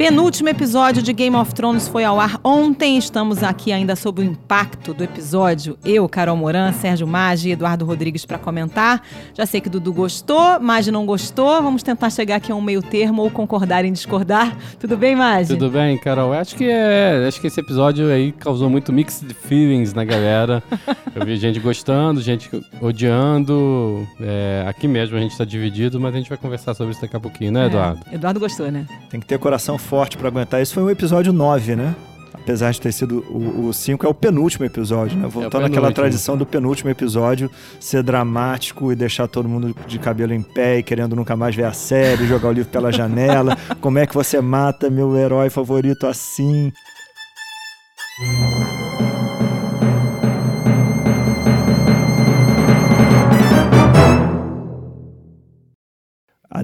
Penúltimo 0.00 0.48
episódio 0.48 1.02
de 1.02 1.12
Game 1.12 1.36
of 1.36 1.52
Thrones 1.52 1.86
foi 1.86 2.04
ao 2.04 2.18
ar 2.18 2.40
ontem. 2.42 2.96
Estamos 2.96 3.42
aqui 3.42 3.70
ainda 3.70 3.94
sob 3.94 4.22
o 4.22 4.24
impacto 4.24 4.94
do 4.94 5.04
episódio. 5.04 5.76
Eu, 5.84 6.08
Carol 6.08 6.38
Moran, 6.38 6.72
Sérgio 6.72 7.06
Maggi 7.06 7.50
e 7.50 7.52
Eduardo 7.52 7.84
Rodrigues 7.84 8.24
para 8.24 8.38
comentar. 8.38 9.02
Já 9.34 9.44
sei 9.44 9.60
que 9.60 9.68
Dudu 9.68 9.92
gostou, 9.92 10.58
Maggi 10.58 10.90
não 10.90 11.04
gostou. 11.04 11.62
Vamos 11.62 11.82
tentar 11.82 12.08
chegar 12.08 12.36
aqui 12.36 12.50
a 12.50 12.54
um 12.54 12.62
meio 12.62 12.80
termo 12.80 13.20
ou 13.20 13.30
concordar 13.30 13.84
em 13.84 13.92
discordar. 13.92 14.56
Tudo 14.80 14.96
bem, 14.96 15.14
Maggi? 15.14 15.48
Tudo 15.48 15.68
bem, 15.68 15.98
Carol. 15.98 16.32
Acho 16.32 16.56
que 16.56 16.64
é, 16.64 17.22
acho 17.28 17.38
que 17.38 17.48
esse 17.48 17.60
episódio 17.60 18.10
aí 18.10 18.32
causou 18.32 18.70
muito 18.70 18.94
mixed 18.94 19.34
feelings 19.34 19.92
na 19.92 20.02
galera. 20.02 20.62
Eu 21.14 21.26
vi 21.26 21.36
gente 21.36 21.60
gostando, 21.60 22.22
gente 22.22 22.50
odiando. 22.80 24.08
É, 24.18 24.64
aqui 24.66 24.88
mesmo 24.88 25.18
a 25.18 25.20
gente 25.20 25.32
está 25.32 25.44
dividido, 25.44 26.00
mas 26.00 26.14
a 26.14 26.16
gente 26.16 26.30
vai 26.30 26.38
conversar 26.38 26.72
sobre 26.72 26.92
isso 26.92 27.02
daqui 27.02 27.16
a 27.16 27.20
pouquinho, 27.20 27.52
né, 27.52 27.66
Eduardo? 27.66 28.00
É, 28.10 28.14
Eduardo 28.14 28.40
gostou, 28.40 28.70
né? 28.70 28.86
Tem 29.10 29.20
que 29.20 29.26
ter 29.26 29.38
coração 29.38 29.76
forte 29.90 30.16
para 30.16 30.28
aguentar. 30.28 30.62
Esse 30.62 30.72
foi 30.72 30.84
um 30.84 30.90
episódio 30.90 31.32
9, 31.32 31.74
né? 31.74 31.96
Apesar 32.32 32.70
de 32.70 32.80
ter 32.80 32.92
sido 32.92 33.24
o 33.28 33.72
5, 33.72 34.06
é 34.06 34.08
o 34.08 34.14
penúltimo 34.14 34.64
episódio, 34.64 35.18
né? 35.18 35.26
Voltando 35.26 35.64
é 35.64 35.66
àquela 35.66 35.92
tradição 35.92 36.36
do 36.36 36.46
penúltimo 36.46 36.88
episódio 36.88 37.50
ser 37.80 38.02
dramático 38.02 38.92
e 38.92 38.94
deixar 38.94 39.26
todo 39.26 39.48
mundo 39.48 39.74
de 39.86 39.98
cabelo 39.98 40.32
em 40.32 40.42
pé 40.42 40.78
e 40.78 40.82
querendo 40.82 41.16
nunca 41.16 41.36
mais 41.36 41.56
ver 41.56 41.64
a 41.64 41.72
série, 41.72 42.24
jogar 42.26 42.48
o 42.48 42.52
livro 42.52 42.70
pela 42.70 42.92
janela. 42.92 43.58
Como 43.80 43.98
é 43.98 44.06
que 44.06 44.14
você 44.14 44.40
mata 44.40 44.88
meu 44.88 45.16
herói 45.16 45.50
favorito 45.50 46.06
assim? 46.06 46.72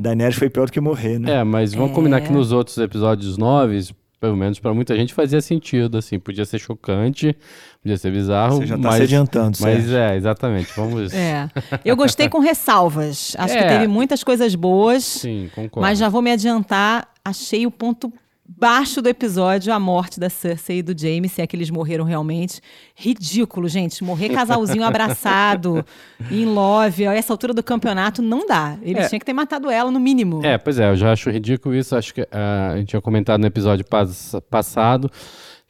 Daenerys 0.06 0.36
foi 0.36 0.48
pior 0.48 0.66
do 0.66 0.72
que 0.72 0.80
morrer, 0.80 1.18
né? 1.18 1.40
É, 1.40 1.44
mas 1.44 1.74
vamos 1.74 1.90
é. 1.90 1.94
combinar 1.94 2.20
que 2.20 2.32
nos 2.32 2.52
outros 2.52 2.78
episódios 2.78 3.36
novos, 3.36 3.92
pelo 4.20 4.36
menos 4.36 4.58
para 4.60 4.72
muita 4.72 4.94
gente 4.96 5.12
fazia 5.12 5.40
sentido, 5.40 5.98
assim, 5.98 6.18
podia 6.18 6.44
ser 6.44 6.58
chocante, 6.58 7.36
podia 7.82 7.96
ser 7.96 8.12
bizarro. 8.12 8.58
Você 8.58 8.66
já 8.66 8.76
tá 8.76 8.82
mas, 8.82 8.96
se 8.96 9.02
adiantando, 9.02 9.58
Mas 9.60 9.90
é, 9.90 10.16
exatamente, 10.16 10.72
vamos... 10.76 11.12
É, 11.14 11.48
eu 11.84 11.96
gostei 11.96 12.28
com 12.28 12.38
ressalvas, 12.38 13.34
acho 13.36 13.54
é. 13.54 13.62
que 13.62 13.68
teve 13.68 13.88
muitas 13.88 14.22
coisas 14.22 14.54
boas. 14.54 15.04
Sim, 15.04 15.50
concordo. 15.54 15.80
Mas 15.80 15.98
já 15.98 16.08
vou 16.08 16.22
me 16.22 16.30
adiantar, 16.30 17.08
achei 17.24 17.66
o 17.66 17.70
ponto 17.70 18.12
baixo 18.48 19.02
do 19.02 19.08
episódio 19.08 19.72
a 19.72 19.78
morte 19.78 20.20
da 20.20 20.30
Cersei 20.30 20.78
e 20.78 20.82
do 20.82 20.98
Jaime, 20.98 21.28
se 21.28 21.42
é 21.42 21.46
que 21.46 21.56
eles 21.56 21.70
morreram 21.70 22.04
realmente. 22.04 22.60
Ridículo, 22.94 23.68
gente. 23.68 24.02
Morrer 24.04 24.28
casalzinho 24.30 24.84
abraçado, 24.84 25.84
em 26.30 26.44
love, 26.44 27.06
a 27.06 27.14
essa 27.14 27.32
altura 27.32 27.52
do 27.52 27.62
campeonato, 27.62 28.22
não 28.22 28.46
dá. 28.46 28.78
Eles 28.82 29.04
é. 29.04 29.08
tinham 29.08 29.18
que 29.18 29.26
ter 29.26 29.32
matado 29.32 29.70
ela, 29.70 29.90
no 29.90 30.00
mínimo. 30.00 30.44
É, 30.44 30.56
pois 30.58 30.78
é, 30.78 30.90
eu 30.90 30.96
já 30.96 31.12
acho 31.12 31.30
ridículo 31.30 31.74
isso. 31.74 31.96
Acho 31.96 32.14
que 32.14 32.22
uh, 32.22 32.26
a 32.72 32.76
gente 32.76 32.88
tinha 32.88 33.02
comentado 33.02 33.40
no 33.40 33.46
episódio 33.46 33.84
pas 33.84 34.34
passado 34.50 35.10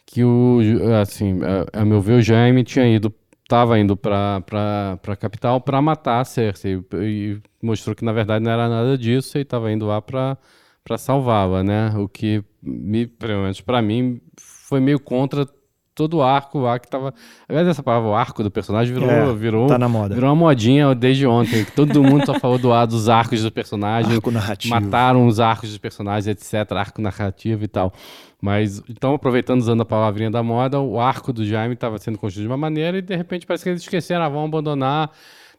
que 0.04 0.22
o, 0.22 0.60
assim, 1.02 1.40
a, 1.72 1.80
a 1.80 1.84
meu 1.84 2.00
ver, 2.00 2.14
o 2.14 2.22
Jaime 2.22 2.62
tinha 2.62 2.86
ido 2.86 3.12
estava 3.46 3.78
indo 3.78 3.96
para 3.96 4.42
a 5.06 5.16
capital 5.16 5.60
para 5.60 5.80
matar 5.80 6.20
a 6.20 6.24
Cersei 6.24 6.74
e, 6.74 6.96
e 6.96 7.40
mostrou 7.62 7.94
que 7.94 8.04
na 8.04 8.12
verdade 8.12 8.44
não 8.44 8.50
era 8.50 8.68
nada 8.68 8.98
disso 8.98 9.38
e 9.38 9.42
estava 9.42 9.70
indo 9.70 9.86
lá 9.86 10.02
para 10.02 10.36
para 10.86 10.96
salvá-la, 10.96 11.64
né? 11.64 11.92
O 11.96 12.08
que 12.08 12.44
me, 12.62 13.08
pelo 13.08 13.42
menos 13.42 13.60
para 13.60 13.82
mim, 13.82 14.20
foi 14.38 14.78
meio 14.78 15.00
contra 15.00 15.44
todo 15.96 16.18
o 16.18 16.22
arco 16.22 16.60
lá 16.60 16.78
que 16.78 16.88
tava. 16.88 17.12
Aliás, 17.48 17.66
essa 17.66 17.82
palavra, 17.82 18.08
o 18.08 18.14
arco 18.14 18.44
do 18.44 18.50
personagem, 18.52 18.94
virou. 18.94 19.10
É, 19.10 19.34
virou 19.34 19.66
tá 19.66 19.76
na 19.76 19.88
moda. 19.88 20.14
Virou 20.14 20.30
uma 20.30 20.36
modinha 20.36 20.94
desde 20.94 21.26
ontem. 21.26 21.64
Que 21.64 21.72
todo 21.72 22.04
mundo 22.04 22.24
só 22.24 22.38
falou 22.38 22.56
do 22.56 22.72
ar 22.72 22.86
dos 22.86 23.08
arcos 23.08 23.42
do 23.42 23.50
personagem. 23.50 24.14
Arco 24.14 24.30
narrativo. 24.30 24.74
Mataram 24.74 25.26
os 25.26 25.40
arcos 25.40 25.70
dos 25.70 25.78
personagens, 25.78 26.28
etc. 26.28 26.70
Arco 26.72 27.02
narrativo 27.02 27.64
e 27.64 27.68
tal. 27.68 27.92
Mas, 28.40 28.80
então, 28.88 29.14
aproveitando, 29.14 29.60
usando 29.60 29.80
a 29.80 29.84
palavrinha 29.84 30.30
da 30.30 30.42
moda, 30.42 30.78
o 30.78 31.00
arco 31.00 31.32
do 31.32 31.44
Jaime 31.44 31.74
estava 31.74 31.98
sendo 31.98 32.16
construído 32.16 32.46
de 32.46 32.52
uma 32.52 32.56
maneira 32.56 32.98
e 32.98 33.02
de 33.02 33.16
repente 33.16 33.44
parece 33.44 33.64
que 33.64 33.70
eles 33.70 33.82
esqueceram, 33.82 34.22
ah, 34.24 34.28
vão 34.28 34.44
abandonar. 34.44 35.10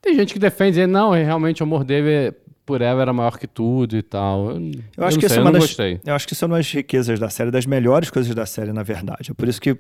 Tem 0.02 0.16
gente 0.16 0.34
que 0.34 0.40
defende, 0.40 0.86
não, 0.88 1.12
realmente 1.12 1.62
o 1.62 1.66
amor 1.66 1.84
dele 1.84 2.10
é 2.10 2.34
por 2.66 2.82
ela 2.82 3.02
era 3.02 3.14
maior 3.14 3.40
que 3.40 3.48
tudo 3.48 3.96
e 3.96 4.02
tal. 4.02 4.52
Eu, 4.52 4.72
eu 4.98 5.06
acho 5.06 5.18
que 5.18 5.28
sei, 5.28 5.38
isso 5.38 5.40
é 5.40 5.42
uma 5.42 5.52
das, 5.54 5.62
gostei. 5.62 6.02
Eu 6.06 6.14
acho 6.14 6.28
que 6.28 6.34
isso 6.34 6.44
é 6.44 6.48
uma 6.48 6.58
das 6.58 6.70
riquezas 6.70 7.18
da 7.18 7.30
série, 7.30 7.50
das 7.50 7.66
melhores 7.66 8.10
coisas 8.10 8.36
da 8.36 8.46
série, 8.46 8.74
na 8.74 8.84
verdade. 8.84 9.32
É 9.32 9.34
por 9.34 9.48
isso 9.48 9.62
que 9.62 9.78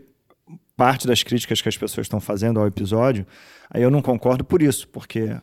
parte 0.77 1.05
das 1.05 1.21
críticas 1.21 1.61
que 1.61 1.67
as 1.67 1.75
pessoas 1.75 2.05
estão 2.05 2.21
fazendo 2.21 2.59
ao 2.59 2.65
episódio, 2.65 3.27
aí 3.69 3.81
eu 3.81 3.91
não 3.91 4.01
concordo 4.01 4.45
por 4.45 4.61
isso, 4.61 4.87
porque 4.87 5.35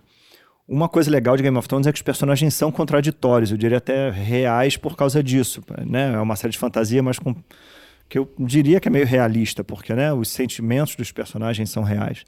uma 0.66 0.88
coisa 0.88 1.10
legal 1.10 1.36
de 1.36 1.42
Game 1.42 1.56
of 1.58 1.68
Thrones 1.68 1.86
é 1.86 1.92
que 1.92 1.98
os 1.98 2.02
personagens 2.02 2.54
são 2.54 2.72
contraditórios, 2.72 3.50
eu 3.50 3.58
diria 3.58 3.76
até 3.76 4.10
reais 4.10 4.78
por 4.78 4.96
causa 4.96 5.22
disso, 5.22 5.62
né? 5.86 6.14
É 6.14 6.18
uma 6.18 6.36
série 6.36 6.52
de 6.52 6.58
fantasia, 6.58 7.02
mas 7.02 7.18
com 7.18 7.34
que 8.08 8.18
eu 8.18 8.30
diria 8.38 8.80
que 8.80 8.88
é 8.88 8.90
meio 8.90 9.06
realista, 9.06 9.64
porque 9.64 9.92
né, 9.94 10.12
os 10.12 10.28
sentimentos 10.28 10.94
dos 10.94 11.10
personagens 11.10 11.70
são 11.70 11.82
reais. 11.82 12.24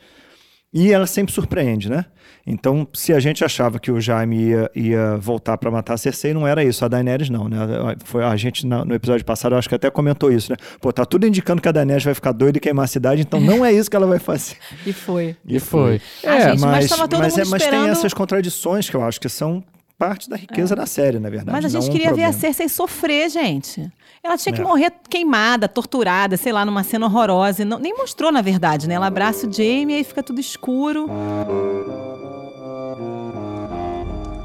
E 0.72 0.93
ela 0.93 1.06
sempre 1.06 1.32
surpreende, 1.32 1.88
né? 1.88 2.04
Então, 2.47 2.87
se 2.93 3.12
a 3.12 3.19
gente 3.19 3.44
achava 3.44 3.78
que 3.78 3.91
o 3.91 4.00
Jaime 4.00 4.50
ia, 4.50 4.71
ia 4.75 5.16
voltar 5.16 5.56
para 5.59 5.71
matar 5.71 5.94
a 5.94 5.97
Cersei, 5.97 6.32
não 6.32 6.47
era 6.47 6.62
isso. 6.62 6.84
A 6.84 6.88
Daenerys 6.88 7.28
não, 7.28 7.49
né? 7.49 7.59
Foi, 8.04 8.22
a 8.22 8.37
gente, 8.37 8.66
no 8.66 8.94
episódio 8.94 9.25
passado, 9.25 9.54
eu 9.54 9.59
acho 9.59 9.69
que 9.69 9.75
até 9.75 9.91
comentou 9.91 10.31
isso, 10.31 10.53
né? 10.53 10.56
Pô, 10.81 10.93
tá 10.93 11.04
tudo 11.04 11.27
indicando 11.27 11.60
que 11.60 11.69
a 11.69 11.72
Daenerys 11.72 12.04
vai 12.04 12.15
ficar 12.15 12.32
doida 12.32 12.59
e 12.59 12.60
queimar 12.60 12.84
a 12.84 12.88
cidade, 12.88 13.22
então 13.22 13.41
não 13.41 13.65
é 13.65 13.72
isso 13.72 13.91
que 13.91 13.97
ela 13.97 14.06
vai 14.06 14.19
fazer. 14.19 14.56
e 14.87 14.93
foi. 14.93 15.37
E 15.44 15.59
foi. 15.59 16.00
Ah, 16.25 16.37
é, 16.37 16.50
gente, 16.50 16.60
mas, 16.60 16.91
mas, 16.91 17.09
mas, 17.19 17.38
é, 17.38 17.44
mas 17.47 17.66
tem 17.66 17.88
essas 17.88 18.15
contradições 18.15 18.88
que 18.88 18.97
eu 18.97 19.03
acho 19.03 19.21
que 19.21 19.28
são 19.28 19.65
parte 19.99 20.29
da 20.29 20.37
riqueza 20.37 20.75
é. 20.75 20.77
da 20.77 20.87
série, 20.87 21.19
na 21.19 21.31
verdade. 21.31 21.53
Mas 21.53 21.65
a 21.65 21.69
gente 21.69 21.91
queria 21.91 22.12
um 22.12 22.15
ver 22.15 22.25
a 22.25 22.33
Cersei 22.33 22.69
sofrer, 22.69 23.31
gente. 23.31 23.91
Ela 24.23 24.37
tinha 24.37 24.53
que 24.53 24.61
é. 24.61 24.65
morrer 24.65 24.93
queimada, 25.09 25.69
torturada, 25.69 26.37
sei 26.37 26.53
lá, 26.53 26.65
numa 26.65 26.83
cena 26.83 27.07
horrorosa. 27.07 27.65
Não, 27.65 27.79
nem 27.79 27.97
mostrou, 27.97 28.31
na 28.31 28.43
verdade, 28.43 28.89
né? 28.89 28.95
Ela 28.95 29.07
abraça 29.07 29.47
o 29.47 29.53
Jamie 29.53 29.95
e 29.95 29.99
aí 29.99 30.05
fica 30.05 30.23
tudo 30.23 30.41
escuro. 30.41 31.09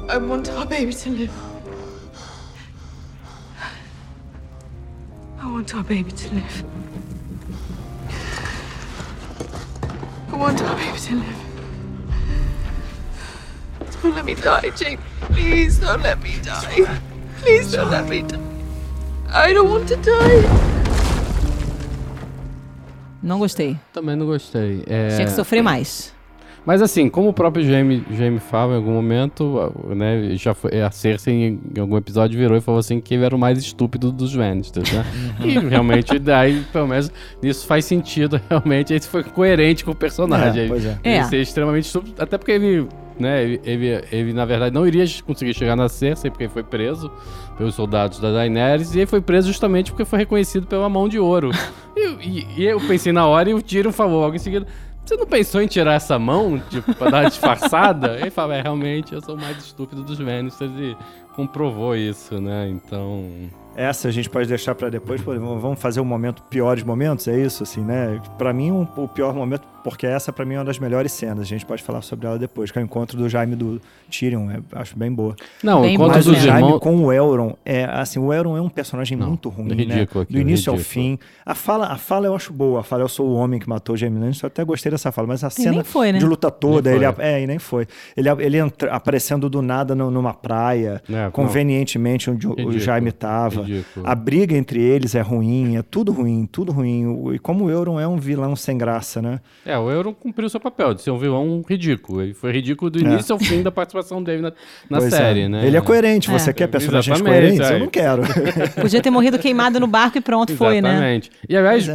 I 0.08 0.18
want 0.18 0.48
our 0.50 0.66
baby 0.66 0.94
to 0.94 1.10
live. 1.10 1.32
I 5.40 5.46
want 5.46 5.74
our 5.74 5.82
baby 5.82 6.12
to 6.12 6.34
live. 6.34 6.64
I 10.32 10.36
want 10.36 10.62
our 10.62 10.76
baby 10.76 11.00
to 11.00 11.14
live. 11.14 11.51
Don't 14.02 14.16
let 14.16 14.24
me 14.24 14.34
die, 14.34 14.72
Jamie. 14.76 14.98
Please 15.32 15.78
don't 15.78 16.02
let 16.02 16.20
me 16.20 16.32
die. 16.42 16.98
Please 17.40 17.70
don't 17.70 17.88
let 17.88 18.08
me 18.08 18.22
die. 18.22 18.40
I 19.30 19.54
don't 19.54 19.70
want 19.70 19.86
to 19.88 19.96
die. 19.96 20.42
Não 23.22 23.38
gostei. 23.38 23.78
Também 23.92 24.16
não 24.16 24.26
gostei. 24.26 24.82
É... 24.88 25.08
Tinha 25.14 25.26
que 25.26 25.32
sofrer 25.32 25.62
mais. 25.62 26.12
Mas 26.66 26.82
assim, 26.82 27.08
como 27.08 27.28
o 27.28 27.32
próprio 27.32 27.64
Jaime, 27.64 28.04
Jaime 28.10 28.40
fala 28.40 28.74
em 28.74 28.76
algum 28.76 28.92
momento, 28.92 29.72
né, 29.94 30.36
já 30.36 30.54
foi, 30.54 30.80
a 30.80 30.90
Cersei 30.90 31.34
em, 31.34 31.60
em 31.76 31.80
algum 31.80 31.96
episódio 31.96 32.38
virou 32.38 32.56
e 32.56 32.60
falou 32.60 32.78
assim 32.78 33.00
que 33.00 33.14
ele 33.14 33.24
era 33.24 33.34
o 33.34 33.38
mais 33.38 33.58
estúpido 33.58 34.12
dos 34.12 34.34
Lannisters, 34.34 34.92
né? 34.92 35.04
e 35.44 35.58
realmente, 35.58 36.18
daí, 36.20 36.64
pelo 36.72 36.86
menos, 36.86 37.10
isso 37.42 37.66
faz 37.66 37.84
sentido, 37.84 38.40
realmente, 38.48 38.94
isso 38.94 39.08
foi 39.08 39.24
coerente 39.24 39.84
com 39.84 39.90
o 39.90 39.94
personagem. 39.94 40.64
É, 40.64 40.68
pois 40.68 40.86
é. 40.86 40.98
Ele 41.02 41.14
é. 41.16 41.24
ser 41.24 41.40
extremamente 41.40 41.86
estúpido, 41.86 42.14
até 42.22 42.38
porque 42.38 42.52
ele 42.52 42.88
né? 43.18 43.42
Ele, 43.42 43.60
ele, 43.64 44.04
ele, 44.10 44.32
na 44.32 44.44
verdade, 44.44 44.74
não 44.74 44.86
iria 44.86 45.04
conseguir 45.24 45.54
chegar 45.54 45.76
na 45.76 45.88
Cersei 45.88 46.30
porque 46.30 46.48
foi 46.48 46.62
preso 46.62 47.10
pelos 47.56 47.74
soldados 47.74 48.18
da 48.18 48.32
Daenerys 48.32 48.94
e 48.94 49.00
ele 49.00 49.06
foi 49.06 49.20
preso 49.20 49.48
justamente 49.48 49.90
porque 49.90 50.04
foi 50.04 50.20
reconhecido 50.20 50.66
pela 50.66 50.88
mão 50.88 51.08
de 51.08 51.18
ouro. 51.18 51.50
e, 51.96 52.08
e, 52.28 52.46
e, 52.58 52.64
eu 52.64 52.80
pensei 52.80 53.12
na 53.12 53.26
hora 53.26 53.50
e 53.50 53.54
o 53.54 53.62
Tyrion 53.62 53.92
falou 53.92 54.20
logo 54.20 54.34
em 54.34 54.38
seguida... 54.38 54.66
Você 55.04 55.16
não 55.16 55.26
pensou 55.26 55.60
em 55.60 55.66
tirar 55.66 55.94
essa 55.94 56.16
mão, 56.16 56.62
tipo, 56.70 56.94
pra 56.94 57.10
dar 57.10 57.22
uma 57.22 57.28
disfarçada? 57.28 58.18
ele 58.22 58.30
fala, 58.30 58.54
é, 58.54 58.62
realmente, 58.62 59.12
eu 59.12 59.20
sou 59.20 59.34
o 59.34 59.40
mais 59.40 59.58
estúpido 59.58 60.04
dos 60.04 60.20
Lannisters 60.20 60.70
e 60.78 60.96
comprovou 61.34 61.96
isso, 61.96 62.40
né? 62.40 62.68
Então... 62.68 63.26
Essa 63.74 64.08
a 64.08 64.10
gente 64.10 64.28
pode 64.28 64.48
deixar 64.48 64.74
para 64.74 64.90
depois, 64.90 65.20
vamos 65.22 65.80
fazer 65.80 66.00
um 66.00 66.04
momento 66.04 66.42
piores 66.42 66.82
momentos, 66.82 67.26
é 67.26 67.38
isso, 67.38 67.62
assim, 67.62 67.80
né? 67.80 68.20
Para 68.36 68.52
mim, 68.52 68.70
um, 68.70 68.86
o 68.96 69.08
pior 69.08 69.34
momento 69.34 69.66
porque 69.82 70.06
essa 70.06 70.32
para 70.32 70.44
mim 70.44 70.54
é 70.54 70.58
uma 70.58 70.64
das 70.64 70.78
melhores 70.78 71.12
cenas. 71.12 71.40
A 71.40 71.44
gente 71.44 71.66
pode 71.66 71.82
falar 71.82 72.02
sobre 72.02 72.26
ela 72.26 72.38
depois, 72.38 72.70
que 72.70 72.78
é 72.78 72.82
o 72.82 72.84
encontro 72.84 73.18
do 73.18 73.28
Jaime 73.28 73.56
do 73.56 73.80
Tyrion, 74.10 74.50
é, 74.50 74.60
acho 74.72 74.96
bem 74.96 75.12
boa. 75.12 75.34
Não, 75.62 75.82
bem 75.82 75.90
o 75.90 75.94
encontro 75.94 76.22
do 76.22 76.34
Jaime 76.34 76.78
com 76.78 77.04
o 77.04 77.12
Elron 77.12 77.54
é 77.64 77.84
assim, 77.84 78.18
o 78.18 78.32
Elron 78.32 78.56
é 78.56 78.60
um 78.60 78.68
personagem 78.68 79.16
Não, 79.16 79.28
muito 79.28 79.48
ruim, 79.48 79.72
é 79.72 79.74
ridículo 79.74 80.20
né? 80.20 80.22
Aqui, 80.22 80.32
do 80.32 80.38
início 80.38 80.72
ao 80.72 80.78
fim. 80.78 81.18
A 81.44 81.54
fala, 81.54 81.88
a 81.88 81.96
fala 81.96 82.26
eu 82.26 82.34
acho 82.34 82.52
boa, 82.52 82.80
a 82.80 82.82
fala 82.82 83.02
eu 83.02 83.08
sou 83.08 83.26
o 83.26 83.34
homem 83.34 83.58
que 83.58 83.68
matou 83.68 83.94
o 83.94 83.98
Jaime 83.98 84.18
Lannister, 84.18 84.46
eu 84.46 84.48
até 84.48 84.64
gostei 84.64 84.90
dessa 84.90 85.10
fala, 85.10 85.28
mas 85.28 85.42
a 85.42 85.50
cena 85.50 85.82
foi, 85.82 86.12
né? 86.12 86.18
de 86.18 86.24
luta 86.24 86.50
toda, 86.50 86.92
ele 86.92 87.04
é, 87.18 87.42
e 87.42 87.46
nem 87.46 87.58
foi. 87.58 87.86
Ele 88.16 88.28
ele 88.40 88.58
entra, 88.58 88.92
aparecendo 88.92 89.50
do 89.50 89.60
nada 89.60 89.94
no, 89.94 90.10
numa 90.10 90.32
praia, 90.32 91.02
é, 91.10 91.21
convenientemente 91.30 92.30
onde 92.30 92.46
ridículo, 92.46 92.76
o 92.76 92.78
Jaime 92.78 93.12
tava. 93.12 93.62
raiva. 93.62 93.84
A 94.04 94.14
briga 94.14 94.56
entre 94.56 94.80
eles 94.80 95.14
é 95.14 95.20
ruim, 95.20 95.76
é 95.76 95.82
tudo 95.82 96.12
ruim, 96.12 96.46
tudo 96.50 96.72
ruim. 96.72 97.34
E 97.34 97.38
como 97.38 97.66
o 97.66 97.70
Euron 97.70 98.00
é 98.00 98.06
um 98.06 98.16
vilão 98.16 98.56
sem 98.56 98.76
graça, 98.78 99.20
né? 99.20 99.40
É, 99.64 99.78
o 99.78 99.90
Euron 99.90 100.14
cumpriu 100.14 100.48
seu 100.48 100.60
papel 100.60 100.94
de 100.94 101.02
ser 101.02 101.10
um 101.10 101.18
vilão 101.18 101.62
ridículo. 101.68 102.22
Ele 102.22 102.34
foi 102.34 102.52
ridículo 102.52 102.90
do 102.90 102.98
é. 102.98 103.02
início 103.02 103.32
é. 103.32 103.34
ao 103.34 103.38
fim 103.38 103.62
da 103.62 103.70
participação 103.70 104.22
dele 104.22 104.42
na, 104.42 104.52
na 104.88 104.98
é. 104.98 105.10
série, 105.10 105.40
é. 105.42 105.48
né? 105.48 105.66
Ele 105.66 105.76
é 105.76 105.80
coerente. 105.80 106.30
Você 106.30 106.50
é. 106.50 106.52
quer 106.52 106.66
personagens 106.66 107.16
Exatamente, 107.16 107.40
coerentes? 107.40 107.70
Eu 107.70 107.78
não 107.78 107.88
quero. 107.88 108.22
Podia 108.80 109.00
ter 109.00 109.10
morrido 109.10 109.38
queimado 109.38 109.78
no 109.78 109.86
barco 109.86 110.18
e 110.18 110.20
pronto, 110.20 110.54
foi, 110.56 110.80
né? 110.80 110.90
Exatamente. 110.90 111.30
E 111.48 111.56
aliás, 111.56 111.86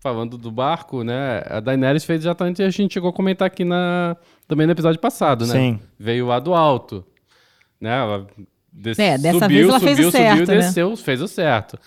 falando 0.00 0.38
do 0.38 0.50
barco, 0.50 1.04
né? 1.04 1.42
A 1.46 1.60
Daenerys 1.60 2.04
fez 2.04 2.22
exatamente 2.22 2.62
a 2.62 2.70
gente 2.70 2.94
chegou 2.94 3.10
a 3.10 3.12
comentar 3.12 3.46
aqui 3.46 3.64
na, 3.64 4.16
também 4.48 4.66
no 4.66 4.72
episódio 4.72 5.00
passado, 5.00 5.46
né? 5.46 5.52
Sim. 5.52 5.80
Veio 5.98 6.26
lá 6.26 6.40
do 6.40 6.54
alto. 6.54 7.04
Né? 7.80 7.90
Ela 7.90 8.26
Des... 8.80 8.98
É, 8.98 9.18
dessa 9.18 9.40
subiu, 9.40 9.48
vez 9.48 9.68
ela 9.68 9.78
subiu, 9.78 9.94
fez 9.94 10.06
o 10.06 10.10
certo, 10.10 10.38
subiu, 10.38 10.54
né? 10.54 10.60
desceu, 10.62 10.96
fez 10.96 11.20
o 11.20 11.28
certo. 11.28 11.78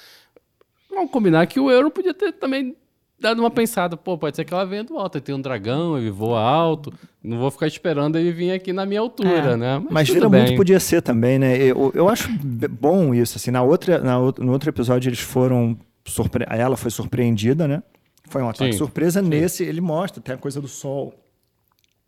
Vamos 0.89 1.09
combinar 1.09 1.47
que 1.47 1.59
o 1.59 1.71
Euro 1.71 1.89
podia 1.89 2.13
ter 2.13 2.31
também 2.33 2.75
dado 3.19 3.39
uma 3.39 3.49
pensada. 3.49 3.97
Pô, 3.97 4.15
pode 4.15 4.35
ser 4.35 4.45
que 4.45 4.53
ela 4.53 4.63
venha 4.63 4.83
do 4.83 4.95
alto. 4.97 5.17
Ele 5.17 5.25
tem 5.25 5.33
um 5.33 5.41
dragão, 5.41 5.97
ele 5.97 6.11
voa 6.11 6.39
alto. 6.39 6.93
Não 7.23 7.39
vou 7.39 7.49
ficar 7.49 7.65
esperando 7.65 8.15
ele 8.17 8.31
vir 8.31 8.51
aqui 8.51 8.71
na 8.71 8.85
minha 8.85 8.99
altura, 8.99 9.53
é. 9.53 9.57
né? 9.57 9.79
Mas, 9.79 9.91
Mas 9.91 10.09
vira 10.09 10.29
bem. 10.29 10.43
muito 10.43 10.55
podia 10.55 10.79
ser 10.79 11.01
também, 11.01 11.39
né? 11.39 11.57
Eu, 11.57 11.91
eu 11.95 12.07
acho 12.07 12.29
bom 12.69 13.11
isso. 13.15 13.37
Assim, 13.37 13.49
na 13.49 13.63
outra, 13.63 13.97
na, 13.99 14.19
no 14.19 14.51
outro 14.51 14.69
episódio 14.69 15.09
eles 15.09 15.19
foram... 15.19 15.75
Surpre... 16.05 16.45
Ela 16.47 16.77
foi 16.77 16.91
surpreendida, 16.91 17.67
né? 17.67 17.81
Foi 18.25 18.43
um 18.43 18.49
ataque 18.49 18.73
Sim. 18.73 18.77
surpresa. 18.77 19.23
Sim. 19.23 19.29
Nesse 19.29 19.63
ele 19.63 19.81
mostra 19.81 20.19
até 20.19 20.33
a 20.33 20.37
coisa 20.37 20.61
do 20.61 20.67
sol. 20.67 21.15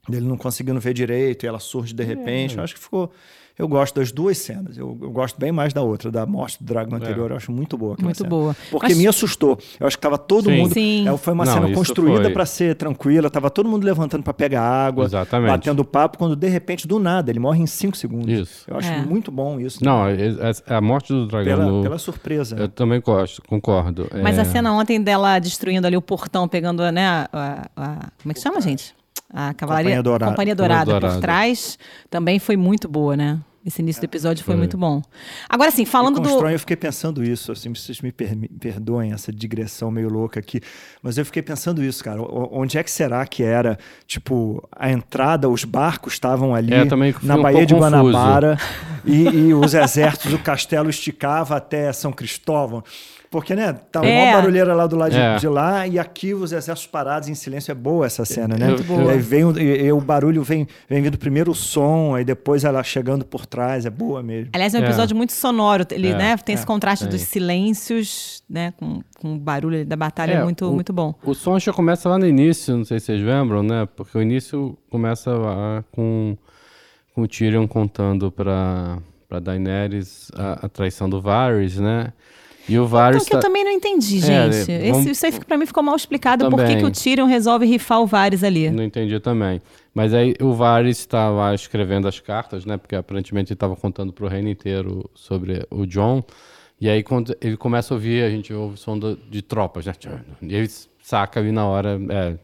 Ele 0.08 0.28
não 0.28 0.38
conseguindo 0.38 0.80
ver 0.80 0.94
direito 0.94 1.44
e 1.44 1.48
ela 1.48 1.60
surge 1.60 1.94
de 1.94 2.04
repente. 2.04 2.56
É. 2.56 2.60
Eu 2.60 2.64
acho 2.64 2.76
que 2.76 2.80
ficou 2.80 3.12
eu 3.58 3.68
gosto 3.68 3.96
das 3.96 4.12
duas 4.12 4.38
cenas. 4.38 4.78
Eu, 4.78 4.98
eu 5.02 5.10
gosto 5.12 5.40
bem 5.40 5.52
mais 5.52 5.74
da 5.74 5.82
outra, 5.82 6.12
da 6.12 6.26
morte 6.26 6.58
do 6.60 6.66
dragão 6.66 6.98
anterior. 6.98 7.32
É. 7.32 7.34
Eu 7.34 7.38
acho 7.38 7.52
muito 7.52 7.78
boa 7.78 7.96
Muito 8.02 8.18
cena. 8.18 8.30
boa. 8.30 8.56
Porque 8.70 8.90
Mas... 8.90 8.98
me 8.98 9.08
assustou. 9.08 9.58
Eu 9.80 9.88
acho 9.88 9.98
que 9.98 10.00
estava 10.00 10.18
todo 10.18 10.50
Sim. 10.50 10.58
mundo. 10.58 10.74
Sim. 10.74 11.08
É, 11.08 11.18
foi 11.18 11.34
uma 11.34 11.46
Não, 11.46 11.54
cena 11.54 11.74
construída 11.74 12.30
para 12.32 12.46
ser 12.46 12.76
tranquila. 12.76 13.30
Tava 13.30 13.50
todo 13.50 13.70
mundo 13.70 13.86
levantando 13.86 14.24
para 14.24 14.34
pegar 14.34 14.62
água, 14.62 15.06
Exatamente. 15.06 15.52
batendo 15.52 15.86
papo, 15.86 16.18
quando 16.18 16.36
de 16.36 16.50
repente, 16.50 16.86
do 16.86 17.00
nada, 17.00 17.32
ele 17.32 17.40
morre 17.40 17.62
em 17.62 17.68
cinco 17.68 17.96
segundos. 17.96 18.28
Isso. 18.30 18.66
Eu 18.68 18.78
acho 18.78 18.92
é. 18.92 19.02
muito 19.02 19.32
bom 19.32 19.60
isso. 19.60 19.84
Não, 19.84 20.06
é, 20.06 20.16
é, 20.16 20.74
a 20.74 20.82
morte 20.82 21.14
do 21.14 21.26
dragão. 21.26 21.58
Pela, 21.58 21.72
no... 21.72 21.82
pela 21.82 21.98
surpresa. 21.98 22.58
Eu 22.58 22.68
também 22.68 23.00
gosto, 23.00 23.42
concordo. 23.44 24.10
Mas 24.22 24.38
a 24.38 24.44
cena 24.44 24.74
ontem 24.74 25.02
dela 25.02 25.40
destruindo 25.40 25.88
ali 25.88 25.96
o 25.96 26.02
portão, 26.02 26.48
pegando, 26.48 26.84
né? 26.92 27.08
A, 27.08 27.30
a, 27.32 27.68
a... 27.78 27.96
como 28.22 28.32
é 28.32 28.34
que 28.34 28.42
chama, 28.42 28.60
gente? 28.60 28.94
A 29.30 29.54
Cavalaria 29.54 29.92
Companhia 29.92 30.04
Dourada, 30.04 30.32
Companhia 30.32 30.56
Dourada, 30.56 30.92
Dourada 30.92 31.14
por 31.16 31.22
trás 31.22 31.78
também 32.10 32.40
foi 32.40 32.56
muito 32.56 32.88
boa, 32.88 33.18
né? 33.18 33.40
Esse 33.66 33.82
início 33.82 34.00
do 34.00 34.06
é. 34.06 34.06
episódio 34.06 34.46
foi, 34.46 34.54
foi, 34.54 34.60
muito 34.60 34.78
bom. 34.78 35.02
Agora, 35.50 35.70
assim, 35.70 35.86
falando 35.86 36.20
do. 36.20 36.48
Eu 36.48 36.60
fiquei 36.60 36.76
pensando 36.76 37.24
isso, 37.24 37.52
assim, 37.52 37.74
vocês 37.74 38.00
me, 38.00 38.12
per 38.12 38.36
me 38.36 38.48
perdoem 38.48 39.12
essa 39.12 39.34
digressão 39.34 39.90
meio 39.90 40.08
louca 40.08 40.40
aqui, 40.40 40.62
mas 41.02 41.18
eu 41.18 41.26
fiquei 41.26 41.42
pensando 41.42 41.84
isso, 41.84 42.04
cara. 42.04 42.22
Onde 42.22 42.78
é 42.78 42.84
que 42.84 42.92
será 42.92 43.26
que 43.26 43.42
era, 43.42 43.80
tipo, 44.06 44.64
a 44.72 44.92
entrada, 44.92 45.50
os 45.50 45.64
barcos 45.64 46.14
estavam 46.14 46.54
ali 46.54 46.76
é, 46.76 46.86
na 47.24 47.36
um 47.36 47.42
Baía 47.42 47.66
de 47.66 47.74
Guanabara 47.74 48.56
e, 49.04 49.24
e 49.24 49.54
os 49.56 49.74
exércitos, 49.74 50.32
o 50.34 50.38
castelo 50.38 50.88
esticava 50.88 51.58
até 51.58 51.92
São 51.92 52.12
Cristóvão. 52.12 52.84
Porque, 53.30 53.56
né, 53.56 53.74
tá 53.92 54.06
é. 54.06 54.24
uma 54.24 54.38
barulheira 54.38 54.74
lá 54.74 54.88
do 54.88 54.96
lado 54.96 55.12
de, 55.12 55.18
é. 55.18 55.36
de, 55.38 55.48
lá 55.48 55.88
e 55.88 56.00
aqui 56.00 56.34
os 56.34 56.52
exércitos 56.52 56.88
parados 56.88 57.28
em 57.30 57.36
silêncio. 57.36 57.72
É 57.72 57.76
boa 57.76 58.06
essa 58.06 58.26
cena, 58.26 58.58
né? 58.58 58.68
Muito 58.68 58.84
boa. 58.84 59.12
Aí 59.12 59.20
vem 59.20 59.44
o, 59.44 59.58
e, 59.60 59.86
e 59.86 59.92
o 59.92 60.00
barulho 60.00 60.44
vem, 60.44 60.68
vem 60.88 61.02
vindo 61.02 61.18
primeiro 61.18 61.52
o 61.52 61.56
som, 61.56 62.16
aí 62.16 62.24
depois 62.24 62.64
ela 62.64 62.84
chegando 62.84 63.26
por 63.26 63.46
trás. 63.46 63.86
É 63.86 63.90
boa 63.90 64.22
mesmo. 64.22 64.52
Aliás, 64.54 64.74
é 64.74 64.80
um 64.80 64.84
episódio 64.84 65.14
é. 65.14 65.18
muito 65.18 65.34
sonoro. 65.34 65.86
Ele, 65.92 66.10
é. 66.10 66.16
né, 66.16 66.38
tem 66.38 66.56
esse 66.56 66.64
é. 66.64 66.68
contraste 66.68 67.08
dos 67.08 67.22
silêncios, 67.22 68.44
né, 68.50 68.74
com, 68.78 69.02
com 69.20 69.36
o 69.36 69.38
barulho 69.38 69.86
da 69.86 69.96
batalha 69.96 70.44
muito, 70.44 70.70
o, 70.70 70.74
muito 70.74 70.94
bom. 70.94 71.14
O 71.24 71.34
som 71.34 71.58
já 71.60 71.74
começa 71.74 72.08
lá 72.08 72.18
no 72.18 72.28
início, 72.28 72.76
não 72.76 72.86
sei 72.86 73.00
se 73.00 73.08
vocês 73.08 73.22
lembram, 73.22 73.64
né? 73.64 73.88
Porque 73.96 74.18
o 74.18 74.22
início 74.22 74.78
começa 74.90 75.32
lá 75.32 75.84
com, 75.92 76.38
com 77.14 77.22
o 77.22 77.28
Tyrion 77.28 77.68
contando 77.68 78.32
para 78.32 79.00
para 79.28 79.40
Daenerys 79.40 80.32
a, 80.36 80.66
a 80.66 80.70
traição 80.70 81.10
do 81.10 81.22
Varys, 81.22 81.78
né? 81.78 82.14
E 82.68 82.80
o 82.80 82.86
Varys. 82.86 83.18
Então, 83.18 83.26
que 83.26 83.32
tá... 83.32 83.38
eu 83.38 83.42
também 83.42 83.64
não 83.64 83.72
entendi, 83.72 84.18
é, 84.18 84.52
gente. 84.52 84.72
É, 84.72 84.92
vamos... 84.92 85.02
Esse, 85.02 85.12
isso 85.12 85.26
aí 85.26 85.46
pra 85.46 85.58
mim 85.58 85.66
ficou 85.66 85.84
mal 85.84 85.96
explicado. 85.96 86.46
Também. 86.46 86.58
Por 86.58 86.66
que, 86.68 86.76
que 86.78 86.86
o 86.86 86.92
Tyrion 86.92 87.26
resolve 87.26 87.66
rifar 87.66 88.02
o 88.02 88.08
Varys 88.08 88.44
ali? 88.44 88.70
Não 88.70 88.84
entendi 88.84 89.20
também. 89.20 89.62
Mas 89.94 90.14
aí 90.14 90.34
o 90.42 90.54
Varys 90.54 91.00
está 91.00 91.30
lá 91.30 91.54
escrevendo 91.54 92.08
as 92.08 92.20
cartas, 92.20 92.66
né? 92.66 92.78
Porque 92.78 92.96
aparentemente 92.96 93.52
ele 93.52 93.56
estava 93.56 93.76
contando 93.76 94.12
para 94.12 94.26
o 94.26 94.28
reino 94.28 94.50
inteiro 94.50 95.10
sobre 95.14 95.66
o 95.70 95.86
John. 95.86 96.24
E 96.80 96.90
aí 96.90 97.04
quando 97.04 97.36
ele 97.40 97.56
começa 97.56 97.94
a 97.94 97.96
ouvir, 97.96 98.24
a 98.24 98.30
gente 98.30 98.54
ouve 98.54 98.74
o 98.74 98.78
som 98.78 98.98
do, 98.98 99.16
de 99.16 99.42
tropas, 99.42 99.86
né? 99.86 99.94
E 100.42 100.56
ele 100.56 100.70
saca 101.02 101.40
ali 101.40 101.52
na 101.52 101.66
hora. 101.66 102.00
É, 102.10 102.36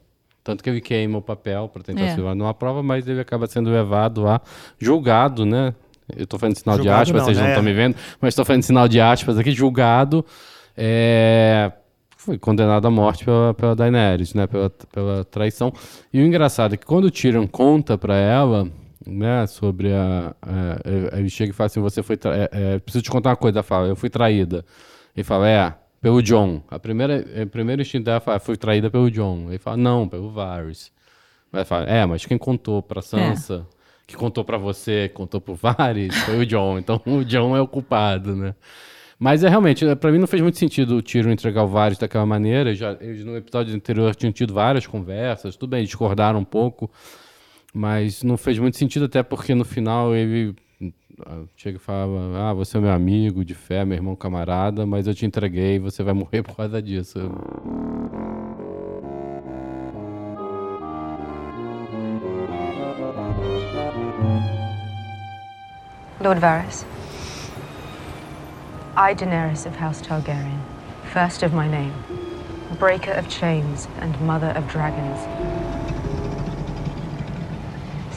tanto 0.43 0.63
que 0.63 0.69
ele 0.69 0.81
queima 0.81 1.17
o 1.17 1.21
papel 1.21 1.69
para 1.69 1.83
tentar 1.83 2.01
é. 2.01 2.11
se 2.11 2.17
levar 2.17 2.35
numa 2.35 2.53
prova, 2.53 2.81
mas 2.81 3.07
ele 3.07 3.19
acaba 3.19 3.45
sendo 3.47 3.69
levado 3.69 4.21
lá, 4.21 4.41
julgado, 4.79 5.45
né? 5.45 5.73
Eu 6.15 6.23
estou 6.23 6.39
fazendo 6.39 6.57
sinal 6.57 6.77
julgado 6.77 7.05
de 7.05 7.11
aspas, 7.11 7.19
não, 7.19 7.25
vocês 7.25 7.37
né? 7.37 7.43
não 7.43 7.49
estão 7.49 7.63
me 7.63 7.73
vendo, 7.73 7.95
mas 8.19 8.29
estou 8.29 8.45
fazendo 8.45 8.63
sinal 8.63 8.87
de 8.87 8.99
aspas 8.99 9.37
aqui, 9.37 9.51
julgado. 9.51 10.25
É, 10.75 11.71
foi 12.17 12.37
condenado 12.37 12.87
à 12.87 12.91
morte 12.91 13.25
pela, 13.25 13.53
pela 13.53 13.75
Daenerys, 13.75 14.33
né? 14.33 14.45
Pela, 14.47 14.69
pela 14.69 15.25
traição. 15.25 15.73
E 16.13 16.21
o 16.21 16.25
engraçado 16.25 16.75
é 16.75 16.77
que 16.77 16.85
quando 16.85 17.05
o 17.05 17.11
Tyrion 17.11 17.47
conta 17.47 17.97
para 17.97 18.15
ela, 18.15 18.69
né, 19.05 19.47
sobre 19.47 19.91
a, 19.93 20.35
a, 20.41 21.17
Ele 21.17 21.29
chega 21.29 21.51
e 21.51 21.53
fala 21.53 21.65
assim: 21.65 21.81
Você 21.81 22.03
foi. 22.03 22.19
É, 22.25 22.75
é, 22.75 22.79
preciso 22.79 23.03
te 23.03 23.09
contar 23.09 23.31
uma 23.31 23.35
coisa. 23.35 23.57
Ela 23.57 23.63
fala: 23.63 23.87
Eu 23.87 23.95
fui 23.95 24.09
traída. 24.09 24.63
Ele 25.15 25.23
fala: 25.23 25.49
É, 25.49 25.73
pelo 25.99 26.21
John. 26.21 26.61
A 26.69 26.77
primeira, 26.77 27.25
a 27.41 27.45
primeira 27.47 27.81
instinto 27.81 28.05
dela 28.05 28.19
fala: 28.19 28.39
Fui 28.39 28.55
traída 28.55 28.89
pelo 28.89 29.09
John. 29.09 29.47
Ele 29.49 29.57
fala: 29.57 29.77
Não, 29.77 30.07
pelo 30.07 30.29
Varys. 30.29 30.91
Ela 31.51 31.65
fala: 31.65 31.85
É, 31.85 32.05
mas 32.05 32.25
quem 32.25 32.37
contou 32.37 32.81
pra 32.81 33.01
Sansa? 33.01 33.65
É 33.77 33.80
que 34.05 34.15
contou 34.15 34.43
para 34.43 34.57
você, 34.57 35.09
contou 35.13 35.39
pro 35.39 35.55
Vares, 35.55 36.15
foi 36.23 36.39
o 36.39 36.45
John. 36.45 36.77
Então 36.77 37.01
o 37.05 37.23
John 37.23 37.55
é 37.55 37.61
o 37.61 37.67
culpado, 37.67 38.35
né? 38.35 38.55
Mas 39.19 39.43
é 39.43 39.49
realmente, 39.49 39.85
para 39.97 40.11
mim 40.11 40.17
não 40.17 40.25
fez 40.25 40.41
muito 40.41 40.57
sentido 40.57 40.95
o 40.95 41.01
Tiro 41.01 41.31
entregar 41.31 41.63
o 41.63 41.67
Vares 41.67 41.97
daquela 41.99 42.25
maneira. 42.25 42.73
Já, 42.73 42.97
eles 42.99 43.23
no 43.23 43.37
episódio 43.37 43.75
anterior 43.75 44.15
tinham 44.15 44.31
tido 44.31 44.51
várias 44.51 44.87
conversas, 44.87 45.55
tudo 45.55 45.69
bem, 45.69 45.83
discordaram 45.83 46.39
um 46.39 46.43
pouco, 46.43 46.89
mas 47.71 48.23
não 48.23 48.35
fez 48.35 48.57
muito 48.57 48.77
sentido, 48.77 49.05
até 49.05 49.21
porque 49.21 49.53
no 49.53 49.63
final 49.63 50.15
ele 50.15 50.55
ah, 51.25 51.43
chega 51.55 51.77
e 51.77 51.79
fala: 51.79 52.49
Ah, 52.49 52.53
você 52.53 52.77
é 52.77 52.81
meu 52.81 52.91
amigo 52.91 53.45
de 53.45 53.53
fé, 53.53 53.85
meu 53.85 53.95
irmão 53.95 54.15
camarada, 54.15 54.85
mas 54.87 55.05
eu 55.05 55.13
te 55.13 55.23
entreguei, 55.23 55.77
você 55.77 56.01
vai 56.01 56.13
morrer 56.15 56.41
por 56.41 56.55
causa 56.55 56.81
disso. 56.81 57.19
Lord 66.21 66.37
Varys. 66.37 66.85
I, 68.95 69.15
Daenerys 69.15 69.65
of 69.65 69.75
House 69.75 70.01
Targaryen, 70.01 70.61
first 71.11 71.41
of 71.41 71.53
my 71.53 71.67
name, 71.67 71.93
breaker 72.77 73.11
of 73.11 73.27
chains 73.27 73.87
and 73.99 74.19
mother 74.21 74.49
of 74.49 74.67
dragons, 74.69 75.19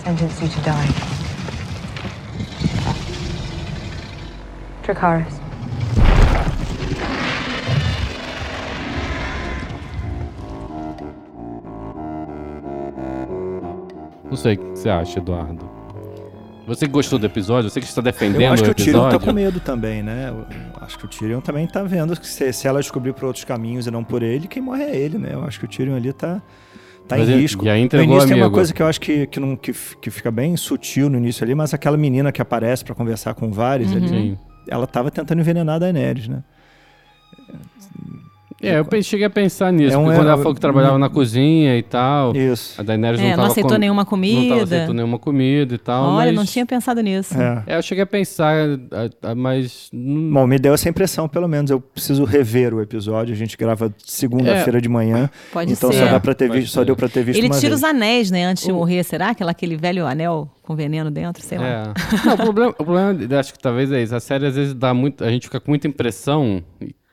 sentence 0.03 0.43
you 0.43 0.49
to 0.49 0.61
die. 0.61 0.89
Dracarys. 4.83 5.41
Não 14.25 14.37
sei 14.37 14.55
o 14.55 14.59
que 14.59 14.65
você 14.71 14.91
acha, 14.91 15.19
Eduardo. 15.19 15.84
Você 16.67 16.87
que 16.87 16.93
gostou 16.93 17.19
do 17.19 17.27
episódio, 17.27 17.69
você 17.69 17.81
que 17.81 17.87
está 17.87 18.01
defendendo 18.01 18.43
Eu 18.43 18.53
acho 18.53 18.63
que 18.63 18.69
o, 18.69 18.73
o 18.73 18.75
Tyrion 18.75 19.09
tá 19.11 19.19
com 19.19 19.33
medo 19.33 19.61
também, 19.61 20.03
né? 20.03 20.31
Eu 20.31 20.47
acho 20.81 20.99
que 20.99 21.05
o 21.05 21.09
Tyrion 21.09 21.41
também 21.41 21.67
tá 21.67 21.83
vendo 21.83 22.19
que 22.19 22.27
se, 22.27 22.53
se 22.53 22.67
ela 22.67 22.81
descobrir 22.81 23.13
por 23.13 23.25
outros 23.25 23.45
caminhos 23.45 23.87
e 23.87 23.91
não 23.91 24.03
por 24.03 24.23
ele, 24.23 24.49
quem 24.49 24.63
morre 24.63 24.85
é 24.85 24.97
ele, 24.97 25.19
né? 25.19 25.31
Eu 25.33 25.45
acho 25.45 25.59
que 25.59 25.67
o 25.67 25.69
Tyrion 25.69 25.95
ali 25.95 26.13
tá, 26.13 26.41
tá 27.07 27.19
em 27.19 27.25
risco. 27.25 27.65
E 27.65 27.69
aí 27.69 27.83
entregou 27.83 28.07
no 28.07 28.13
início 28.15 28.29
tem 28.29 28.43
uma 28.43 28.51
coisa 28.51 28.73
que 28.73 28.83
eu 28.83 28.87
acho 28.87 29.01
que, 29.01 29.27
que, 29.27 29.39
não, 29.39 29.57
que, 29.57 29.73
que 30.01 30.11
fica 30.11 30.31
bem 30.31 30.57
sutil 30.57 31.11
no 31.11 31.19
início 31.19 31.45
ali, 31.45 31.55
mas 31.55 31.75
aquela 31.75 31.97
menina 31.97 32.33
que 32.33 32.41
aparece 32.41 32.85
para 32.85 32.95
conversar 32.95 33.35
com 33.35 33.49
o 33.49 33.53
Varys 33.53 33.93
uhum. 33.93 33.97
ali, 33.99 34.39
ela 34.69 34.87
tava 34.87 35.11
tentando 35.11 35.41
envenenar 35.41 35.77
a 35.77 35.79
Daenerys, 35.79 36.29
né? 36.29 36.43
É, 38.67 38.79
eu 38.81 39.03
cheguei 39.03 39.27
a 39.27 39.31
pensar 39.31 39.73
nisso, 39.73 39.95
É 39.95 39.99
um- 39.99 40.05
porque 40.05 40.17
quando 40.19 40.27
é- 40.27 40.31
ela 40.31 40.39
falou 40.39 40.55
que 40.55 40.61
trabalhava 40.61 40.99
na 40.99 41.09
cozinha 41.09 41.77
e 41.77 41.83
tal, 41.83 42.35
Isso. 42.37 42.81
a 42.81 42.85
Daenerys 42.85 43.21
É, 43.21 43.31
não, 43.31 43.37
não 43.39 43.45
aceitou 43.45 43.73
com- 43.73 43.79
nenhuma 43.79 44.03
Não 44.03 44.07
comida. 44.07 44.49
tava 44.49 44.63
aceitando 44.65 44.95
nenhuma 44.95 45.19
comida 45.19 45.75
e 45.75 45.79
tal, 45.79 46.05
Olha, 46.15 46.27
mas... 46.27 46.35
não 46.37 46.45
tinha 46.45 46.67
pensado 46.67 47.01
nisso. 47.01 47.35
É. 47.41 47.63
É, 47.67 47.77
eu 47.79 47.83
cheguei 47.83 48.03
a 48.05 48.07
pensar, 48.07 48.55
mas... 49.37 49.89
Bom, 49.93 50.47
me 50.47 50.59
deu 50.59 50.75
essa 50.75 50.89
impressão, 50.89 51.29
pelo 51.29 51.49
menos. 51.49 51.71
Eu 51.71 51.81
preciso 51.81 52.25
rever 52.25 52.75
o 52.75 52.81
episódio. 52.81 53.33
A 53.35 53.37
gente 53.37 53.57
grava 53.57 53.93
segunda-feira 54.05 54.81
de 54.81 54.89
manhã. 54.89 55.31
Pode 55.53 55.73
então 55.73 55.91
ser. 55.93 55.99
só, 56.05 56.07
dá 56.11 56.21
pra 56.21 56.35
ter 56.35 56.51
visto, 56.51 56.73
só 56.73 56.85
deu 56.85 56.97
pra 56.97 57.09
ter 57.09 57.23
visto 57.25 57.39
Ele 57.39 57.49
uma 57.49 57.55
tira 57.57 57.71
vez. 57.71 57.81
os 57.81 57.85
anéis, 57.85 58.31
né, 58.31 58.45
antes 58.45 58.65
de 58.65 58.73
morrer. 58.73 59.03
Será? 59.05 59.31
Aquela, 59.31 59.51
aquele 59.51 59.77
velho 59.77 60.07
anel 60.07 60.49
com 60.63 60.75
veneno 60.75 61.11
dentro, 61.11 61.43
sei 61.43 61.59
lá. 61.59 61.67
É. 61.67 61.83
Não, 62.27 62.35
o 62.35 62.37
problema, 62.37 62.71
o 62.79 62.85
problema, 62.85 63.39
acho 63.39 63.53
que 63.53 63.59
talvez 63.59 63.91
é 63.93 64.03
isso. 64.03 64.15
A 64.15 64.21
série 64.21 64.47
às 64.47 64.57
vezes 64.57 64.75
dá 64.75 64.95
muito. 64.95 65.23
A 65.25 65.31
gente 65.31 65.45
fica 65.47 65.61
com 65.61 65.71
muita 65.71 65.87
impressão 65.87 66.63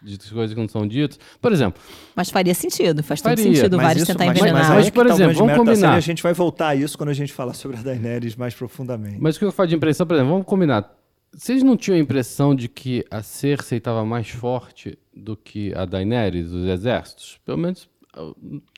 de 0.02 0.18
coisas 0.32 0.54
que 0.54 0.60
não 0.60 0.68
são 0.68 0.88
ditas. 0.88 1.20
Por 1.42 1.52
exemplo, 1.52 1.82
Mas 2.16 2.30
faria 2.30 2.54
sentido, 2.54 3.04
faz 3.04 3.22
todo 3.22 3.38
Faria. 3.38 3.44
sentido 3.56 3.78
Mas 3.78 3.86
vários 3.86 4.04
isso- 4.04 4.12
tentar 4.12 4.26
mas- 4.26 4.38
envenenar. 4.38 4.62
Mas, 4.68 4.70
Mas, 4.78 4.88
é 4.88 4.90
que 4.92 4.96
por 4.96 5.06
o 5.06 5.10
exemplo, 5.10 5.34
vamos 5.36 5.52
série, 5.54 5.66
combinar. 5.66 5.94
A 5.94 6.00
gente 6.00 6.24
vai 6.24 6.34
voltar 6.34 6.68
a 6.70 6.76
isso 6.76 6.98
quando 6.98 7.10
a 7.10 7.14
gente 7.14 7.32
falar 7.34 7.54
sobre 7.54 7.78
a 7.78 7.82
Daenerys 7.82 8.36
mais 8.36 8.54
profundamente. 8.54 9.18
mas 9.20 9.36
o 9.36 9.40
que 9.40 9.46
eu 9.46 9.52
falo 9.52 9.70
de 9.70 9.76
impressão, 9.76 10.08
por 10.08 10.16
exemplo, 10.16 10.32
vamos 10.32 10.46
combinar. 10.48 10.92
Vocês 11.34 11.64
não 11.64 11.78
tinham 11.78 11.96
a 11.96 12.00
impressão 12.02 12.54
de 12.54 12.68
que 12.68 13.06
a 13.10 13.24
Cersei 13.24 13.78
estava 13.78 14.04
mais 14.04 14.28
forte 14.30 14.98
do 15.16 15.38
que 15.38 15.74
a 15.76 15.86
Daenerys, 15.86 16.52
os 16.52 16.66
exércitos? 16.68 17.40
Pelo 17.46 17.58
menos 17.58 17.88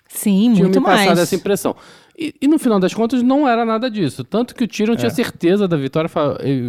Sim, 0.07 0.51
tinha 0.53 0.63
muito 0.65 0.79
me 0.79 0.85
passado 0.85 1.05
mais. 1.07 1.19
essa 1.19 1.35
impressão. 1.35 1.75
E, 2.17 2.35
e 2.39 2.47
no 2.47 2.59
final 2.59 2.79
das 2.79 2.93
contas 2.93 3.23
não 3.23 3.47
era 3.47 3.65
nada 3.65 3.89
disso. 3.89 4.23
Tanto 4.23 4.53
que 4.53 4.63
o 4.63 4.67
Tyrion 4.67 4.93
É. 4.93 4.97
tinha 4.97 5.09
certeza 5.09 5.67
da 5.67 5.75
vitória 5.75 6.07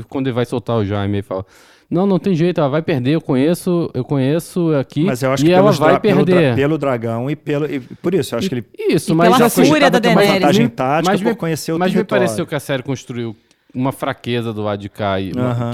quando 0.09 0.27
ele 0.29 0.35
vai 0.35 0.47
soltar 0.47 0.77
o 0.79 0.85
Jaime, 0.87 1.17
ele 1.19 1.23
fala: 1.23 1.45
Não, 1.91 2.07
não 2.07 2.19
tem 2.19 2.35
jeito, 2.35 2.61
ela 2.61 2.69
vai 2.71 2.83
perder, 2.83 3.13
eu 3.13 3.21
conheço, 3.21 3.91
eu 3.95 4.03
conheço 4.05 4.73
aqui. 4.75 5.05
Mas 5.05 5.23
eu 5.23 5.33
acho 5.33 5.43
e 5.45 5.47
que 5.47 5.53
ela 5.53 5.71
vai 5.71 5.91
dra- 5.93 6.01
pelo, 6.01 6.25
dra- 6.25 6.37
perder. 6.37 6.57
pelo 6.57 6.79
dragão 6.79 7.31
e 7.31 7.37
pelo. 7.37 7.67
e 7.67 7.81
por 7.81 8.15
isso, 8.15 8.35
eu 8.35 8.39
acho 8.39 8.49
que 8.49 8.55
ele 8.57 8.65
Isso, 8.91 9.13
E 9.13 9.15
mas 9.15 9.27
pela 9.29 9.39
já 9.39 9.51
fúria 9.51 9.71
foi- 9.71 9.81
da 9.81 10.01
tendo 10.01 10.13
uma 10.13 10.21
Daenerys. 10.21 10.41
vantagem 10.43 10.69
tática 10.69 11.11
mas 11.13 11.21
por 11.23 11.29
me, 11.31 11.35
conhecer 11.37 11.73
o 11.73 11.79
mas 11.79 11.91
me 11.91 11.95
território. 11.97 12.25
pareceu 12.27 12.47
que 12.47 12.55
a 12.55 12.61
série 12.61 12.83
construiu 12.83 13.37
uma 13.75 13.93
fraqueza 13.93 14.53
do 14.53 14.63
lado 14.63 14.81
de 14.81 14.89
cá. 14.89 15.21
E. 15.21 15.31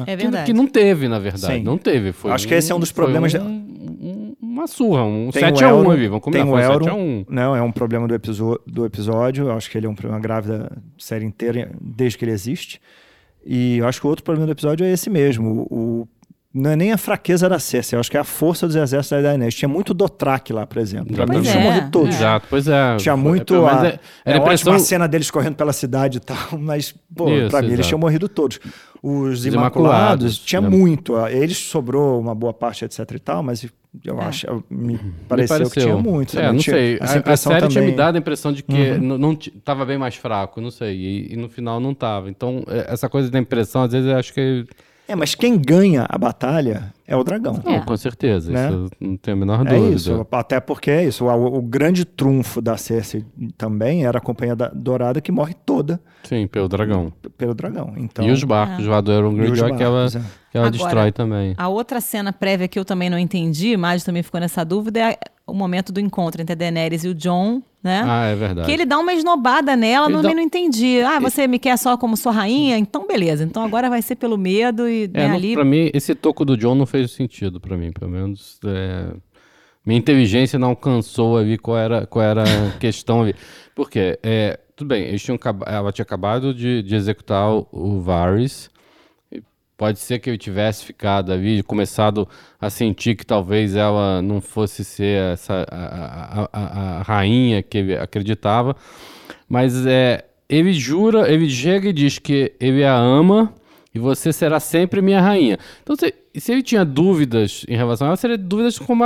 É 0.07 0.17
que- 0.17 0.23
verdade. 0.23 0.47
Que, 0.47 0.53
não 0.53 0.67
teve, 0.67 1.07
na 1.09 1.19
verdade. 1.19 1.55
Sim. 1.59 1.63
Não 1.63 1.77
teve. 1.79 2.13
Foi 2.13 2.33
Acho 2.33 2.47
que 2.49 2.55
esse 2.55 2.73
é 2.73 2.75
um 2.75 2.81
dos 2.81 2.91
problemas 2.93 3.35
Um, 3.35 3.39
um- 3.41 4.37
uma 4.41 4.67
surra, 4.67 5.05
um 5.05 5.31
Tem 5.31 5.43
o 5.45 5.47
7x1 5.47 5.69
Elrond- 5.69 5.91
ali. 5.93 6.09
Vamos 6.09 6.25
combinar, 6.25 6.45
tem 6.45 6.53
o 6.53 6.57
foi 6.57 6.63
um 6.67 6.73
Elrond, 6.73 6.85
7x1. 6.91 7.27
Não, 7.29 7.55
é 7.57 7.63
um 7.63 7.71
problema 7.71 8.09
do, 8.09 8.61
do 8.67 8.85
episódio. 8.87 9.45
Eu 9.49 9.53
acho 9.53 9.71
que 9.71 9.77
ele 9.79 9.87
é 9.87 9.89
um 9.91 9.95
problema 9.95 10.21
grave 10.21 10.49
da 10.49 10.71
série 10.99 11.25
inteira, 11.25 11.71
desde 11.81 12.19
que 12.19 12.25
ele 12.25 12.33
existe. 12.33 12.81
E 13.45 13.79
eu 13.79 13.87
acho 13.89 14.01
que 14.01 14.07
o 14.07 14.11
outro 14.11 14.25
problema 14.25 14.47
do 14.47 14.53
episódio 14.53 14.85
é 14.85 14.93
esse 14.93 15.09
mesmo. 15.11 15.67
O, 15.71 15.75
o- 16.03 16.09
não 16.53 16.71
é 16.71 16.75
nem 16.77 16.91
a 16.91 16.99
fraqueza 16.99 17.49
da 17.49 17.61
Cersei, 17.61 17.97
eu 17.97 18.01
acho 18.01 18.11
que 18.11 18.17
é 18.17 18.21
a 18.21 18.25
força 18.25 18.67
dos 18.67 18.75
exércitos 18.75 19.11
da 19.11 19.23
Daenerys. 19.23 19.55
Tinha 19.55 19.69
muito 19.69 19.95
Dothraki 19.95 20.53
lá, 20.53 20.67
por 20.67 20.79
exemplo. 20.79 21.15
Pra 21.15 21.25
mim, 21.25 21.37
eles 21.37 21.49
é, 21.55 21.63
morrido 21.63 21.91
todos. 21.91 22.17
Exato, 22.17 22.47
pois 22.51 22.67
é. 22.67 22.97
Tinha 22.97 23.15
Foi- 23.17 23.23
muito. 23.23 23.55
mas 23.63 23.83
a, 23.85 23.87
é- 23.89 24.01
é, 24.25 24.37
impressão... 24.37 24.73
a 24.73 24.79
cena 24.81 25.07
deles 25.07 25.31
correndo 25.31 25.55
pela 25.55 25.73
cidade 25.73 26.17
e 26.19 26.21
tal, 26.21 26.37
mas, 26.59 26.93
pô, 27.15 27.29
Isso, 27.31 27.51
pra 27.51 27.61
mim, 27.61 27.69
eles 27.69 27.75
exato. 27.79 27.89
tinham 27.89 28.01
morrido 28.01 28.29
todos. 28.29 28.59
Os, 29.01 29.39
Os 29.41 29.47
Imaculados, 29.47 29.55
Imaculados, 29.55 30.39
tinha 30.41 30.61
né? 30.61 30.69
muito. 30.69 31.17
Eles 31.29 31.57
sobrou 31.57 32.21
uma 32.21 32.35
boa 32.35 32.53
parte, 32.53 32.85
etc 32.85 32.99
e 33.15 33.19
tal, 33.21 33.45
mas 33.45 33.65
eu 34.05 34.21
É. 34.21 34.25
acho, 34.25 34.65
me, 34.71 34.95
Me 34.95 34.99
pareceu, 35.29 35.69
que 35.71 35.81
tinha 35.81 35.97
muito. 35.97 36.39
É, 36.39 36.43
sabe? 36.43 36.53
não 36.55 36.59
Tinha 36.63 36.77
sei. 36.77 36.99
essa 37.01 37.19
A, 37.19 37.33
a 37.33 37.37
série 37.37 37.59
tinha 37.59 37.69
também. 37.69 37.83
Uhum. 37.85 37.91
me 37.91 37.97
dado 37.97 38.17
a 38.17 38.19
impressão 38.19 38.53
de 38.53 38.63
que 38.63 38.99
não, 38.99 39.19
não 39.19 39.35
ti- 39.37 39.51
tava 39.65 39.85
bem 39.85 39.99
mais 39.99 40.15
fraco, 40.15 40.61
não 40.61 40.71
sei. 40.71 40.97
E, 40.97 41.33
e 41.33 41.37
no 41.37 41.49
final 41.49 41.81
não 41.81 41.93
tava. 41.95 42.31
Então, 42.31 42.63
é, 42.69 42.93
essa 42.93 43.09
coisa 43.09 43.31
da 43.31 43.39
impressão, 43.39 43.83
às 43.83 43.93
vezes 43.93 44.09
eu 44.11 44.17
acho 44.17 44.33
que. 44.33 44.65
É, 45.11 45.17
mas 45.17 45.35
quem 45.35 45.59
ganha 45.59 46.07
a 46.09 46.17
batalha 46.17 46.93
é 47.05 47.17
o 47.17 47.25
dragão. 47.25 47.61
É. 47.67 47.79
Não, 47.79 47.85
com 47.85 47.97
certeza. 47.97 48.53
Né? 48.53 48.69
Isso 48.69 48.75
eu 49.01 49.09
não 49.09 49.17
tenho 49.17 49.37
a 49.37 49.41
menor 49.41 49.67
É 49.67 49.75
dúvida. 49.75 49.97
isso, 49.97 50.27
até 50.31 50.61
porque 50.61 50.89
é 50.91 51.05
isso. 51.05 51.25
O, 51.25 51.57
o 51.59 51.61
grande 51.63 52.05
trunfo 52.05 52.61
da 52.63 52.77
Cersei 52.77 53.25
também 53.59 54.05
era 54.07 54.19
a 54.19 54.21
Companhia 54.21 54.55
da- 54.55 54.71
Dourada 54.73 55.21
que 55.21 55.33
morre 55.33 55.55
toda 55.67 56.01
Sim, 56.23 56.47
pelo 56.47 56.69
dragão. 56.69 57.13
pelo 57.37 57.55
dragão. 57.55 57.93
Então, 57.97 58.25
e 58.25 58.31
os 58.31 58.45
barcos 58.45 58.87
lá 58.87 59.01
do 59.01 59.11
Euron 59.11 59.31
os 59.31 59.35
Greyjoy 59.35 59.77
que 59.77 59.83
ela, 59.83 60.07
é. 60.07 60.11
que 60.11 60.57
ela 60.59 60.67
Agora, 60.69 60.71
destrói 60.71 61.11
também. 61.13 61.55
A 61.59 61.67
outra 61.69 62.01
cena 62.01 62.33
prévia 62.33 62.69
que 62.69 62.79
eu 62.79 62.85
também 62.85 63.11
não 63.11 63.19
entendi, 63.19 63.77
mas 63.77 64.05
também 64.05 64.23
ficou 64.23 64.39
nessa 64.41 64.65
dúvida, 64.65 65.01
é 65.01 65.19
o 65.45 65.53
momento 65.53 65.93
do 65.93 65.99
encontro 65.99 66.41
entre 66.41 66.53
a 66.53 66.57
Daenerys 66.57 67.03
e 67.03 67.09
o 67.09 67.15
John, 67.17 67.61
né? 67.83 68.03
Ah, 68.05 68.27
é 68.27 68.35
verdade. 68.35 68.67
Que 68.67 68.73
ele 68.73 68.85
dá 68.85 68.99
uma 68.99 69.13
esnobada 69.15 69.75
nela, 69.77 70.07
Ele 70.07 70.17
também 70.17 70.31
dá- 70.31 70.37
não 70.37 70.43
entendi. 70.43 71.01
Ah, 71.01 71.19
você 71.19 71.47
me 71.47 71.59
quer 71.59 71.77
só 71.79 71.97
como 71.97 72.17
sua 72.17 72.33
rainha? 72.33 72.77
Então 72.79 73.07
beleza. 73.07 73.43
Então 73.45 73.65
agora 73.65 73.89
vai 73.89 74.03
ser 74.03 74.17
pelo 74.17 74.37
medo 74.37 74.89
e 74.89 75.09
né, 75.09 75.25
É, 75.25 75.29
não, 75.29 75.37
ali. 75.37 75.55
pra 75.55 75.65
mim, 75.65 75.91
esse 75.95 76.15
toco 76.15 76.45
do 76.45 76.57
John 76.57 76.75
não 76.75 76.87
fez 76.87 77.11
sentido 77.13 77.59
pra 77.61 77.77
mim, 77.77 77.91
pelo 77.93 78.11
menos. 78.11 78.59
é, 78.67 79.13
minha 79.85 79.99
inteligência 79.99 80.59
não 80.59 80.69
alcançou 80.69 81.39
ali 81.39 81.57
qual 81.57 81.79
era, 81.79 82.07
qual 82.07 82.23
era 82.25 82.43
a 82.43 82.71
questão 82.79 83.23
ali. 83.23 83.35
Por 83.75 83.89
quê? 83.89 84.19
É, 84.23 84.59
tudo 84.77 84.89
bem, 84.89 85.05
eles 85.05 85.23
tinham, 85.23 85.39
ela 85.67 85.91
tinha 85.91 86.03
acabado 86.03 86.53
de, 86.53 86.83
de 86.83 86.95
executar 86.95 87.51
o, 87.51 87.67
o 87.73 88.01
Varys. 88.01 88.69
Pode 89.81 89.99
ser 89.99 90.19
que 90.19 90.29
eu 90.29 90.37
tivesse 90.37 90.85
ficado 90.85 91.33
ali, 91.33 91.63
começado 91.63 92.29
a 92.61 92.69
sentir 92.69 93.15
que 93.15 93.25
talvez 93.25 93.75
ela 93.75 94.21
não 94.21 94.39
fosse 94.39 94.85
ser 94.85 95.33
essa, 95.33 95.67
a, 95.71 96.43
a- 96.43 96.49
a- 96.53 96.99
a 96.99 97.03
rainha 97.03 97.63
que 97.63 97.79
ele 97.79 97.97
acreditava. 97.97 98.77
Mas 99.49 99.87
é, 99.87 100.23
ele 100.51 100.75
jura, 100.75 101.33
ele 101.33 101.49
chega 101.49 101.89
e 101.89 101.95
diz 101.95 102.19
que 102.19 102.53
ele 102.61 102.85
a 102.85 102.95
ama 102.95 103.55
e 103.95 103.99
você 103.99 104.35
será 104.35 104.61
sempre 104.61 105.01
minha 105.01 105.19
rainha. 105.19 105.57
Então, 105.83 105.97
se, 105.97 106.13
se 106.35 106.53
ele 106.53 106.63
tinha 106.63 106.85
dúvidas 106.85 107.65
em 107.67 107.75
relação 107.75 108.07
a 108.07 108.11
ela, 108.11 108.17
seria 108.19 108.37
dúvidas 108.37 108.79
como, 108.79 109.03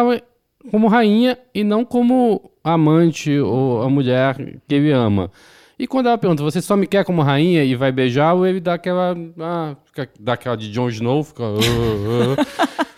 como 0.72 0.88
rainha 0.88 1.38
e 1.54 1.62
não 1.62 1.84
como 1.84 2.50
amante 2.64 3.38
ou 3.38 3.80
a 3.80 3.88
mulher 3.88 4.34
que 4.66 4.74
ele 4.74 4.90
ama. 4.90 5.30
E 5.78 5.86
quando 5.86 6.06
ela 6.06 6.18
pergunta, 6.18 6.42
você 6.42 6.62
só 6.62 6.76
me 6.76 6.86
quer 6.86 7.04
como 7.04 7.22
rainha 7.22 7.64
e 7.64 7.74
vai 7.74 7.90
beijá-lo, 7.90 8.46
ele 8.46 8.60
dá 8.60 8.74
aquela. 8.74 9.16
Ah, 9.40 9.76
fica, 9.84 10.08
dá 10.20 10.34
aquela 10.34 10.56
de 10.56 10.70
Jon 10.70 10.88
Snow, 10.88 11.24
fica. 11.24 11.42
"Ah, 11.44 12.36
ah". 12.58 12.84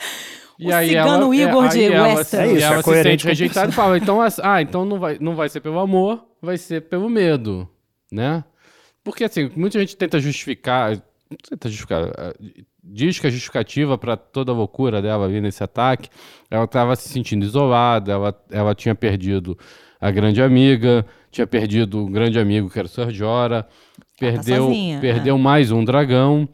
O 0.59 0.73
cigano 0.73 1.35
é, 1.35 1.37
Igor 1.37 1.69
de 1.69 1.79
aí 1.81 1.93
ela, 1.93 2.09
É 2.09 2.23
isso, 2.23 2.37
ela 2.37 2.79
é 2.79 2.83
se 2.83 3.03
sente 3.03 3.27
rejeitada 3.27 3.71
e 3.71 3.75
fala, 3.75 3.99
então, 3.99 4.19
ah, 4.43 4.63
então 4.63 4.85
não 4.87 4.99
vai, 4.99 5.19
não 5.21 5.37
vai 5.37 5.49
ser 5.51 5.61
pelo 5.61 5.79
amor, 5.79 6.25
vai 6.41 6.57
ser 6.57 6.83
pelo 6.83 7.11
medo, 7.11 7.69
né? 8.11 8.43
Porque 9.05 9.25
assim, 9.25 9.51
muita 9.55 9.79
gente 9.79 9.97
tenta 9.97 10.19
justificar, 10.19 10.97
tenta 11.49 11.69
justificar, 11.69 12.05
eh, 12.07 12.63
diz 12.83 13.19
que 13.19 13.27
a 13.27 13.31
justificativa 13.31 13.99
para 13.99 14.17
toda 14.17 14.51
a 14.51 14.55
loucura 14.55 15.03
dela 15.03 15.27
ali 15.27 15.41
nesse 15.41 15.63
ataque, 15.63 16.09
ela 16.51 16.65
estava 16.65 16.97
se 16.97 17.09
sentindo 17.09 17.45
isolada, 17.45 18.13
ela, 18.13 18.45
ela 18.51 18.75
tinha 18.75 18.95
perdido 18.95 19.59
a 20.01 20.11
grande 20.11 20.43
amiga, 20.43 21.05
tinha 21.37 21.47
perdido 21.47 22.05
um 22.05 22.11
grande 22.11 22.39
amigo 22.39 22.69
que 22.71 22.79
era 22.79 22.87
o 22.87 22.89
Sir 22.91 23.11
Jorah, 23.11 23.67
perdeu, 24.19 24.67
sozinha, 24.69 25.01
perdeu 25.01 25.37
mais 25.39 25.71
um 25.71 25.85
dragão. 25.85 26.49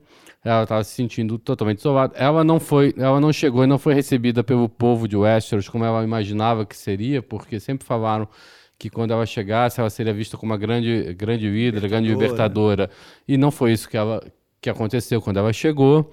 Ela 0.44 0.64
estava 0.64 0.82
se 0.82 0.90
sentindo 0.94 1.38
totalmente 1.38 1.78
isolada. 1.78 2.14
Ela 2.16 2.42
não 2.42 2.58
foi, 2.58 2.92
ela 2.98 3.20
não 3.20 3.32
chegou 3.32 3.62
e 3.62 3.66
não 3.66 3.78
foi 3.78 3.94
recebida 3.94 4.42
pelo 4.42 4.68
povo 4.68 5.06
de 5.06 5.16
Westeros 5.16 5.68
como 5.68 5.84
ela 5.84 6.02
imaginava 6.02 6.66
que 6.66 6.76
seria, 6.76 7.22
porque 7.22 7.60
sempre 7.60 7.86
falaram 7.86 8.28
que 8.76 8.90
quando 8.90 9.12
ela 9.12 9.24
chegasse, 9.24 9.78
ela 9.78 9.88
seria 9.88 10.12
vista 10.12 10.36
como 10.36 10.50
uma 10.52 10.58
grande, 10.58 11.14
grande 11.14 11.48
líder, 11.48 11.80
grande 11.88 12.08
libertadora. 12.24 12.90
E 13.28 13.36
não 13.38 13.52
foi 13.52 13.70
isso 13.72 13.88
que, 13.88 13.96
ela, 13.96 14.20
que 14.60 14.68
aconteceu 14.68 15.22
quando 15.22 15.36
ela 15.36 15.52
chegou. 15.52 16.10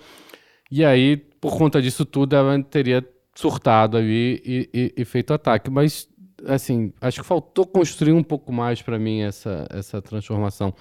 E 0.69 0.85
aí, 0.85 1.17
por 1.17 1.57
conta 1.57 1.81
disso 1.81 2.05
tudo, 2.05 2.35
ela 2.35 2.61
teria 2.61 3.03
surtado 3.33 3.97
ali 3.97 4.41
e, 4.45 4.69
e- 4.73 4.93
e 4.97 5.05
feito 5.05 5.33
ataque. 5.33 5.71
Mas, 5.71 6.07
assim, 6.47 6.93
acho 7.01 7.21
que 7.21 7.25
faltou 7.27 7.65
construir 7.65 8.13
um 8.13 8.23
pouco 8.23 8.51
mais 8.51 8.81
para 8.81 8.97
mim 8.99 9.21
essa, 9.21 9.65
essa 9.69 10.01
transformação. 10.01 10.73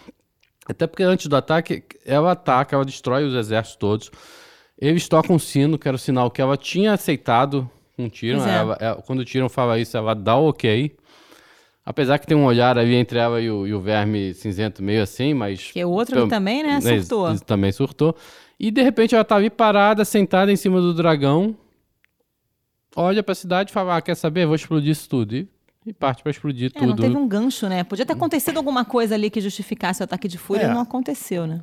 Até 0.69 0.87
porque 0.87 1.03
antes 1.03 1.27
do 1.27 1.37
ataque, 1.37 1.83
ela 2.05 2.33
ataca, 2.33 2.77
ela 2.77 2.85
destrói 2.85 3.25
os 3.25 3.35
exércitos 3.35 3.77
todos. 3.77 4.11
Eles 4.79 5.09
tocam 5.09 5.37
um 5.37 5.39
sino, 5.39 5.79
que 5.79 5.89
era 5.89 5.95
o 5.97 5.99
sinal 5.99 6.31
que 6.31 6.41
ela 6.41 6.57
tinha 6.57 6.93
aceitado 6.93 7.69
com 7.97 8.07
o 8.07 8.11
Tyrion. 8.11 8.39
Pois 8.39 8.51
é. 8.51 8.57
Ela- 8.57 8.77
ela- 8.81 9.03
quando 9.03 9.21
o 9.21 9.25
fala 9.49 9.79
isso, 9.79 9.97
ela 9.97 10.15
dá 10.15 10.37
o 10.37 10.49
ok. 10.51 10.95
Apesar 11.85 12.19
que 12.19 12.27
tem 12.27 12.37
um 12.37 12.45
olhar 12.45 12.77
ali 12.77 12.95
entre 12.95 13.19
ela 13.19 13.41
e 13.41 13.51
o, 13.51 13.67
e 13.67 13.73
o 13.73 13.81
verme 13.81 14.35
cinzento 14.35 14.83
meio 14.83 15.03
assim, 15.03 15.33
mas... 15.33 15.73
Que 15.73 15.83
o 15.83 15.91
outro 15.91 16.29
também, 16.29 16.63
né? 16.63 16.79
né, 16.83 17.01
Surtou. 17.01 17.33
isso 17.33 17.45
também 17.45 17.73
surtou. 17.73 18.15
E 18.61 18.71
de 18.71 18.83
repente 18.83 19.15
ela 19.15 19.25
tá 19.25 19.37
ali 19.37 19.49
parada, 19.49 20.05
sentada 20.05 20.53
em 20.53 20.57
cima 20.57 20.83
do 20.83 20.93
dragão, 20.93 21.57
olha 23.01 23.23
pra 23.23 23.35
cidade 23.35 23.71
e 23.71 23.73
fala, 23.73 23.97
ah, 23.97 24.03
quer 24.03 24.15
saber? 24.17 24.45
Vou 24.47 24.55
explodir 24.57 24.91
isso 24.91 25.09
tudo. 25.09 25.35
E, 25.37 25.49
e 25.87 25.93
parte 25.93 26.23
pra 26.23 26.31
explodir 26.31 26.71
É, 26.75 26.81
não 26.81 26.89
tudo. 26.89 27.03
teve 27.03 27.17
um 27.17 27.27
gancho, 27.29 27.69
né? 27.69 27.85
Podia 27.85 28.05
ter 28.05 28.13
acontecido 28.13 28.57
alguma 28.57 28.85
coisa 28.85 29.15
ali 29.15 29.31
que 29.31 29.41
justificasse 29.41 30.03
o 30.03 30.05
ataque 30.05 30.27
de 30.29 30.37
fúria 30.37 30.65
É. 30.65 30.71
e 30.71 30.75
não 30.75 30.81
aconteceu, 30.81 31.47
né? 31.47 31.63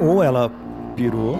Ou 0.00 0.22
ela 0.22 0.50
pirou, 0.96 1.36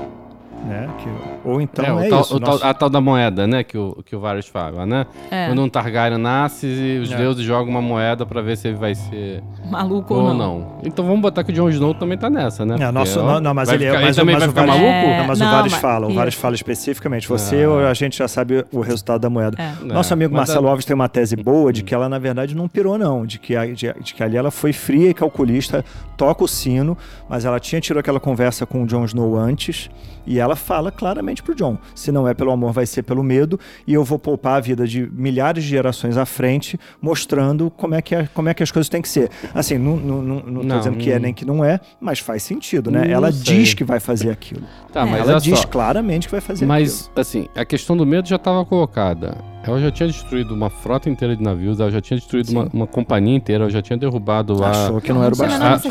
né? 0.64 0.88
Que, 0.98 1.08
ou 1.44 1.60
então 1.60 1.84
É, 2.00 2.06
é, 2.06 2.08
tal- 2.10 2.20
isso. 2.20 2.40
tal- 2.40 2.50
nosso- 2.52 2.64
a 2.66 2.74
tal 2.74 2.88
da 2.90 3.00
moeda, 3.00 3.46
né? 3.46 3.62
Que 3.64 3.76
o, 3.78 4.02
que 4.04 4.14
o 4.16 4.20
Varys 4.20 4.46
fala, 4.46 4.84
né? 4.86 5.06
É. 5.30 5.46
Quando 5.46 5.62
um 5.62 5.68
Targaryen 5.68 6.18
nasce, 6.18 7.00
os 7.02 7.10
É. 7.12 7.16
deuses 7.16 7.44
jogam 7.44 7.70
uma 7.70 7.82
moeda 7.82 8.24
pra 8.26 8.40
ver 8.40 8.56
se 8.56 8.68
ele 8.68 8.76
vai 8.76 8.94
ser 8.94 9.42
Maluco 9.70 10.14
ou 10.14 10.20
ou 10.22 10.34
não. 10.34 10.58
não. 10.58 10.78
Então 10.84 11.04
vamos 11.04 11.20
botar 11.20 11.42
que 11.44 11.52
o 11.52 11.54
Jon 11.54 11.68
Snow 11.70 11.94
também 11.94 12.16
tá 12.18 12.28
nessa, 12.30 12.64
né? 12.64 12.76
É, 12.80 12.90
nosso, 12.90 13.22
não, 13.22 13.40
não, 13.40 13.54
mas 13.54 13.68
ele, 13.70 13.86
ficar- 13.86 14.00
mas, 14.00 14.16
também 14.16 14.34
mas 14.34 14.44
vai 14.44 14.48
o 14.48 14.52
ficar 14.52 14.66
Varys- 14.66 14.82
maluco? 14.82 15.08
É, 15.08 15.18
Não, 15.18 15.26
mas 15.26 15.38
não, 15.38 15.46
o 15.46 15.50
Varys 15.50 15.72
mas- 15.72 15.80
fala, 15.80 16.06
o. 16.08 16.14
Varys 16.14 16.34
fala 16.34 16.54
especificamente. 16.54 17.28
Você 17.28 17.66
ou 17.66 17.86
a 17.86 17.94
gente 17.94 18.18
já 18.18 18.28
sabe 18.28 18.64
o 18.72 18.80
resultado 18.80 19.20
da 19.20 19.30
moeda. 19.30 19.56
É. 19.60 19.84
Nosso 19.84 20.12
É, 20.12 20.14
amigo 20.14 20.34
Marcelo 20.34 20.66
é- 20.66 20.70
Alves 20.70 20.84
tem 20.84 20.94
uma 20.94 21.08
tese 21.08 21.36
boa 21.36 21.72
de 21.72 21.82
que 21.82 21.94
ela, 21.94 22.08
na 22.08 22.18
verdade, 22.18 22.54
não 22.56 22.68
pirou, 22.68 22.98
não. 22.98 23.24
De 23.24 23.38
que, 23.38 23.54
a- 23.56 23.66
de, 23.66 23.92
de 24.00 24.14
que 24.14 24.22
ali 24.22 24.36
ela 24.36 24.50
foi 24.50 24.72
fria 24.72 25.10
e 25.10 25.14
calculista, 25.14 25.84
toca 26.16 26.44
o 26.44 26.48
sino, 26.48 26.96
mas 27.28 27.44
ela 27.44 27.58
tinha 27.60 27.80
tido 27.80 27.98
aquela 27.98 28.20
conversa 28.20 28.66
com 28.66 28.82
o 28.82 28.86
Jon 28.86 29.04
Snow 29.04 29.36
antes 29.36 29.88
e 30.26 30.38
ela 30.38 30.54
fala 30.56 30.90
claramente 30.92 31.31
pro 31.40 31.54
Jon: 31.54 31.78
se 31.94 32.10
não 32.10 32.26
é 32.26 32.34
pelo 32.34 32.50
amor, 32.50 32.72
vai 32.72 32.84
ser 32.84 33.04
pelo 33.04 33.22
medo, 33.22 33.60
e 33.86 33.94
eu 33.94 34.02
vou 34.02 34.18
poupar 34.18 34.56
a 34.56 34.60
vida 34.60 34.84
de 34.88 35.08
milhares 35.12 35.62
de 35.62 35.70
gerações 35.70 36.16
à 36.16 36.26
frente, 36.26 36.76
mostrando 37.00 37.70
como 37.70 37.94
é 37.94 38.02
que, 38.02 38.12
é- 38.14 38.28
como 38.34 38.48
é 38.48 38.54
que 38.54 38.62
as 38.64 38.72
coisas 38.72 38.88
têm 38.88 39.00
que 39.00 39.08
ser. 39.08 39.30
Assim, 39.54 39.78
não, 39.78 39.96
não, 39.96 40.20
não, 40.22 40.34
não 40.40 40.60
tô 40.62 40.66
Não, 40.66 40.78
dizendo 40.78 40.96
que 40.96 41.10
é 41.10 41.14
não- 41.14 41.22
nem 41.22 41.32
que 41.34 41.44
não 41.44 41.64
é, 41.64 41.78
mas 42.00 42.18
faz 42.18 42.42
sentido, 42.42 42.90
né? 42.90 43.08
Ela 43.10 43.30
sei. 43.30 43.56
diz 43.58 43.74
que 43.74 43.84
vai 43.84 44.00
fazer 44.00 44.30
aquilo. 44.30 44.62
Tá, 44.92 45.06
mas 45.06 45.28
ela 45.28 45.38
diz 45.40 45.60
só. 45.60 45.66
claramente 45.68 46.26
que 46.26 46.32
vai 46.32 46.40
fazer 46.40 46.66
Mas, 46.66 47.08
assim, 47.14 47.46
a 47.54 47.64
questão 47.64 47.96
do 47.96 48.04
medo 48.04 48.26
já 48.28 48.36
estava 48.36 48.64
colocada. 48.64 49.36
Ela 49.62 49.78
já 49.80 49.92
tinha 49.92 50.08
destruído 50.08 50.52
uma 50.54 50.68
frota 50.70 51.08
inteira 51.08 51.36
de 51.36 51.42
navios, 51.42 51.78
ela 51.78 51.90
já 51.90 52.00
tinha 52.00 52.18
destruído 52.18 52.48
uma, 52.50 52.68
uma 52.72 52.86
companhia 52.86 53.36
inteira, 53.36 53.62
ela 53.64 53.70
já 53.70 53.80
tinha 53.80 53.96
derrubado 53.96 54.54
aquilo. 54.54 54.66
a, 54.66 54.70
Achou 54.70 55.00
que 55.00 55.12
não 55.12 55.22
era 55.22 55.32
o 55.34 55.42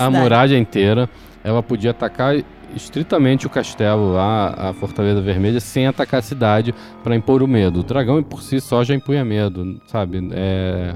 a, 0.02 0.06
a 0.06 0.10
muralha 0.10 0.58
inteira. 0.58 1.10
Ela 1.44 1.64
podia 1.64 1.92
atacar 1.92 2.36
estritamente 2.76 3.48
o 3.48 3.50
castelo 3.50 4.14
lá, 4.14 4.70
a 4.70 4.74
Fortaleza 4.74 5.22
Vermelha, 5.22 5.60
sem 5.60 5.88
atacar 5.88 6.20
a 6.20 6.24
cidade 6.24 6.74
para 7.04 7.16
impor 7.16 7.42
o 7.44 7.48
medo. 7.48 7.80
O 7.80 7.84
dragão 7.84 8.22
por 8.24 8.42
si 8.42 8.60
só 8.60 8.84
já 8.84 8.94
impunha 8.94 9.24
medo, 9.26 9.82
sabe? 9.88 10.30
É. 10.34 10.96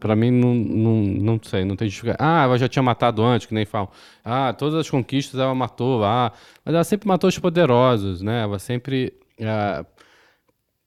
Pra 0.00 0.16
mim, 0.16 0.32
não, 0.32 0.52
não, 0.52 0.94
não 1.02 1.40
sei, 1.42 1.64
não 1.64 1.76
tem 1.76 1.88
justificativa. 1.88 2.28
Ah, 2.28 2.42
ela 2.42 2.58
já 2.58 2.68
tinha 2.68 2.82
matado 2.82 3.22
antes, 3.22 3.46
que 3.46 3.54
nem 3.54 3.64
falam. 3.64 3.88
Ah, 4.24 4.52
todas 4.52 4.74
as 4.74 4.90
conquistas 4.90 5.38
ela 5.38 5.54
matou 5.54 5.98
lá. 5.98 6.32
Mas 6.64 6.74
ela 6.74 6.84
sempre 6.84 7.06
matou 7.06 7.28
os 7.28 7.38
poderosos, 7.38 8.20
né? 8.20 8.42
Ela 8.42 8.58
sempre. 8.58 9.12
ah, 9.40 9.84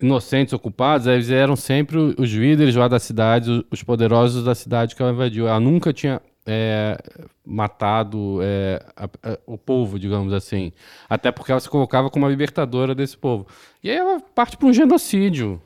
inocentes 0.02 0.54
ocupados, 0.54 1.08
eles 1.08 1.30
eram 1.30 1.56
sempre 1.56 1.98
os 1.98 2.30
líderes 2.30 2.76
lá 2.76 2.88
da 2.88 3.00
cidade, 3.00 3.66
os 3.72 3.82
poderosos 3.82 4.44
da 4.44 4.54
cidade 4.54 4.96
que 4.96 5.02
ela 5.02 5.12
invadiu. 5.12 5.48
Ela 5.48 5.60
nunca 5.60 5.92
tinha 5.92 6.22
é, 6.48 6.98
matado 7.46 8.40
é, 8.42 8.82
a- 8.96 9.06
a- 9.32 9.40
o 9.46 9.58
povo, 9.58 10.00
digamos 10.00 10.34
assim. 10.34 10.72
Até 11.10 11.32
porque 11.32 11.52
ela 11.52 11.60
se 11.62 11.70
colocava 11.70 12.10
como 12.10 12.26
a 12.26 12.30
libertadora 12.30 12.96
desse 12.96 13.18
povo. 13.18 13.46
E 13.84 13.90
aí 13.92 13.98
ela 13.98 14.20
parte 14.34 14.58
para 14.58 14.68
um 14.68 14.74
genocídio. 14.74 15.62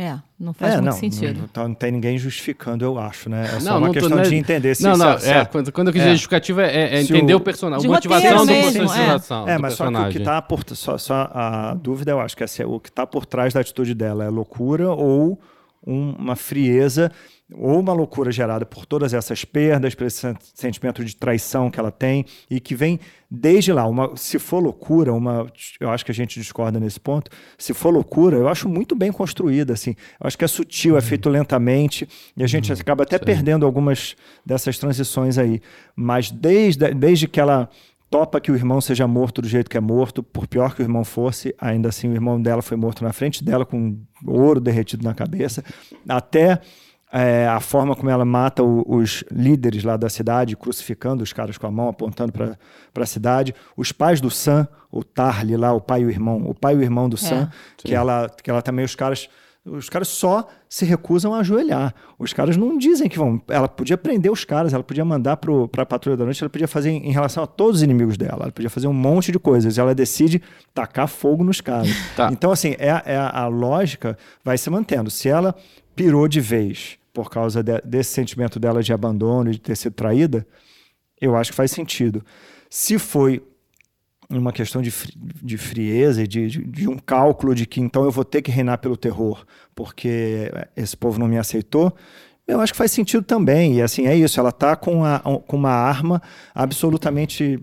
É, 0.00 0.16
não 0.38 0.52
faz 0.54 0.74
É, 0.74 0.76
muito 0.76 0.84
não, 0.86 0.92
sentido. 0.92 1.50
Não, 1.56 1.68
não 1.68 1.74
tem 1.74 1.90
ninguém 1.90 2.16
justificando, 2.16 2.84
eu 2.84 2.96
acho, 3.00 3.28
né? 3.28 3.42
É 3.46 3.58
só 3.58 3.70
Não, 3.70 3.78
uma 3.78 3.80
não 3.80 3.86
tô- 3.88 3.92
questão 3.94 4.10
não 4.16 4.20
é- 4.24 4.28
de 4.28 4.34
entender 4.36 4.74
se 4.76 4.82
não, 4.84 4.96
não, 4.96 5.18
se- 5.18 5.28
é, 5.28 5.44
quando, 5.44 5.72
quando 5.72 5.88
eu 5.88 5.92
quis 5.92 6.00
dizer 6.02 6.10
é. 6.10 6.14
justificativa 6.14 6.62
é, 6.62 6.94
é 6.94 7.00
entender 7.00 7.34
o- 7.34 7.38
o, 7.38 7.40
personagem, 7.40 7.80
De 7.82 7.88
a 7.88 7.90
motivação 7.96 8.38
do 8.38 8.46
mesmo, 8.46 8.84
motivação 8.84 9.48
É, 9.48 9.58
mas 9.58 9.74
só 9.74 9.84
que 9.86 9.88
o 9.88 9.92
personagem. 9.92 10.18
que 10.20 10.24
tá 10.24 10.40
por 10.40 10.62
só, 10.76 10.96
só 10.98 11.28
a 11.34 11.74
dúvida 11.74 12.12
eu 12.12 12.20
acho 12.20 12.36
que 12.36 12.44
é 12.44 12.46
se 12.46 12.62
o 12.64 12.78
que 12.78 12.90
está 12.90 13.04
por 13.08 13.26
trás 13.26 13.52
da 13.54 13.58
atitude 13.60 13.92
dela 13.92 14.24
é 14.24 14.28
loucura 14.28 14.88
ou 14.88 15.36
um- 15.86 16.12
uma 16.12 16.36
frieza 16.36 17.10
ou 17.50 17.80
uma 17.80 17.94
loucura 17.94 18.30
gerada 18.30 18.66
por 18.66 18.84
todas 18.84 19.14
essas 19.14 19.42
perdas, 19.44 19.94
por 19.94 20.06
esse 20.06 20.18
sen- 20.18 20.36
sentimento 20.54 21.02
de 21.02 21.16
traição 21.16 21.70
que 21.70 21.80
ela 21.80 21.90
tem 21.90 22.26
e 22.50 22.60
que 22.60 22.74
vem 22.74 23.00
desde 23.30 23.72
lá. 23.72 23.86
Uma, 23.86 24.14
se 24.16 24.38
for 24.38 24.62
loucura, 24.62 25.12
uma, 25.14 25.46
eu 25.80 25.88
acho 25.90 26.04
que 26.04 26.10
a 26.10 26.14
gente 26.14 26.38
discorda 26.38 26.78
nesse 26.78 27.00
ponto. 27.00 27.30
Se 27.56 27.72
for 27.72 27.90
loucura, 27.90 28.36
eu 28.36 28.48
acho 28.48 28.68
muito 28.68 28.94
bem 28.94 29.10
construída, 29.10 29.72
assim. 29.72 29.94
Eu 30.20 30.26
acho 30.26 30.36
que 30.36 30.44
é 30.44 30.48
sutil, 30.48 30.96
é 30.98 31.00
feito 31.00 31.28
lentamente 31.30 32.06
e 32.36 32.44
a 32.44 32.46
gente 32.46 32.70
acaba 32.70 33.04
até 33.04 33.18
perdendo 33.18 33.64
algumas 33.64 34.14
dessas 34.44 34.76
transições 34.78 35.38
aí. 35.38 35.62
Mas 35.96 36.30
desde, 36.30 36.92
desde 36.92 37.26
que 37.26 37.40
ela 37.40 37.70
topa 38.10 38.40
que 38.40 38.50
o 38.50 38.54
irmão 38.54 38.80
seja 38.80 39.06
morto 39.06 39.42
do 39.42 39.48
jeito 39.48 39.68
que 39.70 39.76
é 39.76 39.80
morto, 39.80 40.22
por 40.22 40.46
pior 40.46 40.74
que 40.74 40.80
o 40.82 40.84
irmão 40.84 41.04
fosse, 41.04 41.54
ainda 41.60 41.88
assim 41.88 42.08
o 42.08 42.12
irmão 42.12 42.40
dela 42.40 42.62
foi 42.62 42.76
morto 42.76 43.04
na 43.04 43.12
frente 43.12 43.44
dela 43.44 43.64
com 43.66 43.98
ouro 44.26 44.60
derretido 44.60 45.04
na 45.04 45.14
cabeça, 45.14 45.62
até 46.08 46.60
é, 47.10 47.46
a 47.48 47.58
forma 47.58 47.96
como 47.96 48.10
ela 48.10 48.24
mata 48.24 48.62
o- 48.62 48.84
os 48.86 49.24
líderes 49.30 49.82
lá 49.82 49.96
da 49.96 50.10
cidade, 50.10 50.54
crucificando 50.54 51.22
os 51.22 51.32
caras 51.32 51.56
com 51.56 51.66
a 51.66 51.70
mão, 51.70 51.88
apontando 51.88 52.32
para 52.32 52.56
a 53.02 53.06
cidade. 53.06 53.54
Os 53.74 53.92
pais 53.92 54.20
do 54.20 54.30
Sam, 54.30 54.68
o 54.92 55.02
Tarly 55.02 55.56
lá, 55.56 55.72
o 55.72 55.80
pai 55.80 56.02
e 56.02 56.04
o 56.04 56.10
irmão, 56.10 56.42
o 56.46 56.54
pai 56.54 56.74
e 56.74 56.76
o 56.76 56.82
irmão 56.82 57.08
do 57.08 57.16
Sam, 57.16 57.50
que 57.78 57.94
ela, 57.94 58.28
que 58.28 58.50
ela 58.50 58.60
também, 58.60 58.84
os 58.84 58.94
caras, 58.94 59.26
os 59.70 59.88
caras 59.88 60.08
só 60.08 60.48
se 60.68 60.84
recusam 60.84 61.34
a 61.34 61.40
ajoelhar. 61.40 61.94
Os 62.18 62.32
caras 62.32 62.56
não 62.56 62.76
dizem 62.78 63.08
que 63.08 63.18
vão. 63.18 63.40
Ela 63.48 63.68
podia 63.68 63.96
prender 63.96 64.30
os 64.30 64.44
caras, 64.44 64.72
ela 64.72 64.82
podia 64.82 65.04
mandar 65.04 65.36
para 65.36 65.82
a 65.82 65.86
patrulha 65.86 66.16
da 66.16 66.24
noite, 66.24 66.42
ela 66.42 66.50
podia 66.50 66.68
fazer 66.68 66.90
em, 66.90 67.08
em 67.08 67.12
relação 67.12 67.42
a 67.42 67.46
todos 67.46 67.76
os 67.76 67.82
inimigos 67.82 68.16
dela, 68.16 68.44
ela 68.44 68.52
podia 68.52 68.70
fazer 68.70 68.86
um 68.86 68.92
monte 68.92 69.30
de 69.30 69.38
coisas. 69.38 69.76
E 69.76 69.80
ela 69.80 69.94
decide 69.94 70.42
tacar 70.74 71.08
fogo 71.08 71.44
nos 71.44 71.60
caras. 71.60 71.88
Tá. 72.16 72.30
Então, 72.32 72.50
assim, 72.50 72.74
é, 72.78 73.02
é 73.04 73.16
a, 73.16 73.46
lógica 73.46 74.16
vai 74.42 74.58
se 74.58 74.68
mantendo. 74.70 75.10
Se 75.10 75.28
ela 75.28 75.54
pirou 75.94 76.26
de 76.26 76.40
vez 76.40 76.98
por 77.12 77.30
causa 77.30 77.62
de- 77.62 77.80
desse 77.84 78.10
sentimento 78.10 78.58
dela 78.58 78.82
de 78.82 78.92
abandono 78.92 79.50
e 79.50 79.52
de 79.52 79.60
ter 79.60 79.76
sido 79.76 79.92
traída, 79.92 80.46
eu 81.20 81.36
acho 81.36 81.50
que 81.50 81.56
faz 81.56 81.70
sentido. 81.70 82.24
Se 82.68 82.98
foi 82.98 83.42
uma 84.30 84.52
questão 84.52 84.82
de, 84.82 84.92
de 85.16 85.56
frieza 85.56 86.22
e 86.22 86.26
de, 86.26 86.48
de, 86.48 86.64
de 86.64 86.88
um 86.88 86.98
cálculo 86.98 87.54
de 87.54 87.66
que 87.66 87.80
então 87.80 88.04
eu 88.04 88.10
vou 88.10 88.24
ter 88.24 88.42
que 88.42 88.50
reinar 88.50 88.78
pelo 88.78 88.96
terror 88.96 89.44
porque 89.74 90.50
esse 90.76 90.96
povo 90.96 91.18
não 91.18 91.28
me 91.28 91.38
aceitou, 91.38 91.94
eu 92.46 92.60
acho 92.60 92.72
que 92.72 92.78
faz 92.78 92.90
sentido 92.90 93.22
também. 93.22 93.76
E 93.76 93.82
assim, 93.82 94.06
é 94.06 94.16
isso, 94.16 94.40
ela 94.40 94.48
está 94.50 94.74
com, 94.74 95.04
a- 95.04 95.20
com 95.46 95.56
uma 95.56 95.70
arma 95.70 96.20
absolutamente 96.54 97.58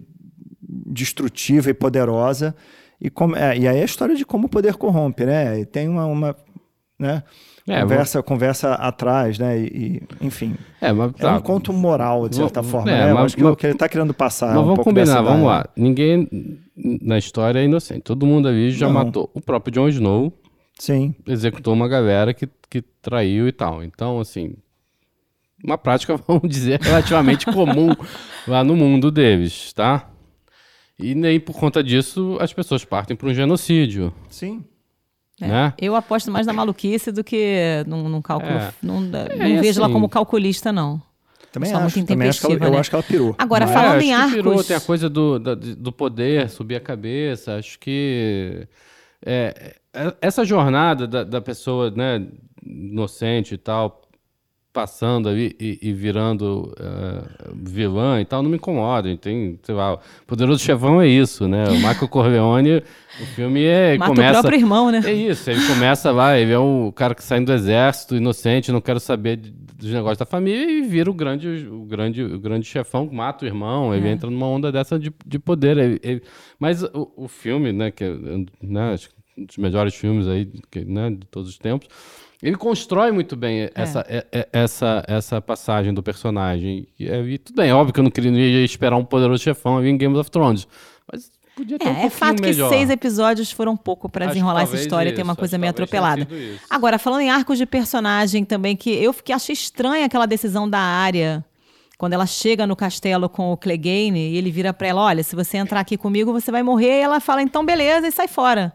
destrutiva 0.61 1.69
e 1.69 1.73
poderosa. 1.73 2.55
E, 2.99 3.09
como, 3.09 3.35
é, 3.35 3.57
e 3.57 3.67
aí 3.67 3.77
é 3.77 3.81
a 3.81 3.85
história 3.85 4.15
de 4.15 4.25
como 4.25 4.47
o 4.47 4.49
poder 4.49 4.75
corrompe, 4.75 5.25
né? 5.25 5.59
E 5.59 5.65
tem 5.65 5.87
uma, 5.89 6.05
uma 6.05 6.35
né? 6.99 7.23
É, 7.67 7.81
conversa, 7.81 8.21
conversa 8.23 8.73
atrás, 8.75 9.39
né? 9.39 9.57
E, 9.59 9.63
e, 10.21 10.25
enfim, 10.25 10.55
É, 10.79 10.91
mas, 10.93 11.09
é 11.09 11.13
tá. 11.23 11.35
um 11.37 11.41
conto 11.41 11.73
moral, 11.73 12.29
de 12.29 12.35
certa 12.35 12.61
Vamos- 12.61 12.71
forma, 12.71 12.91
é, 12.91 13.05
né? 13.05 13.09
Eu 13.11 13.15
mas- 13.15 13.25
acho 13.25 13.35
que 13.37 13.43
mas- 13.43 13.53
o 13.53 13.55
que 13.55 13.65
ele 13.65 13.73
está 13.73 13.89
querendo 13.89 14.13
passar 14.13 14.51
é 14.51 14.53
Mas 14.53 14.59
um 14.63 14.65
vamos 14.67 14.83
combinar, 14.83 15.21
vamos 15.23 15.47
lá. 15.47 15.67
Ninguém 15.75 16.29
na 17.01 17.17
história 17.17 17.57
é 17.59 17.63
inocente. 17.63 18.01
Todo 18.01 18.23
mundo 18.25 18.47
ali 18.47 18.69
já 18.69 18.85
Não. 18.87 18.93
matou. 18.93 19.31
O 19.33 19.41
próprio 19.41 19.73
Jon 19.73 19.87
Snow 19.89 20.31
Sim, 20.77 21.15
executou 21.25 21.73
uma 21.73 21.87
galera 21.87 22.33
que, 22.35 22.47
que 22.69 22.83
traiu 23.01 23.47
e 23.47 23.51
tal. 23.51 23.83
Então, 23.83 24.19
assim, 24.19 24.53
uma 25.63 25.77
prática, 25.77 26.15
vamos 26.27 26.47
dizer, 26.47 26.79
relativamente 26.81 27.47
comum 27.47 27.89
lá 28.47 28.63
no 28.63 28.75
mundo 28.75 29.09
deles, 29.09 29.73
tá? 29.73 30.07
E 30.99 31.15
nem 31.15 31.39
por 31.39 31.55
conta 31.55 31.83
disso 31.83 32.37
as 32.39 32.53
pessoas 32.53 32.85
partem 32.85 33.17
para 33.17 33.27
um 33.27 33.33
genocídio, 33.33 34.13
sim. 34.29 34.63
É. 35.41 35.47
né? 35.47 35.73
Eu 35.77 35.95
aposto 35.95 36.31
mais 36.31 36.47
na 36.47 36.53
maluquice 36.53 37.11
do 37.11 37.23
que 37.23 37.83
num, 37.87 38.07
num 38.07 38.21
cálculo. 38.21 38.51
É. 38.53 38.71
Não, 38.81 39.01
não 39.01 39.19
É, 39.19 39.59
vejo 39.61 39.79
ela 39.79 39.87
assim- 39.87 39.93
como 39.93 40.07
calculista, 40.09 40.71
não. 40.71 41.01
Também 41.51 41.69
Só 41.69 41.77
acho, 41.77 41.97
muito 41.97 42.07
também 42.09 42.27
acho 42.29 42.39
que 42.41 42.45
ela, 42.47 42.53
intempestiva, 42.55 42.65
eu 42.65 42.71
né? 42.73 42.79
acho 42.79 42.89
que 42.89 42.95
ela 42.95 43.03
pirou. 43.03 43.35
Agora, 43.37 43.65
Mas- 43.65 43.73
falando 43.73 44.01
É, 44.01 44.11
acho 44.13 44.23
em 44.25 44.27
que 44.29 44.35
pirou, 44.35 44.51
arcos- 44.53 44.67
tem 44.67 44.75
a 44.75 44.81
coisa 44.81 45.09
do, 45.09 45.39
da- 45.39 45.55
do 45.55 45.91
poder, 45.91 46.49
subir 46.49 46.75
a 46.75 46.79
cabeça. 46.81 47.55
Acho 47.55 47.79
que 47.79 48.67
é, 49.25 49.75
é- 49.93 50.13
essa 50.21 50.43
jornada 50.43 51.07
da, 51.07 51.23
da 51.23 51.39
pessoa 51.41 51.89
né, 51.91 52.25
inocente 52.65 53.53
e 53.55 53.57
tal, 53.57 54.01
passando 54.75 55.29
ali 55.29 55.55
e, 55.57 55.79
e 55.81 55.93
virando 55.93 56.75
é, 56.77 57.23
vilã 57.55 58.19
e 58.19 58.25
tal, 58.25 58.43
não 58.43 58.49
me 58.49 58.57
incomoda. 58.57 59.15
Tem, 59.15 59.57
sei 59.63 59.73
lá, 59.73 59.97
Poderoso 60.27 60.61
Chefão 60.61 61.01
é 61.01 61.07
isso, 61.07 61.47
né? 61.47 61.63
O 61.69 61.75
Michael 61.75 62.07
Corleone, 62.09 62.83
o 63.21 63.25
filme 63.27 63.63
é, 63.63 63.97
Mata 63.97 64.11
começa... 64.13 64.39
o 64.39 64.41
próprio 64.41 64.59
irmão, 64.59 64.91
né? 64.91 65.01
É 65.05 65.13
isso, 65.13 65.49
ele 65.49 65.65
começa 65.65 66.11
lá, 66.11 66.37
ele 66.37 66.51
é 66.51 66.59
o 66.59 66.91
cara 66.93 67.15
que 67.15 67.23
sai 67.23 67.39
do 67.43 67.53
exército, 67.53 68.15
inocente, 68.17 68.71
não 68.71 68.81
quero 68.81 68.99
saber 68.99 69.37
dos 69.37 69.91
negócios 69.91 70.17
da 70.17 70.25
família 70.25 70.69
e 70.69 70.81
vira 70.81 71.09
o 71.09 71.13
grande, 71.13 71.47
o 71.71 71.85
grande, 71.85 72.21
o 72.23 72.39
grande 72.39 72.65
chefão, 72.65 73.09
mata 73.11 73.45
o 73.45 73.47
irmão, 73.47 73.95
ele 73.95 74.07
É. 74.07 74.11
entra 74.11 74.29
numa 74.29 74.45
onda 74.47 74.71
dessa 74.71 74.99
de, 74.99 75.11
de 75.25 75.39
poder. 75.39 75.77
ele- 75.77 75.99
ele- 76.03 76.21
mas 76.59 76.83
o, 76.83 77.11
o 77.15 77.27
filme, 77.29 77.71
né, 77.71 77.91
que 77.91 78.03
é 78.03 78.13
né, 78.61 78.93
acho 78.93 79.09
que 79.09 79.15
um 79.37 79.45
dos 79.45 79.57
melhores 79.57 79.93
filmes 79.95 80.27
aí 80.27 80.49
que, 80.71 80.83
né, 80.85 81.09
de 81.09 81.25
todos 81.27 81.49
os 81.49 81.57
tempos, 81.57 81.87
ele 82.47 82.57
constrói 82.57 83.11
muito 83.11 83.35
bem 83.35 83.69
essa, 83.73 84.05
é- 84.07 84.25
é- 84.31 84.47
essa, 84.53 85.03
essa 85.07 85.41
passagem 85.41 85.93
do 85.93 86.03
personagem. 86.03 86.87
E, 86.99 87.07
é- 87.07 87.21
e 87.23 87.37
tudo 87.37 87.55
bem, 87.55 87.71
óbvio 87.73 87.93
que 87.93 87.99
eu 87.99 88.03
não 88.03 88.11
queria 88.11 88.63
esperar 88.63 88.95
um 88.97 89.03
poderoso 89.05 89.41
chefão 89.43 89.83
em 89.85 89.97
Game 89.97 90.15
of 90.17 90.29
Thrones, 90.29 90.67
mas 91.11 91.31
podia 91.55 91.79
ter 91.79 91.85
um 91.85 91.87
É, 91.87 91.91
é 91.91 91.93
pouquinho 92.01 92.11
fato 92.11 92.41
melhor. 92.41 92.69
que 92.69 92.75
seis 92.75 92.89
episódios 92.89 93.51
foram 93.51 93.75
pouco 93.75 94.07
que 94.09 94.27
desenrolar 94.27 94.63
essa 94.63 94.75
história 94.75 95.09
e 95.09 95.13
ter 95.13 95.21
isso, 95.21 95.23
uma 95.27 95.31
acho 95.33 95.39
coisa 95.39 95.57
meio 95.57 95.71
atropelada. 95.71 96.27
Agora, 96.69 96.99
falando 96.99 97.21
em 97.21 97.29
arcos 97.29 97.57
de 97.57 97.65
personagem 97.65 98.45
também, 98.45 98.75
que 98.75 98.89
eu 98.91 99.11
fiquei, 99.13 99.33
achei 99.35 99.53
estranha 99.53 100.05
aquela 100.05 100.25
decisão 100.25 100.69
da 100.69 100.79
área 100.79 101.43
quando 101.97 102.11
ela 102.13 102.25
chega 102.25 102.67
no 102.67 102.75
castelo 102.75 103.29
com 103.29 103.53
o 103.53 103.57
Clegane, 103.57 104.31
e 104.31 104.37
ele 104.37 104.51
vira 104.51 104.73
para 104.73 104.87
ela: 104.89 105.01
Olha, 105.01 105.23
se 105.23 105.33
você 105.33 105.55
entrar 105.57 105.79
aqui 105.79 105.95
comigo, 105.97 106.33
você 106.33 106.51
vai 106.51 106.61
morrer. 106.61 106.99
E 106.99 107.01
ela 107.03 107.19
fala: 107.21 107.41
Então, 107.41 107.65
beleza, 107.65 108.05
e 108.07 108.11
sai 108.11 108.27
fora. 108.27 108.73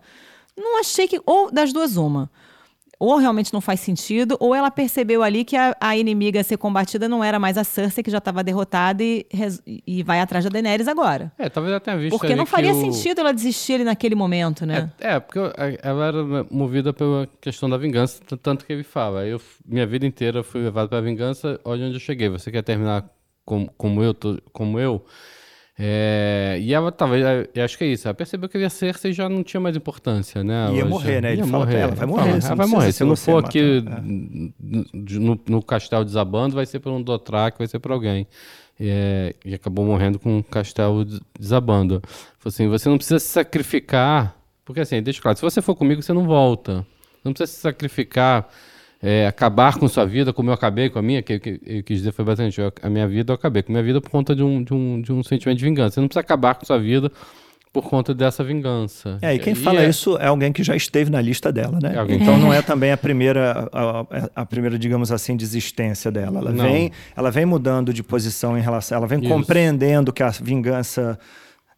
Não 0.57 0.81
achei 0.81 1.07
que. 1.07 1.21
Ou 1.27 1.53
das 1.53 1.71
duas, 1.73 1.97
uma 1.99 2.31
ou 3.01 3.17
realmente 3.17 3.51
não 3.51 3.63
faz 3.63 3.81
sentido, 3.81 4.37
ou 4.39 4.55
ela 4.55 4.71
percebeu 4.71 5.23
ali 5.23 5.43
que 5.43 5.57
a, 5.57 5.75
a 5.81 5.97
inimiga 5.97 6.39
a 6.39 6.45
ser 6.45 6.59
combatida 6.59 7.09
não 7.09 7.25
era 7.25 7.39
mais 7.39 7.57
a 7.57 7.65
Cersei, 7.65 8.05
que 8.05 8.11
já 8.11 8.19
estava 8.19 8.45
derrotada 8.45 9.03
e, 9.03 9.27
e 9.87 10.03
vai 10.03 10.21
atrás 10.21 10.45
da 10.45 10.51
Daenerys 10.51 10.87
agora. 10.87 11.33
É, 11.39 11.49
talvez 11.49 11.73
ela 11.73 11.81
tenha 11.81 11.97
visto 11.97 12.19
Porque 12.19 12.37
não 12.37 12.45
faria 12.45 12.73
o... 12.73 12.81
sentido 12.81 13.21
ela 13.23 13.33
desistir 13.33 13.75
ali 13.75 13.85
naquele 13.85 14.15
momento, 14.15 14.67
né? 14.67 14.93
É, 15.01 15.15
é, 15.15 15.21
porque 15.21 15.39
ela 15.83 16.07
era 16.07 16.47
movida 16.51 16.93
pela 16.93 17.27
questão 17.41 17.71
da 17.71 17.79
vingança, 17.79 18.21
tanto 18.43 18.67
que 18.67 18.73
ele 18.73 18.85
fala. 18.85 19.27
Eu, 19.27 19.41
minha 19.65 19.87
vida 19.87 20.05
inteira 20.05 20.43
fui 20.43 20.61
levado 20.61 20.95
a 20.95 21.01
vingança, 21.01 21.59
olha 21.65 21.87
onde 21.87 21.95
eu 21.95 22.01
cheguei. 22.01 22.29
Você 22.29 22.51
quer 22.51 22.63
terminar 22.63 23.09
como, 23.47 23.73
como 23.79 24.03
eu, 24.03 24.15
como 24.53 24.79
eu? 24.79 25.03
É, 25.83 26.59
e 26.61 26.75
ela 26.75 26.93
talvez, 26.93 27.25
acho 27.65 27.79
que 27.79 27.85
é 27.85 27.87
isso, 27.87 28.07
ela 28.07 28.15
percebeu 28.15 28.51
que 28.51 28.59
a 28.59 28.69
Cersei 28.69 29.15
já 29.15 29.31
não 29.31 29.43
tinha 29.43 29.59
mais 29.59 29.75
importância, 29.75 30.45
né? 30.45 30.71
Ia 30.75 30.85
morrer, 30.85 31.23
né? 31.23 31.33
Ele 31.33 31.41
ia 31.41 31.47
fala 31.47 31.65
morrer. 31.65 31.79
ela, 31.79 31.95
vai 31.95 32.07
morrer. 32.07 32.31
Ela, 32.31 32.55
vai 32.55 32.67
morrer. 32.67 32.93
Se 32.93 33.03
não 33.03 33.17
for 33.17 33.43
aqui 33.43 33.79
é. 33.79 35.19
no, 35.19 35.41
no, 35.49 35.63
castelo 35.63 36.05
desabando, 36.05 36.55
vai 36.55 36.67
ser 36.67 36.81
por 36.81 36.93
um 36.93 37.03
Dothraki, 37.03 37.57
vai 37.57 37.67
ser 37.67 37.79
por 37.79 37.93
alguém. 37.93 38.27
É, 38.79 39.35
e 39.43 39.55
acabou 39.55 39.87
morrendo 39.87 40.19
com 40.19 40.41
o 40.41 40.45
castelo 40.45 41.03
desabando. 41.39 42.03
Assim, 42.45 42.69
você 42.69 42.87
não 42.91 42.99
precisa 42.99 43.19
se 43.19 43.29
sacrificar, 43.29 44.37
porque 44.67 44.81
assim, 44.81 45.03
deixa 45.03 45.23
claro, 45.23 45.39
se 45.39 45.43
você 45.43 45.63
for 45.63 45.75
comigo, 45.75 46.03
você 46.03 46.13
não 46.13 46.27
volta. 46.27 46.87
Não 47.25 47.33
precisa 47.33 47.57
se 47.57 47.63
sacrificar 47.63 48.47
é, 49.03 49.27
acabar 49.27 49.79
com 49.79 49.89
sua 49.89 50.05
vida, 50.05 50.33
como 50.33 50.51
eu 50.51 50.55
acabei 50.55 50.91
com 50.91 50.99
a 50.99 51.03
minha, 51.03 51.23
que, 51.23 51.39
que 51.39 51.61
eu 51.65 51.83
quis 51.83 51.99
dizer 51.99 52.13
foi 52.13 52.25
bastante, 52.25 52.61
eu, 52.61 52.73
a 52.83 52.91
minha 52.91 53.09
vida 53.09 53.33
eu 53.33 53.35
acabei 53.35 53.63
com 53.63 53.73
a 53.73 53.75
minha 53.75 53.83
vida 53.83 54.01
por 54.01 54.11
conta 54.11 54.35
de 54.35 54.43
um, 54.43 54.63
de, 54.63 54.75
um, 54.75 55.01
de 55.01 55.13
um 55.13 55.23
sentimento 55.23 55.59
de 55.59 55.65
vingança. 55.65 55.95
Você 55.95 56.01
não 56.01 56.09
precisa 56.09 56.21
acabar 56.21 56.55
com 56.55 56.67
sua 56.67 56.79
vida 56.79 57.11
por 57.73 57.85
conta 57.85 58.13
dessa 58.13 58.43
vingança. 58.43 59.19
É, 59.23 59.35
e 59.35 59.39
quem 59.39 59.53
e 59.53 59.57
fala 59.57 59.83
é... 59.83 59.89
isso 59.89 60.19
é 60.19 60.27
alguém 60.27 60.53
que 60.53 60.63
já 60.63 60.75
esteve 60.75 61.11
na 61.11 61.21
lista 61.21 61.53
dela, 61.53 61.79
né? 61.81 61.95
É 61.97 62.15
então 62.15 62.37
não 62.37 62.53
é 62.53 62.61
também 62.61 62.91
a 62.91 62.97
primeira, 62.97 63.69
a, 63.73 64.07
a, 64.43 64.47
primeira, 64.47 64.79
digamos 64.79 65.13
assim, 65.13 65.37
desistência 65.37 66.11
dela. 66.11 66.41
Ela 66.41 66.53
vem, 66.53 66.91
ela 67.17 67.31
vem 67.31 67.47
mudando 67.47 67.95
de 67.95 68.03
posição 68.03 68.59
em 68.59 68.61
relação, 68.61 68.99
ela 68.99 69.07
vem 69.07 69.21
isso. 69.21 69.29
compreendendo 69.29 70.13
que 70.13 70.23
a 70.23 70.31
vingança 70.31 71.19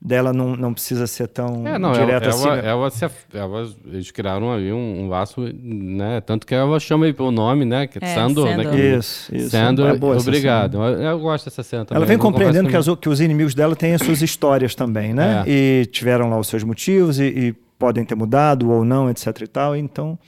dela 0.04 0.32
não, 0.32 0.56
não 0.56 0.74
precisa 0.74 1.06
ser 1.06 1.28
tão 1.28 1.66
é, 1.66 1.78
não, 1.78 1.92
direta 1.92 2.26
ela, 2.26 2.34
assim. 2.34 2.48
Ela, 2.48 2.58
ela, 2.58 2.90
se, 2.90 3.04
ela, 3.32 3.68
eles 3.86 4.10
criaram 4.10 4.52
ali 4.52 4.72
um, 4.72 5.04
um, 5.04 5.08
laço, 5.08 5.40
né? 5.62 6.20
Tanto 6.20 6.44
que 6.44 6.54
ela 6.54 6.80
chama 6.80 7.06
ele 7.06 7.14
pelo 7.14 7.30
nome, 7.30 7.64
né? 7.64 7.86
Que 7.86 7.98
é, 8.02 8.08
é 8.08 8.14
Sandor, 8.14 8.48
Sandor. 8.48 8.72
Né? 8.72 8.96
Isso, 8.96 9.34
isso. 9.34 9.50
Sandor, 9.50 9.90
é 9.90 9.92
obrigado. 9.92 10.82
Eu, 10.82 11.00
eu, 11.00 11.20
gosto 11.20 11.44
dessa 11.44 11.62
cena 11.62 11.84
também. 11.84 11.98
Ela 11.98 12.06
vem 12.06 12.18
compreendendo 12.18 12.68
que, 12.68 12.76
as, 12.76 12.86
que, 13.00 13.08
os 13.08 13.20
inimigos 13.20 13.54
dela 13.54 13.76
têm 13.76 13.94
as 13.94 14.02
suas 14.02 14.20
histórias 14.20 14.74
também, 14.74 15.14
né? 15.14 15.44
É. 15.46 15.50
E 15.50 15.86
tiveram 15.86 16.28
lá 16.28 16.38
os 16.38 16.48
seus 16.48 16.64
motivos 16.64 17.20
e, 17.20 17.24
e 17.24 17.52
podem 17.78 18.04
ter 18.04 18.16
mudado 18.16 18.70
ou 18.70 18.84
não, 18.84 19.08
etc 19.08 19.26
e 19.42 19.46
tal. 19.46 19.76
Então... 19.76 20.18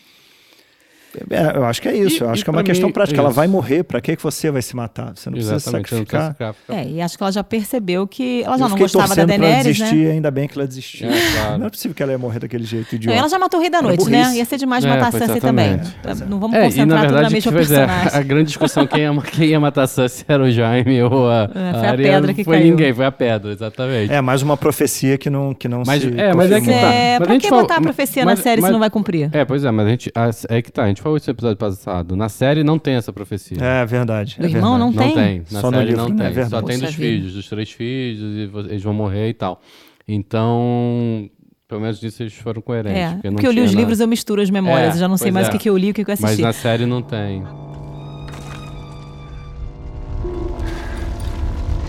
É, 1.31 1.57
eu 1.57 1.65
acho 1.65 1.81
que 1.81 1.89
é 1.89 1.97
isso. 1.97 2.23
E, 2.23 2.27
eu 2.27 2.31
acho 2.31 2.45
que 2.45 2.51
é 2.51 2.53
uma 2.53 2.63
questão 2.63 2.91
prática. 2.91 3.19
É 3.19 3.21
ela 3.21 3.31
vai 3.31 3.47
morrer. 3.47 3.83
Para 3.85 4.01
que, 4.01 4.17
que 4.17 4.23
você 4.23 4.51
vai 4.51 4.63
se 4.63 4.75
matar? 4.75 5.13
Você 5.15 5.31
não 5.31 5.39
Exatamente, 5.39 5.63
precisa 5.63 5.71
sacrificar. 5.71 6.21
Não 6.21 6.29
sacrificar. 6.29 6.77
É, 6.77 6.89
e 6.89 7.01
acho 7.01 7.17
que 7.17 7.23
ela 7.23 7.33
já 7.33 7.45
percebeu 7.45 8.07
que 8.07 8.43
ela 8.43 8.59
já 8.59 8.65
eu 8.65 8.69
não 8.69 8.79
gostava 8.79 9.15
da 9.15 9.25
Daenerys, 9.25 9.55
pra 9.55 9.63
desistir, 9.63 10.07
né? 10.07 10.13
Ainda 10.13 10.31
bem 10.31 10.49
que 10.49 10.59
ela 10.59 10.67
desistiu. 10.67 11.09
É, 11.09 11.33
claro. 11.33 11.59
Não 11.59 11.67
é 11.67 11.71
possível 11.71 11.95
que 11.95 12.03
ela 12.03 12.13
ia 12.13 12.19
morrer 12.19 12.39
daquele 12.39 12.65
jeito 12.65 12.95
idiota. 12.95 13.19
ela 13.19 13.29
já 13.29 13.39
matou 13.39 13.59
o 13.59 13.63
Rei 13.63 13.71
da 13.71 13.83
Noite, 13.83 14.09
né? 14.09 14.35
Ia 14.35 14.45
ser 14.45 14.59
demais 14.59 14.85
é, 14.85 14.89
matar 14.89 15.09
a 15.09 15.13
Cersei 15.13 15.41
também. 15.41 15.81
Não 16.29 16.39
vamos 16.39 16.57
concentrar 16.57 16.75
e, 16.77 16.87
na 16.87 17.01
verdade, 17.01 17.13
tudo 17.13 17.23
na 17.23 17.31
mesma 17.31 17.53
personagem. 17.53 18.19
a 18.19 18.23
grande 18.23 18.47
discussão 18.47 18.87
quem 18.87 19.03
ia, 19.03 19.23
quem 19.33 19.49
ia 19.49 19.61
matar 19.61 19.83
a 19.83 19.87
Cersei 19.87 20.25
era 20.29 20.43
o 20.43 20.51
Jaime 20.51 21.03
ou 21.03 21.31
a, 21.31 21.49
foi 21.49 21.87
a, 21.87 21.93
a 21.93 21.97
pedra 21.97 22.35
que 22.35 22.45
foi 22.45 22.57
caiu. 22.59 22.71
ninguém, 22.71 22.93
foi 22.93 23.05
a 23.05 23.13
pedra, 23.13 23.53
exatamente. 23.53 24.13
É, 24.13 24.21
mais 24.21 24.43
uma 24.43 24.57
profecia 24.57 25.19
que 25.19 25.31
não, 25.31 25.55
que 25.55 25.69
não 25.69 25.83
mas, 25.87 26.03
se 26.03 26.21
É, 26.21 26.33
mas 26.35 26.51
é 26.51 26.61
que 26.61 26.67
tá. 26.67 26.95
É, 26.95 27.19
pra 27.19 27.39
que 27.39 27.51
botar 27.51 27.77
a 27.77 27.81
profecia 27.81 28.25
na 28.25 28.37
série 28.37 28.63
se 28.63 28.71
não 28.71 28.79
vai 28.79 28.91
cumprir? 28.91 29.31
É, 29.33 29.45
pois 29.45 29.65
é, 29.65 29.71
mas 29.71 29.87
a 29.87 29.91
gente... 29.91 30.13
É 30.49 30.63
que 30.63 30.73
tá, 30.73 30.85
a 30.85 30.89
gente 30.89 31.03
falou 31.05 31.19
isso 31.19 31.29
no 31.29 31.35
episódio 31.35 31.57
passado. 31.59 32.17
Na 32.17 32.31
série 32.31 32.65
não 32.65 32.79
tem 32.79 32.95
essa 32.95 33.13
profecia. 33.13 33.59
É 33.61 33.85
verdade. 33.85 34.37
O 34.41 34.43
é 34.43 34.49
irmão 34.49 34.79
verdade. 34.79 34.79
não 34.79 34.93
tem? 34.93 35.09
Não 35.09 35.15
tem. 35.15 35.43
Na 35.51 35.61
Só 35.61 35.71
série 35.71 35.95
não 35.95 36.09
né? 36.09 36.31
tem. 36.31 36.43
É 36.43 36.47
Só 36.47 36.63
tem 36.63 36.79
dos 36.79 36.95
filhos, 36.95 37.35
dos 37.35 37.49
três 37.49 37.71
filhos, 37.71 38.21
e 38.21 38.71
eles 38.71 38.83
vão 38.83 38.95
morrer 38.95 39.29
e 39.29 39.35
tal. 39.35 39.61
Então, 40.09 41.29
pelo 41.69 41.83
menos 41.83 42.01
disso 42.01 42.23
eles 42.23 42.35
foram 42.35 42.63
coerentes. 42.63 42.99
É, 42.99 43.13
porque, 43.13 43.31
porque 43.31 43.47
eu 43.47 43.53
li 43.53 43.61
os 43.61 43.71
nada. 43.71 43.79
livros, 43.79 44.01
eu 44.01 44.09
misturo 44.09 44.41
as 44.41 44.49
memórias. 44.49 44.95
É, 44.95 44.97
eu 44.97 45.01
já 45.01 45.09
não 45.09 45.19
sei 45.19 45.31
mais 45.31 45.47
é. 45.47 45.51
o 45.51 45.53
que, 45.53 45.59
que 45.59 45.69
eu 45.69 45.77
li 45.77 45.89
e 45.89 45.91
o 45.91 45.95
que, 45.95 46.05
que 46.05 46.11
eu 46.11 46.15
assisti. 46.15 46.31
Mas 46.31 46.39
na 46.41 46.53
série 46.53 46.87
não 46.87 47.03
tem. 47.03 47.45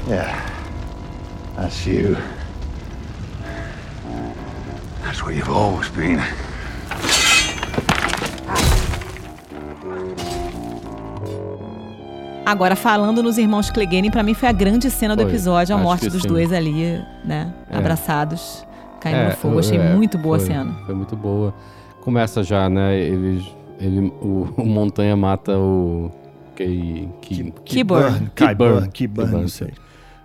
Yeah. 0.07 0.45
That's 1.55 1.87
you. 1.87 2.17
That's 5.03 5.23
what 5.23 5.35
you've 5.35 5.49
always 5.49 5.89
been. 5.89 6.21
Agora, 12.45 12.75
falando 12.75 13.23
nos 13.23 13.37
irmãos 13.37 13.71
Clegane, 13.71 14.11
para 14.11 14.21
mim 14.21 14.35
foi 14.35 14.47
a 14.47 14.51
grande 14.51 14.89
cena 14.91 15.15
do 15.15 15.23
foi, 15.23 15.31
episódio, 15.31 15.75
a 15.75 15.77
morte 15.79 16.09
dos 16.09 16.21
sim. 16.21 16.27
dois 16.27 16.53
ali, 16.53 17.01
né? 17.23 17.51
É. 17.69 17.77
Abraçados, 17.77 18.65
caindo 19.01 19.17
é, 19.17 19.29
no 19.29 19.35
fogo. 19.35 19.59
Achei 19.59 19.79
é, 19.79 19.93
muito 19.95 20.17
boa 20.17 20.37
foi, 20.37 20.47
a 20.47 20.51
cena. 20.51 20.73
Foi 20.85 20.93
muito 20.93 21.15
boa. 21.15 21.53
Começa 22.01 22.43
já, 22.43 22.69
né? 22.69 22.95
Ele, 22.99 23.43
ele, 23.79 24.13
o, 24.21 24.47
o 24.57 24.65
Montanha 24.65 25.15
mata 25.15 25.57
o. 25.57 26.11
Que, 26.55 27.09
que, 27.21 27.51
Keyburn. 27.65 28.31
Keyburn. 28.35 28.89
Keyburn, 28.89 29.31
não 29.31 29.47
sei. 29.47 29.73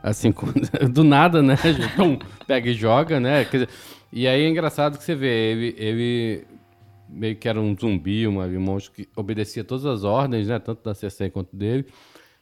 Assim, 0.02 0.32
do 0.90 1.02
nada, 1.02 1.42
né? 1.42 1.56
Pum, 1.96 2.18
pega 2.46 2.68
e 2.70 2.74
joga, 2.74 3.18
né? 3.18 3.44
Dizer, 3.44 3.68
e 4.12 4.28
aí 4.28 4.42
é 4.42 4.48
engraçado 4.48 4.98
que 4.98 5.04
você 5.04 5.14
vê, 5.14 5.52
ele, 5.52 5.74
ele 5.78 6.44
meio 7.12 7.36
que 7.36 7.48
era 7.48 7.60
um 7.60 7.76
zumbi, 7.78 8.26
um 8.26 8.60
monstro 8.60 8.92
que 8.92 9.08
obedecia 9.16 9.64
todas 9.64 9.86
as 9.86 10.04
ordens, 10.04 10.48
né? 10.48 10.58
Tanto 10.58 10.82
da 10.82 10.94
CC 10.94 11.30
quanto 11.30 11.54
dele. 11.54 11.86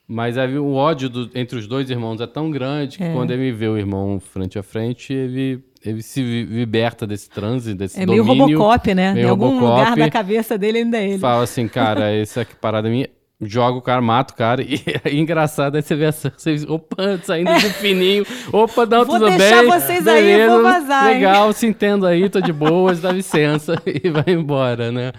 Mas 0.06 0.38
aí, 0.38 0.58
o 0.58 0.72
ódio 0.72 1.10
do, 1.10 1.30
entre 1.34 1.58
os 1.58 1.66
dois 1.66 1.90
irmãos 1.90 2.18
é 2.20 2.26
tão 2.26 2.50
grande 2.50 2.96
que 2.96 3.04
é. 3.04 3.12
quando 3.12 3.30
ele 3.30 3.52
vê 3.52 3.68
o 3.68 3.76
irmão 3.76 4.18
frente 4.18 4.58
a 4.58 4.62
frente, 4.62 5.12
ele, 5.12 5.62
ele 5.84 6.00
se 6.00 6.22
liberta 6.22 7.06
desse 7.06 7.28
transe, 7.28 7.74
desse 7.74 8.00
é 8.00 8.06
domínio. 8.06 8.22
É 8.22 8.34
meio 8.34 8.58
Robocop, 8.58 8.94
né? 8.94 9.12
Meio 9.12 9.26
em 9.26 9.28
algum 9.28 9.60
Robocop, 9.60 9.80
lugar 9.80 9.96
da 9.96 10.10
cabeça 10.10 10.56
dele 10.56 10.78
ainda 10.78 10.96
é 10.96 11.10
ele. 11.10 11.18
Fala 11.18 11.42
assim, 11.42 11.68
cara, 11.68 12.08
essa 12.16 12.46
parada 12.58 12.88
minha 12.88 13.06
joga 13.40 13.78
o 13.78 13.82
cara, 13.82 14.00
mata 14.00 14.34
o 14.34 14.36
cara. 14.36 14.62
E 14.68 14.82
é 15.04 15.14
engraçado 15.14 15.76
aí 15.76 15.82
você 15.82 15.94
vê 15.94 16.10
vocês, 16.10 16.64
opa, 16.68 17.18
saindo 17.22 17.52
do 17.52 17.70
fininho. 17.74 18.24
Opa, 18.52 18.84
não, 18.86 19.04
vou 19.04 19.18
tudo 19.18 19.28
bem. 19.28 19.38
Vou 19.38 19.38
deixar 19.38 19.64
vocês 19.64 20.04
beleza, 20.04 20.42
aí, 20.42 20.48
vou 20.48 20.62
vazar. 20.62 21.06
Legal, 21.06 21.46
hein? 21.46 21.52
se 21.52 21.66
entendo 21.66 22.06
aí, 22.06 22.28
tô 22.28 22.40
de 22.40 22.52
boas, 22.52 23.00
dá 23.00 23.12
licença 23.12 23.80
e 23.86 24.10
vai 24.10 24.24
embora, 24.28 24.90
né? 24.90 25.12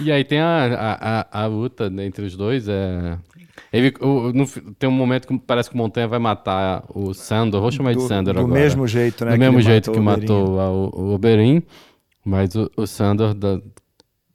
E 0.00 0.10
aí 0.10 0.24
tem 0.24 0.40
a, 0.40 0.66
a, 1.30 1.40
a, 1.40 1.44
a 1.44 1.46
luta 1.46 1.92
entre 1.98 2.24
os 2.24 2.36
dois, 2.36 2.68
é... 2.68 3.18
Ele, 3.72 3.92
o, 4.00 4.32
no, 4.32 4.46
tem 4.78 4.88
um 4.88 4.92
momento 4.92 5.26
que 5.26 5.38
parece 5.38 5.68
que 5.68 5.74
o 5.74 5.78
Montanha 5.78 6.06
vai 6.06 6.18
matar 6.18 6.84
o 6.94 7.12
Sandor, 7.12 7.60
vou 7.60 7.70
chamar 7.70 7.94
do, 7.94 8.00
de 8.00 8.06
Sandor 8.06 8.34
do 8.34 8.40
agora. 8.40 8.54
Do 8.54 8.60
mesmo 8.60 8.86
jeito, 8.86 9.24
né? 9.24 9.32
Do 9.32 9.38
mesmo 9.38 9.60
jeito 9.60 9.92
que 9.92 10.00
matou 10.00 10.56
o, 10.56 10.90
o 10.94 11.14
Oberyn, 11.14 11.62
mas 12.24 12.54
o, 12.54 12.70
o 12.76 12.86
Sandor 12.86 13.34
da, 13.34 13.60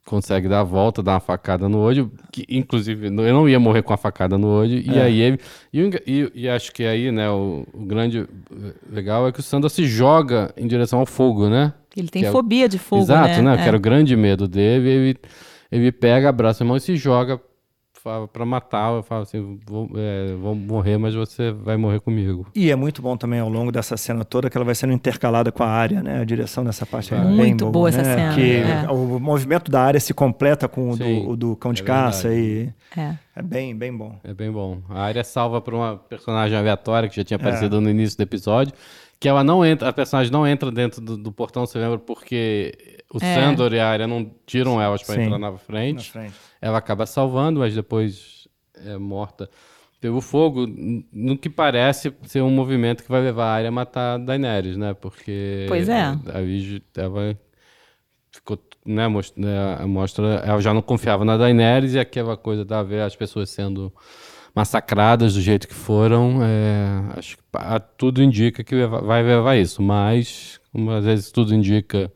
consegue 0.05 0.47
dar 0.47 0.61
a 0.61 0.63
volta, 0.63 1.03
dar 1.03 1.13
uma 1.13 1.19
facada 1.19 1.69
no 1.69 1.79
olho, 1.79 2.11
que 2.31 2.45
inclusive 2.49 3.07
eu 3.07 3.11
não 3.11 3.47
ia 3.47 3.59
morrer 3.59 3.81
com 3.83 3.93
a 3.93 3.97
facada 3.97 4.37
no 4.37 4.47
olho, 4.47 4.77
é. 4.77 4.81
e 4.81 4.99
aí 4.99 5.21
ele. 5.21 5.39
E, 5.73 6.31
e, 6.35 6.49
acho 6.49 6.71
que 6.71 6.83
aí, 6.83 7.11
né, 7.11 7.29
o, 7.29 7.65
o, 7.73 7.85
grande 7.85 8.27
legal 8.91 9.27
é 9.27 9.31
que 9.31 9.39
o 9.39 9.43
Sandor 9.43 9.69
se 9.69 9.85
joga 9.85 10.53
em 10.57 10.67
direção 10.67 10.99
ao 10.99 11.05
fogo, 11.05 11.47
né? 11.47 11.73
Ele 11.95 12.07
tem 12.07 12.23
que 12.23 12.31
fobia 12.31 12.65
é, 12.65 12.67
de 12.67 12.79
fogo, 12.79 13.03
Exato, 13.03 13.41
né? 13.41 13.41
né? 13.41 13.53
É. 13.53 13.57
Que 13.57 13.67
era 13.67 13.77
o 13.77 13.79
grande 13.79 14.15
medo 14.15 14.47
dele, 14.47 14.89
ele, 14.89 15.17
ele 15.71 15.91
pega, 15.91 16.29
abraça 16.29 16.63
a 16.63 16.67
mão 16.67 16.77
e 16.77 16.81
se 16.81 16.95
joga 16.95 17.39
para 18.31 18.45
matar, 18.45 18.93
eu 18.93 19.03
falo 19.03 19.23
assim, 19.23 19.59
vou, 19.65 19.89
é, 19.95 20.33
vou, 20.35 20.55
morrer, 20.55 20.97
mas 20.97 21.13
você 21.13 21.51
vai 21.51 21.77
morrer 21.77 21.99
comigo. 21.99 22.47
E 22.55 22.71
é 22.71 22.75
muito 22.75 23.01
bom 23.01 23.15
também 23.15 23.39
ao 23.39 23.49
longo 23.49 23.71
dessa 23.71 23.95
cena 23.97 24.25
toda 24.25 24.49
que 24.49 24.57
ela 24.57 24.65
vai 24.65 24.75
sendo 24.75 24.93
intercalada 24.93 25.51
com 25.51 25.63
a 25.63 25.67
área, 25.67 26.01
né? 26.01 26.19
A 26.19 26.23
direção 26.23 26.63
dessa 26.63 26.85
parte 26.85 27.13
é, 27.13 27.17
é 27.17 27.21
muito 27.21 27.65
bem 27.65 27.71
boa, 27.71 27.91
né? 27.91 27.99
essa 27.99 28.03
cena. 28.03 28.35
Que 28.35 28.55
é. 28.57 28.91
o 28.91 29.19
movimento 29.19 29.69
da 29.69 29.81
área 29.81 29.99
se 29.99 30.13
completa 30.13 30.67
com 30.67 30.89
o, 30.89 30.97
Sim, 30.97 31.23
do, 31.23 31.29
o 31.29 31.35
do, 31.35 31.55
cão 31.55 31.73
de 31.73 31.81
é 31.81 31.85
caça 31.85 32.29
verdade. 32.29 32.73
e 32.95 32.99
é. 32.99 33.15
é. 33.35 33.41
bem, 33.41 33.75
bem 33.75 33.95
bom. 33.95 34.15
É 34.23 34.33
bem 34.33 34.51
bom. 34.51 34.79
A 34.89 35.01
área 35.01 35.23
salva 35.23 35.61
por 35.61 35.73
uma 35.73 35.97
personagem 35.97 36.57
aleatória 36.57 37.07
que 37.07 37.15
já 37.15 37.23
tinha 37.23 37.37
aparecido 37.37 37.79
no 37.79 37.89
início 37.89 38.17
do 38.17 38.23
episódio, 38.23 38.73
que 39.21 39.29
ela 39.29 39.43
não 39.43 39.63
entra, 39.63 39.87
a 39.87 39.93
personagem 39.93 40.31
não 40.33 40.47
entra 40.47 40.71
dentro 40.71 40.99
do, 40.99 41.15
do 41.15 41.31
portão, 41.31 41.63
você 41.63 41.77
lembra? 41.77 41.99
Porque 41.99 42.97
o 43.13 43.19
Sandor 43.19 43.71
e 43.71 43.79
a 43.79 43.87
área 43.87 44.07
não 44.07 44.31
tiram 44.47 44.81
elas 44.81 45.03
para 45.03 45.21
entrar 45.21 45.37
na 45.37 45.55
frente. 45.57 46.07
na 46.07 46.21
frente. 46.21 46.33
Ela 46.59 46.79
acaba 46.79 47.05
salvando, 47.05 47.59
mas 47.59 47.75
depois 47.75 48.47
é, 48.83 48.97
morta 48.97 49.47
pelo 49.99 50.21
fogo, 50.21 50.65
no 51.13 51.37
que 51.37 51.51
parece 51.51 52.11
ser 52.23 52.41
um 52.41 52.49
movimento 52.49 53.03
que 53.03 53.11
vai 53.11 53.21
levar 53.21 53.45
a 53.45 53.53
área 53.53 53.67
a 53.67 53.71
matar 53.71 54.15
a 54.15 54.17
Daenerys, 54.17 54.75
né? 54.75 54.95
Porque 54.95 55.67
pois 55.67 55.87
é. 55.87 56.01
a 56.01 56.41
Vigi 56.41 56.81
ela 56.97 57.37
ficou, 58.31 58.57
né, 58.83 59.07
né, 59.35 59.85
mostra, 59.85 60.25
ela 60.43 60.59
já 60.59 60.73
não 60.73 60.81
confiava 60.81 61.23
na 61.23 61.37
Daenerys 61.37 61.93
e 61.93 61.99
aquela 61.99 62.35
coisa 62.35 62.65
da 62.65 62.81
ver 62.81 63.01
as 63.01 63.15
pessoas 63.15 63.51
sendo 63.51 63.93
massacradas 64.55 65.33
do 65.35 65.41
jeito 65.41 65.67
que 65.67 65.73
foram, 65.73 66.39
é, 66.41 67.17
acho 67.17 67.37
que 67.37 67.43
tudo 67.97 68.21
indica 68.21 68.63
que 68.63 68.85
vai 68.85 69.23
levar 69.23 69.55
isso. 69.55 69.81
Mas, 69.81 70.59
como 70.71 70.91
às 70.91 71.05
vezes 71.05 71.31
tudo 71.31 71.55
indica 71.55 72.11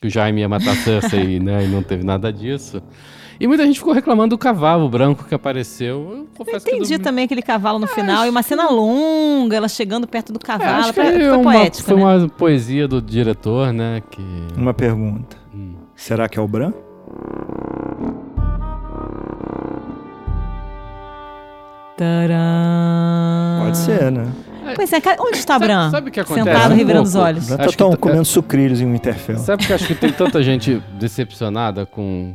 que 0.00 0.08
o 0.08 0.10
Jaime 0.10 0.40
ia 0.40 0.48
matar 0.48 0.72
a 0.72 0.76
Cersei 0.76 1.38
né, 1.40 1.64
e 1.64 1.68
não 1.68 1.82
teve 1.82 2.04
nada 2.04 2.32
disso. 2.32 2.82
E 3.38 3.46
muita 3.46 3.66
gente 3.66 3.78
ficou 3.78 3.92
reclamando 3.92 4.36
do 4.36 4.38
cavalo 4.38 4.88
branco 4.88 5.24
que 5.24 5.34
apareceu. 5.34 6.26
Eu, 6.38 6.46
eu 6.46 6.58
entendi 6.58 6.96
do... 6.96 7.02
também 7.02 7.24
aquele 7.24 7.42
cavalo 7.42 7.78
no 7.78 7.88
final 7.88 8.24
e 8.24 8.30
uma 8.30 8.42
cena 8.42 8.68
longa, 8.70 9.56
ela 9.56 9.68
chegando 9.68 10.06
perto 10.06 10.32
do 10.32 10.38
é, 10.42 10.46
cavalo. 10.46 10.90
É, 10.90 10.92
foi, 10.92 11.04
foi 11.04 11.28
uma, 11.28 11.52
poético, 11.52 11.88
Foi 11.88 11.96
né? 11.96 12.04
uma 12.04 12.28
poesia 12.28 12.86
do 12.86 13.02
diretor, 13.02 13.72
né? 13.72 14.02
Que... 14.10 14.22
Uma 14.56 14.72
pergunta. 14.72 15.36
Hum. 15.52 15.74
Será 15.96 16.28
que 16.28 16.38
é 16.38 16.42
o 16.42 16.46
Bran? 16.46 16.72
Tcharam. 22.02 23.64
Pode 23.64 23.78
ser, 23.78 24.10
né? 24.10 24.32
Pois 24.74 24.92
é, 24.92 24.96
onde 25.20 25.38
está 25.38 25.54
sabe, 25.54 25.66
Bran? 25.66 25.90
Sabe 25.90 26.08
o 26.08 26.12
que 26.12 26.20
acontece? 26.20 26.48
Sentado, 26.48 26.74
revirando 26.74 27.06
os 27.06 27.14
olhos. 27.14 27.46
Bran 27.46 27.56
tá 27.58 27.66
tão 27.76 27.96
comendo 27.96 28.24
sucrilhos 28.24 28.80
em 28.80 28.90
Winterfell. 28.90 29.38
Sabe 29.38 29.66
que 29.66 29.72
acho 29.72 29.86
que 29.86 29.94
tem 29.94 30.10
tanta 30.12 30.42
gente 30.42 30.82
decepcionada 30.98 31.86
com... 31.86 32.34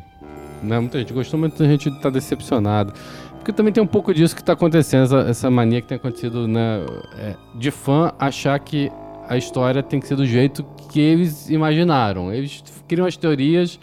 Né? 0.64 0.80
Muita 0.80 1.00
gente 1.00 1.14
gostou, 1.14 1.40
mas 1.40 1.50
muita 1.50 1.66
gente 1.66 1.90
está 1.90 2.10
decepcionada. 2.10 2.94
Porque 3.38 3.52
também 3.52 3.74
tem 3.74 3.84
um 3.84 3.88
pouco 3.88 4.14
disso 4.14 4.36
que 4.36 4.42
está 4.42 4.54
acontecendo, 4.54 5.04
essa, 5.04 5.30
essa, 5.30 5.52
mania 5.52 5.82
que 5.82 5.88
tem 5.88 5.98
acontecido 5.98 6.48
né, 6.48 6.86
é, 7.18 7.36
de 7.56 7.72
fã 7.72 8.12
achar 8.20 8.58
que 8.60 8.92
a 9.28 9.38
história 9.38 9.84
tem 9.84 10.00
que 10.00 10.08
ser 10.08 10.16
do 10.16 10.26
jeito 10.26 10.66
que 10.90 11.00
eles 11.00 11.50
imaginaram. 11.50 12.34
Eles 12.34 12.64
criam 12.88 13.06
as 13.06 13.18
teorias 13.18 13.80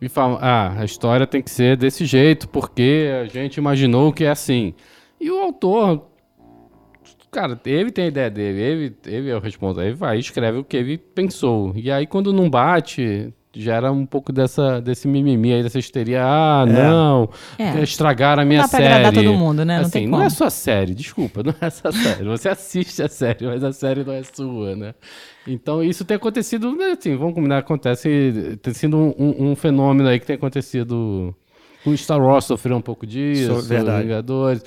e 0.00 0.08
falam, 0.08 0.38
ah, 0.40 0.74
a 0.78 0.84
história 0.84 1.26
tem 1.26 1.40
que 1.40 1.50
ser 1.50 1.76
desse 1.76 2.04
jeito, 2.04 2.48
porque 2.48 3.08
a 3.22 3.26
gente 3.26 3.56
imaginou 3.56 4.12
que 4.12 4.24
é 4.24 4.30
assim. 4.30 4.74
E 5.22 5.30
o 5.30 5.38
autor, 5.38 6.08
cara, 7.30 7.56
ele 7.64 7.92
tem 7.92 8.06
a 8.06 8.08
ideia 8.08 8.28
dele, 8.28 8.60
ele, 8.60 8.96
ele 9.06 9.30
é 9.30 9.36
o 9.36 9.38
responsável, 9.38 9.90
ele 9.90 9.96
vai 9.96 10.18
escreve 10.18 10.58
o 10.58 10.64
que 10.64 10.76
ele 10.76 10.98
pensou. 10.98 11.72
E 11.76 11.92
aí 11.92 12.08
quando 12.08 12.32
não 12.32 12.50
bate, 12.50 13.32
gera 13.54 13.92
um 13.92 14.04
pouco 14.04 14.32
dessa, 14.32 14.80
desse 14.80 15.06
mimimi 15.06 15.52
aí, 15.52 15.62
dessa 15.62 15.78
histeria. 15.78 16.24
Ah, 16.24 16.64
é. 16.66 16.72
não, 16.72 17.30
é. 17.56 17.82
estragaram 17.84 18.42
a 18.42 18.44
minha 18.44 18.62
não 18.62 18.64
dá 18.64 18.68
série. 18.68 18.84
Pra 18.84 18.96
agradar 18.96 19.24
todo 19.24 19.34
mundo, 19.34 19.64
né? 19.64 19.78
Não, 19.78 19.86
assim, 19.86 20.06
não 20.08 20.22
é 20.22 20.28
sua 20.28 20.50
série, 20.50 20.92
desculpa, 20.92 21.42
não 21.44 21.54
é 21.60 21.70
sua 21.70 21.92
série. 21.92 22.24
Você 22.24 22.48
assiste 22.48 23.00
a 23.00 23.08
série, 23.08 23.46
mas 23.46 23.62
a 23.62 23.72
série 23.72 24.02
não 24.02 24.14
é 24.14 24.24
sua, 24.24 24.74
né? 24.74 24.92
Então 25.46 25.84
isso 25.84 26.04
tem 26.04 26.16
acontecido, 26.16 26.74
né, 26.74 26.96
assim, 26.98 27.16
vamos 27.16 27.34
combinar, 27.34 27.58
acontece, 27.58 28.58
tem 28.60 28.74
sido 28.74 28.96
um, 28.96 29.14
um, 29.16 29.50
um 29.50 29.54
fenômeno 29.54 30.08
aí 30.08 30.18
que 30.18 30.26
tem 30.26 30.34
acontecido. 30.34 31.32
O 31.84 31.96
Star 31.96 32.20
Wars 32.22 32.44
sofreu 32.44 32.76
um 32.76 32.80
pouco 32.80 33.04
disso, 33.04 33.60
so, 33.60 33.68
verdade. 33.68 34.04
Vingadores. 34.04 34.62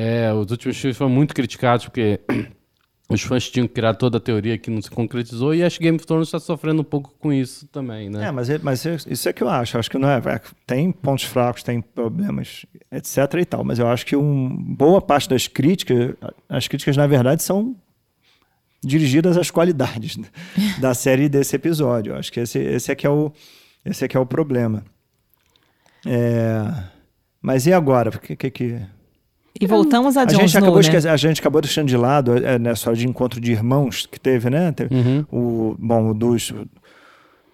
É, 0.00 0.32
os 0.32 0.48
últimos 0.48 0.76
filmes 0.78 0.96
foram 0.96 1.10
muito 1.10 1.34
criticados 1.34 1.86
porque 1.86 2.20
os 3.10 3.20
fãs 3.20 3.50
tinham 3.50 3.66
criado 3.66 3.96
toda 3.96 4.18
a 4.18 4.20
teoria 4.20 4.56
que 4.56 4.70
não 4.70 4.80
se 4.80 4.88
concretizou 4.88 5.52
e 5.52 5.64
acho 5.64 5.76
que 5.76 5.82
Game 5.82 5.96
of 5.96 6.06
Thrones 6.06 6.28
está 6.28 6.38
sofrendo 6.38 6.82
um 6.82 6.84
pouco 6.84 7.12
com 7.18 7.32
isso 7.32 7.66
também, 7.66 8.08
né? 8.08 8.28
É, 8.28 8.30
mas, 8.30 8.48
é, 8.48 8.60
mas 8.62 8.86
é, 8.86 8.94
isso 9.08 9.28
é 9.28 9.32
que 9.32 9.42
eu 9.42 9.48
acho. 9.48 9.76
Acho 9.76 9.90
que 9.90 9.98
não 9.98 10.08
é, 10.08 10.18
é, 10.18 10.40
tem 10.64 10.92
pontos 10.92 11.24
fracos, 11.24 11.64
tem 11.64 11.80
problemas, 11.80 12.64
etc 12.92 13.16
e 13.40 13.44
tal. 13.44 13.64
Mas 13.64 13.80
eu 13.80 13.88
acho 13.88 14.06
que 14.06 14.14
um, 14.14 14.48
boa 14.56 15.02
parte 15.02 15.28
das 15.28 15.48
críticas, 15.48 16.14
as 16.48 16.68
críticas 16.68 16.96
na 16.96 17.08
verdade 17.08 17.42
são 17.42 17.74
dirigidas 18.84 19.36
às 19.36 19.50
qualidades 19.50 20.16
da 20.78 20.94
série 20.94 21.28
desse 21.28 21.56
episódio. 21.56 22.12
Eu 22.12 22.16
acho 22.16 22.32
que 22.32 22.38
esse, 22.38 22.60
esse 22.60 22.92
é 22.92 22.94
que 22.94 23.04
é 23.04 23.10
o 23.10 23.32
esse 23.84 24.04
é 24.04 24.08
que 24.08 24.16
é 24.16 24.20
o 24.20 24.26
problema. 24.26 24.84
É, 26.06 26.84
mas 27.42 27.66
e 27.66 27.72
agora? 27.72 28.10
O 28.10 28.20
que, 28.20 28.36
que, 28.36 28.48
que 28.48 28.80
e 29.60 29.66
voltamos 29.66 30.16
a, 30.16 30.22
a 30.22 30.24
Jon 30.24 30.40
gente 30.40 30.48
Snow, 30.48 30.62
acabou 30.62 30.82
né? 30.82 31.10
A 31.10 31.16
gente 31.16 31.40
acabou 31.40 31.60
deixando 31.60 31.88
de 31.88 31.96
lado 31.96 32.36
é, 32.36 32.58
nessa 32.58 32.92
de 32.92 33.06
encontro 33.06 33.40
de 33.40 33.52
irmãos 33.52 34.06
que 34.06 34.18
teve, 34.18 34.50
né? 34.50 34.72
Teve 34.72 34.94
uhum. 34.94 35.24
o, 35.30 35.76
bom, 35.78 36.14
dos, 36.14 36.52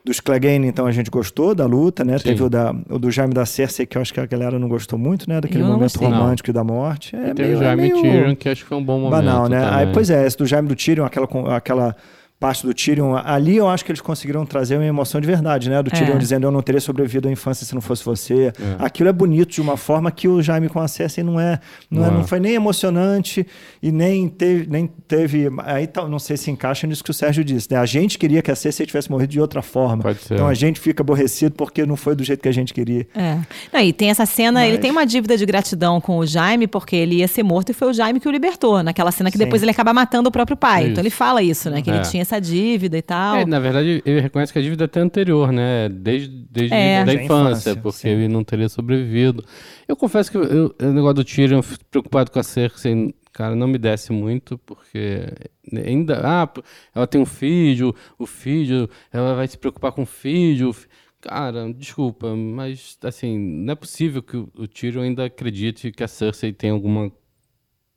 dos 0.04 0.20
Clegane, 0.20 0.66
então 0.66 0.86
a 0.86 0.92
gente 0.92 1.10
gostou 1.10 1.54
da 1.54 1.64
luta, 1.64 2.04
né? 2.04 2.18
Sim. 2.18 2.24
Teve 2.24 2.42
o, 2.42 2.50
da, 2.50 2.74
o 2.90 2.98
do 2.98 3.10
Jaime 3.10 3.32
da 3.32 3.46
Cersei, 3.46 3.86
que 3.86 3.96
eu 3.96 4.02
acho 4.02 4.12
que 4.12 4.20
a 4.20 4.26
galera 4.26 4.58
não 4.58 4.68
gostou 4.68 4.98
muito, 4.98 5.28
né? 5.28 5.40
Daquele 5.40 5.64
momento 5.64 5.98
gostei. 5.98 6.06
romântico 6.06 6.48
não. 6.48 6.54
da 6.54 6.64
morte. 6.64 7.16
É 7.16 7.32
teve 7.32 7.48
meio, 7.48 7.58
o 7.58 7.62
Jaime 7.62 7.88
é 7.88 7.92
Tyrion, 7.92 8.36
que 8.36 8.48
acho 8.48 8.62
que 8.62 8.68
foi 8.68 8.78
um 8.78 8.84
bom 8.84 8.98
momento. 8.98 9.10
Banal, 9.10 9.48
né? 9.48 9.66
Aí, 9.70 9.86
pois 9.92 10.10
é, 10.10 10.26
esse 10.26 10.36
do 10.36 10.46
Jaime 10.46 10.68
do 10.68 10.76
Tyrion, 10.76 11.04
aquela, 11.04 11.56
aquela 11.56 11.96
parte 12.38 12.66
do 12.66 12.74
Tyrion, 12.74 13.16
ali 13.16 13.56
eu 13.56 13.68
acho 13.68 13.84
que 13.84 13.90
eles 13.90 14.00
conseguiram 14.00 14.44
trazer 14.44 14.76
uma 14.76 14.84
emoção 14.84 15.20
de 15.20 15.26
verdade, 15.26 15.70
né? 15.70 15.82
Do 15.82 15.88
é. 15.88 15.96
Tyrion 15.96 16.18
dizendo 16.18 16.46
eu 16.46 16.50
não 16.50 16.60
teria 16.60 16.80
sobrevivido 16.80 17.28
à 17.28 17.30
infância 17.30 17.64
se 17.64 17.74
não 17.74 17.80
fosse 17.80 18.04
você. 18.04 18.48
É. 18.48 18.52
Aquilo 18.78 19.08
é 19.08 19.12
bonito 19.12 19.52
de 19.52 19.60
uma 19.60 19.76
forma 19.76 20.10
que 20.10 20.28
o 20.28 20.42
Jaime 20.42 20.68
com 20.68 20.80
a 20.80 20.88
Cersei 20.88 21.24
não 21.24 21.40
é, 21.40 21.58
não, 21.90 22.02
não, 22.02 22.08
é, 22.08 22.10
não 22.12 22.26
foi 22.26 22.40
nem 22.40 22.54
emocionante 22.54 23.46
e 23.82 23.90
nem 23.90 24.28
teve, 24.28 24.66
nem 24.68 24.86
teve 24.86 25.48
aí 25.64 25.86
tá, 25.86 26.06
não 26.06 26.18
sei 26.18 26.36
se 26.36 26.50
encaixa 26.50 26.86
nisso 26.86 27.02
que 27.02 27.10
o 27.10 27.14
Sérgio 27.14 27.44
disse, 27.44 27.68
né? 27.70 27.78
A 27.78 27.86
gente 27.86 28.18
queria 28.18 28.42
que 28.42 28.50
a 28.50 28.56
Cersei 28.56 28.84
tivesse 28.84 29.10
morrido 29.10 29.32
de 29.32 29.40
outra 29.40 29.62
forma. 29.62 30.02
Pode 30.02 30.20
ser. 30.20 30.34
Então 30.34 30.46
a 30.46 30.54
gente 30.54 30.80
fica 30.80 31.02
aborrecido 31.02 31.54
porque 31.54 31.86
não 31.86 31.96
foi 31.96 32.14
do 32.14 32.24
jeito 32.24 32.42
que 32.42 32.48
a 32.48 32.52
gente 32.52 32.74
queria. 32.74 33.06
É. 33.14 33.38
Não, 33.72 33.80
e 33.80 33.92
tem 33.92 34.10
essa 34.10 34.26
cena, 34.26 34.60
Mas... 34.60 34.68
ele 34.68 34.78
tem 34.78 34.90
uma 34.90 35.06
dívida 35.06 35.36
de 35.36 35.46
gratidão 35.46 36.00
com 36.00 36.18
o 36.18 36.26
Jaime 36.26 36.66
porque 36.66 36.96
ele 36.96 37.16
ia 37.16 37.28
ser 37.28 37.42
morto 37.42 37.70
e 37.70 37.72
foi 37.72 37.88
o 37.88 37.92
Jaime 37.92 38.20
que 38.20 38.28
o 38.28 38.30
libertou, 38.30 38.82
naquela 38.82 39.10
cena 39.10 39.30
que 39.30 39.38
Sim. 39.38 39.44
depois 39.44 39.62
ele 39.62 39.70
acaba 39.70 39.94
matando 39.94 40.28
o 40.28 40.32
próprio 40.32 40.56
pai. 40.56 40.82
Isso. 40.82 40.90
Então 40.90 41.02
ele 41.02 41.10
fala 41.10 41.42
isso, 41.42 41.70
né, 41.70 41.80
que 41.80 41.90
é. 41.90 41.94
ele 41.94 42.04
tinha 42.04 42.23
essa 42.24 42.40
dívida 42.40 42.98
e 42.98 43.02
tal. 43.02 43.36
É, 43.36 43.46
na 43.46 43.58
verdade, 43.58 44.02
ele 44.04 44.20
reconhece 44.20 44.52
que 44.52 44.58
a 44.58 44.62
dívida 44.62 44.84
é 44.84 44.86
até 44.86 45.00
anterior, 45.00 45.52
né? 45.52 45.88
Desde, 45.88 46.28
desde 46.50 46.74
é. 46.74 46.98
a 46.98 47.02
infância, 47.02 47.22
infância 47.22 47.76
porque 47.76 47.98
sim. 47.98 48.08
ele 48.08 48.28
não 48.28 48.42
teria 48.42 48.68
sobrevivido. 48.68 49.44
Eu 49.86 49.96
confesso 49.96 50.30
que 50.30 50.36
eu, 50.36 50.74
o 50.80 50.92
negócio 50.92 51.14
do 51.14 51.24
Tyrion, 51.24 51.60
preocupado 51.90 52.30
com 52.30 52.38
a 52.38 52.42
Cersei, 52.42 53.14
cara, 53.32 53.54
não 53.54 53.68
me 53.68 53.78
desce 53.78 54.12
muito, 54.12 54.58
porque 54.58 55.28
ainda. 55.72 56.20
Ah, 56.24 56.48
ela 56.94 57.06
tem 57.06 57.20
um 57.20 57.26
filho, 57.26 57.94
o 58.18 58.26
filho, 58.26 58.88
ela 59.12 59.34
vai 59.34 59.46
se 59.46 59.58
preocupar 59.58 59.92
com 59.92 60.02
o 60.02 60.06
filho. 60.06 60.74
Cara, 61.20 61.72
desculpa, 61.72 62.36
mas 62.36 62.98
assim, 63.02 63.38
não 63.38 63.72
é 63.72 63.74
possível 63.74 64.22
que 64.22 64.36
o 64.36 64.68
Tyrion 64.68 65.02
ainda 65.02 65.24
acredite 65.24 65.90
que 65.90 66.04
a 66.04 66.08
Cersei 66.08 66.52
tem 66.52 66.70
alguma 66.70 67.10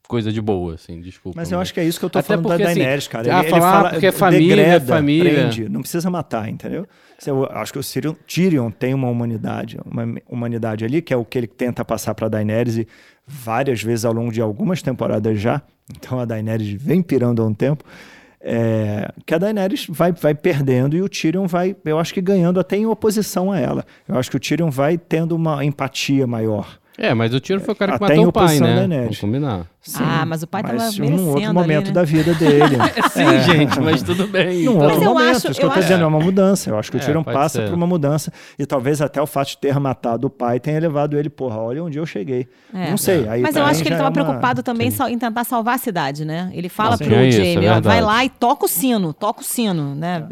coisa 0.07 0.31
de 0.31 0.41
boa, 0.41 0.75
assim, 0.75 1.01
desculpa. 1.01 1.37
Mas 1.39 1.51
eu 1.51 1.59
acho 1.59 1.73
que 1.73 1.79
é 1.79 1.83
isso 1.83 1.99
que 1.99 2.05
eu 2.05 2.09
tô 2.09 2.19
Até 2.19 2.29
falando 2.29 2.43
porque, 2.43 2.63
da 2.63 2.69
assim, 2.69 2.79
Daenerys, 2.79 3.03
assim, 3.03 3.11
cara. 3.11 3.27
Ele, 3.27 3.35
ah, 3.35 3.41
ele 3.41 3.49
fala 3.49 3.89
porque 3.89 4.05
é 4.05 4.11
família, 4.11 4.55
degreda, 4.55 4.85
família. 4.85 5.33
Prende, 5.33 5.69
não 5.69 5.81
precisa 5.81 6.09
matar, 6.09 6.49
entendeu? 6.49 6.87
Eu 7.25 7.45
acho 7.45 7.73
que 7.73 7.79
o 7.79 7.83
Tyrion, 7.83 8.13
Tyrion 8.27 8.71
tem 8.71 8.93
uma 8.93 9.09
humanidade, 9.09 9.77
uma 9.85 10.03
humanidade 10.29 10.85
ali, 10.85 11.01
que 11.01 11.13
é 11.13 11.17
o 11.17 11.25
que 11.25 11.37
ele 11.37 11.47
tenta 11.47 11.83
passar 11.83 12.13
para 12.13 12.27
Daenerys 12.29 12.85
várias 13.25 13.81
vezes 13.81 14.05
ao 14.05 14.13
longo 14.13 14.31
de 14.31 14.39
algumas 14.39 14.81
temporadas 14.81 15.39
já. 15.39 15.61
Então 15.89 16.19
a 16.19 16.25
Daenerys 16.25 16.71
vem 16.81 17.01
pirando 17.01 17.41
há 17.41 17.45
um 17.45 17.53
tempo. 17.53 17.83
É, 18.39 19.11
que 19.25 19.33
a 19.33 19.37
Daenerys 19.37 19.87
vai, 19.89 20.11
vai 20.11 20.35
perdendo 20.35 20.95
e 20.95 21.01
o 21.01 21.09
Tyrion 21.09 21.47
vai, 21.47 21.75
eu 21.83 21.99
acho 21.99 22.13
que 22.13 22.21
ganhando 22.21 22.59
até 22.59 22.77
em 22.77 22.85
oposição 22.85 23.51
a 23.51 23.59
ela. 23.59 23.85
Eu 24.07 24.17
acho 24.17 24.29
que 24.29 24.37
o 24.37 24.39
Tyrion 24.39 24.69
vai 24.69 24.97
tendo 24.97 25.35
uma 25.35 25.65
empatia 25.65 26.27
maior. 26.27 26.79
É, 26.97 27.13
mas 27.13 27.31
o 27.31 27.39
Tyrion 27.39 27.59
foi 27.59 27.73
o 27.73 27.77
cara 27.77 27.97
que 27.97 28.03
Até 28.03 28.15
matou 28.15 28.29
o 28.29 28.33
pai, 28.33 28.59
né? 28.59 29.01
Vamos 29.01 29.19
combinar. 29.19 29.67
Sim, 29.87 30.03
ah, 30.03 30.25
mas 30.25 30.43
o 30.43 30.47
pai 30.47 30.63
mas 30.63 30.71
tava 30.71 30.83
merecendo 30.83 31.11
num 31.11 31.29
outro 31.29 31.53
momento 31.53 31.77
ali, 31.77 31.87
né? 31.87 31.93
da 31.93 32.03
vida 32.03 32.33
dele. 32.33 32.75
Sim, 33.11 33.23
é. 33.23 33.39
gente, 33.39 33.79
mas 33.79 34.03
tudo 34.03 34.27
bem. 34.27 34.65
Num 34.65 34.73
então. 34.73 34.81
outro 34.81 34.99
mas 34.99 35.03
momento, 35.07 35.29
acho, 35.29 35.51
isso 35.51 35.59
que 35.59 35.65
eu, 35.65 35.69
tô 35.69 35.79
dizendo, 35.79 36.03
é 36.03 36.07
uma 36.07 36.19
mudança. 36.19 36.69
Eu 36.71 36.77
acho 36.77 36.91
que 36.91 36.97
o 36.97 36.99
é, 36.99 37.03
Tyrion 37.03 37.23
passa 37.23 37.61
ser. 37.61 37.69
por 37.69 37.75
uma 37.75 37.87
mudança 37.87 38.33
e 38.59 38.65
talvez 38.65 39.01
até 39.01 39.21
o 39.21 39.27
fato 39.27 39.49
de 39.49 39.57
ter 39.59 39.79
matado 39.79 40.27
o 40.27 40.29
pai 40.29 40.59
tenha 40.59 40.79
levado 40.79 41.17
ele, 41.17 41.29
porra, 41.29 41.57
olha 41.57 41.83
onde 41.83 41.97
eu 41.97 42.05
cheguei. 42.05 42.49
É. 42.73 42.89
Não 42.89 42.97
sei. 42.97 43.29
Aí 43.29 43.41
mas 43.41 43.55
eu 43.55 43.63
acho 43.63 43.81
que 43.81 43.87
ele 43.87 43.95
estava 43.95 44.09
é 44.09 44.21
uma... 44.21 44.25
preocupado 44.25 44.63
também 44.63 44.91
Sim. 44.91 45.03
em 45.09 45.19
tentar 45.19 45.43
salvar 45.43 45.75
a 45.75 45.77
cidade, 45.77 46.25
né? 46.25 46.49
Ele 46.53 46.67
fala 46.67 46.97
Sim. 46.97 47.05
pro 47.05 47.15
é 47.15 47.31
Jamie, 47.31 47.81
vai 47.81 48.01
lá 48.01 48.25
e 48.25 48.29
toca 48.29 48.65
o 48.65 48.67
sino, 48.67 49.13
toca 49.13 49.41
o 49.41 49.43
sino, 49.43 49.95
né? 49.95 50.27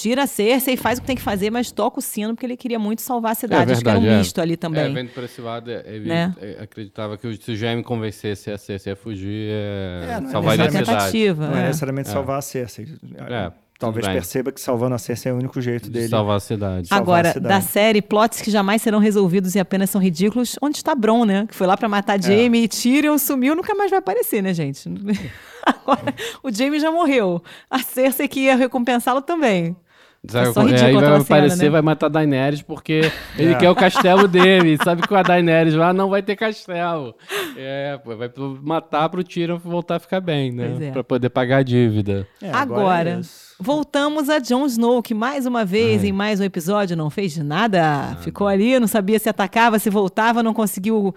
Tira 0.00 0.24
a 0.24 0.26
Cersei 0.26 0.74
e 0.74 0.76
faz 0.76 0.98
o 0.98 1.00
que 1.00 1.06
tem 1.06 1.16
que 1.16 1.22
fazer, 1.22 1.50
mas 1.50 1.72
toca 1.72 1.98
o 1.98 2.02
sino 2.02 2.34
porque 2.34 2.44
ele 2.44 2.56
queria 2.56 2.78
muito 2.78 3.00
salvar 3.00 3.32
a 3.32 3.34
cidade. 3.34 3.72
acho 3.72 3.82
que 3.82 3.88
era 3.88 3.98
um 3.98 4.18
misto 4.18 4.40
ali 4.40 4.56
também. 4.56 4.84
É, 4.84 4.88
vendo 4.90 5.08
por 5.10 5.24
esse 5.24 5.40
lado, 5.40 5.70
ele 5.70 6.08
né? 6.08 6.34
acreditava 6.60 7.16
que 7.16 7.34
se 7.36 7.52
o 7.52 7.56
Jamie 7.56 7.82
convencesse 7.82 8.50
a 8.50 8.58
Cersei 8.58 8.92
a 8.92 8.96
fugir, 8.96 9.50
é, 9.50 10.20
é, 10.22 10.28
salvar 10.28 10.60
a 10.60 10.68
tentativa. 10.68 11.48
Não 11.48 11.58
é, 11.58 11.66
necessariamente 11.68 12.10
salvar 12.10 12.38
a 12.38 12.42
Cersei. 12.42 12.86
É. 13.16 13.52
Talvez 13.78 14.06
perceba 14.06 14.50
que 14.50 14.60
salvando 14.60 14.94
a 14.94 14.98
Cersei 14.98 15.30
é 15.30 15.34
o 15.34 15.38
único 15.38 15.60
jeito 15.60 15.90
dele. 15.90 16.08
Salvar 16.08 16.36
a 16.36 16.40
cidade. 16.40 16.88
Agora, 16.90 17.30
a 17.30 17.32
cidade. 17.32 17.54
da 17.54 17.60
série, 17.60 18.00
plots 18.00 18.40
que 18.40 18.50
jamais 18.50 18.80
serão 18.80 18.98
resolvidos 18.98 19.54
e 19.54 19.58
apenas 19.58 19.90
são 19.90 20.00
ridículos, 20.00 20.56
onde 20.62 20.78
está 20.78 20.94
Bron, 20.94 21.24
né? 21.24 21.46
Que 21.46 21.54
foi 21.54 21.66
lá 21.66 21.76
para 21.76 21.88
matar 21.88 22.20
Jaime 22.20 22.64
e 22.64 22.68
Tyrion 22.68 23.18
sumiu, 23.18 23.54
nunca 23.54 23.74
mais 23.74 23.90
vai 23.90 23.98
aparecer, 23.98 24.42
né, 24.42 24.54
gente? 24.54 24.88
Agora, 25.62 26.14
o 26.42 26.50
Jaime 26.50 26.80
já 26.80 26.90
morreu. 26.90 27.42
A 27.70 27.80
Cersei 27.80 28.28
que 28.28 28.40
ia 28.40 28.56
recompensá-lo 28.56 29.20
também. 29.20 29.76
Sabe, 30.28 30.74
é, 30.74 30.84
aí 30.84 30.94
vai 30.94 31.16
aparecer, 31.16 31.64
né? 31.64 31.70
vai 31.70 31.82
matar 31.82 32.08
Daenerys 32.08 32.62
porque 32.62 33.10
ele 33.38 33.52
é. 33.52 33.54
quer 33.54 33.70
o 33.70 33.74
castelo 33.74 34.26
dele. 34.28 34.76
Sabe 34.82 35.02
que 35.02 35.08
com 35.08 35.16
a 35.16 35.22
Daenerys 35.22 35.74
lá 35.74 35.92
não 35.92 36.08
vai 36.08 36.22
ter 36.22 36.36
castelo. 36.36 37.14
É, 37.56 37.98
vai 38.04 38.30
matar 38.62 39.08
pro 39.08 39.24
Tyrion 39.24 39.58
voltar 39.58 39.96
a 39.96 40.00
ficar 40.00 40.20
bem, 40.20 40.52
né? 40.52 40.88
É. 40.88 40.90
Pra 40.90 41.04
poder 41.04 41.30
pagar 41.30 41.58
a 41.58 41.62
dívida. 41.62 42.26
É, 42.42 42.50
agora, 42.50 42.82
agora 42.82 43.20
voltamos 43.58 44.28
a 44.28 44.38
Jon 44.38 44.66
Snow, 44.66 45.02
que 45.02 45.14
mais 45.14 45.46
uma 45.46 45.64
vez, 45.64 46.02
Ai. 46.02 46.08
em 46.08 46.12
mais 46.12 46.40
um 46.40 46.44
episódio, 46.44 46.96
não 46.96 47.10
fez 47.10 47.36
nada. 47.36 47.80
nada. 47.80 48.16
Ficou 48.22 48.46
ali, 48.46 48.78
não 48.78 48.86
sabia 48.86 49.18
se 49.18 49.28
atacava, 49.28 49.78
se 49.78 49.90
voltava, 49.90 50.42
não 50.42 50.54
conseguiu 50.54 51.14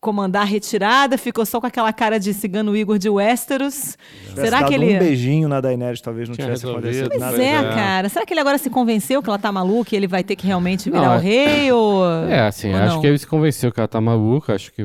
comandar 0.00 0.42
a 0.42 0.44
retirada, 0.44 1.18
ficou 1.18 1.44
só 1.44 1.60
com 1.60 1.66
aquela 1.66 1.92
cara 1.92 2.18
de 2.18 2.32
cigano 2.32 2.76
Igor 2.76 2.98
de 2.98 3.08
Westeros. 3.08 3.96
Será 4.34 4.60
dado 4.60 4.68
que 4.68 4.74
ele. 4.74 4.94
um 4.94 4.98
beijinho 4.98 5.48
na 5.48 5.60
Daenerys 5.60 6.00
talvez 6.00 6.28
não 6.28 6.34
Tinha 6.36 6.46
tivesse 6.46 6.66
acontecido 6.66 7.08
Pois 7.08 7.20
nada. 7.20 7.36
Pois 7.36 7.46
é, 7.46 7.54
é. 7.54 7.62
cara. 7.62 8.08
Será 8.08 8.26
que 8.26 8.32
ele 8.32 8.40
agora 8.40 8.58
se 8.58 8.70
convenceu 8.70 9.22
que 9.22 9.28
ela 9.28 9.38
tá 9.38 9.50
maluca 9.50 9.94
e 9.94 9.96
ele 9.96 10.06
vai 10.06 10.22
ter 10.22 10.36
que 10.36 10.46
realmente 10.46 10.90
virar 10.90 11.08
Não, 11.08 11.16
o 11.16 11.18
é- 11.18 11.22
rei? 11.22 11.72
Ou... 11.72 12.04
É, 12.28 12.40
assim, 12.40 12.70
Ou 12.70 12.76
acho 12.76 12.94
não? 12.94 13.00
que 13.00 13.06
ele 13.06 13.18
se 13.18 13.26
convenceu 13.26 13.72
que 13.72 13.80
ela 13.80 13.88
tá 13.88 14.00
maluca, 14.00 14.54
acho 14.54 14.72
que 14.72 14.84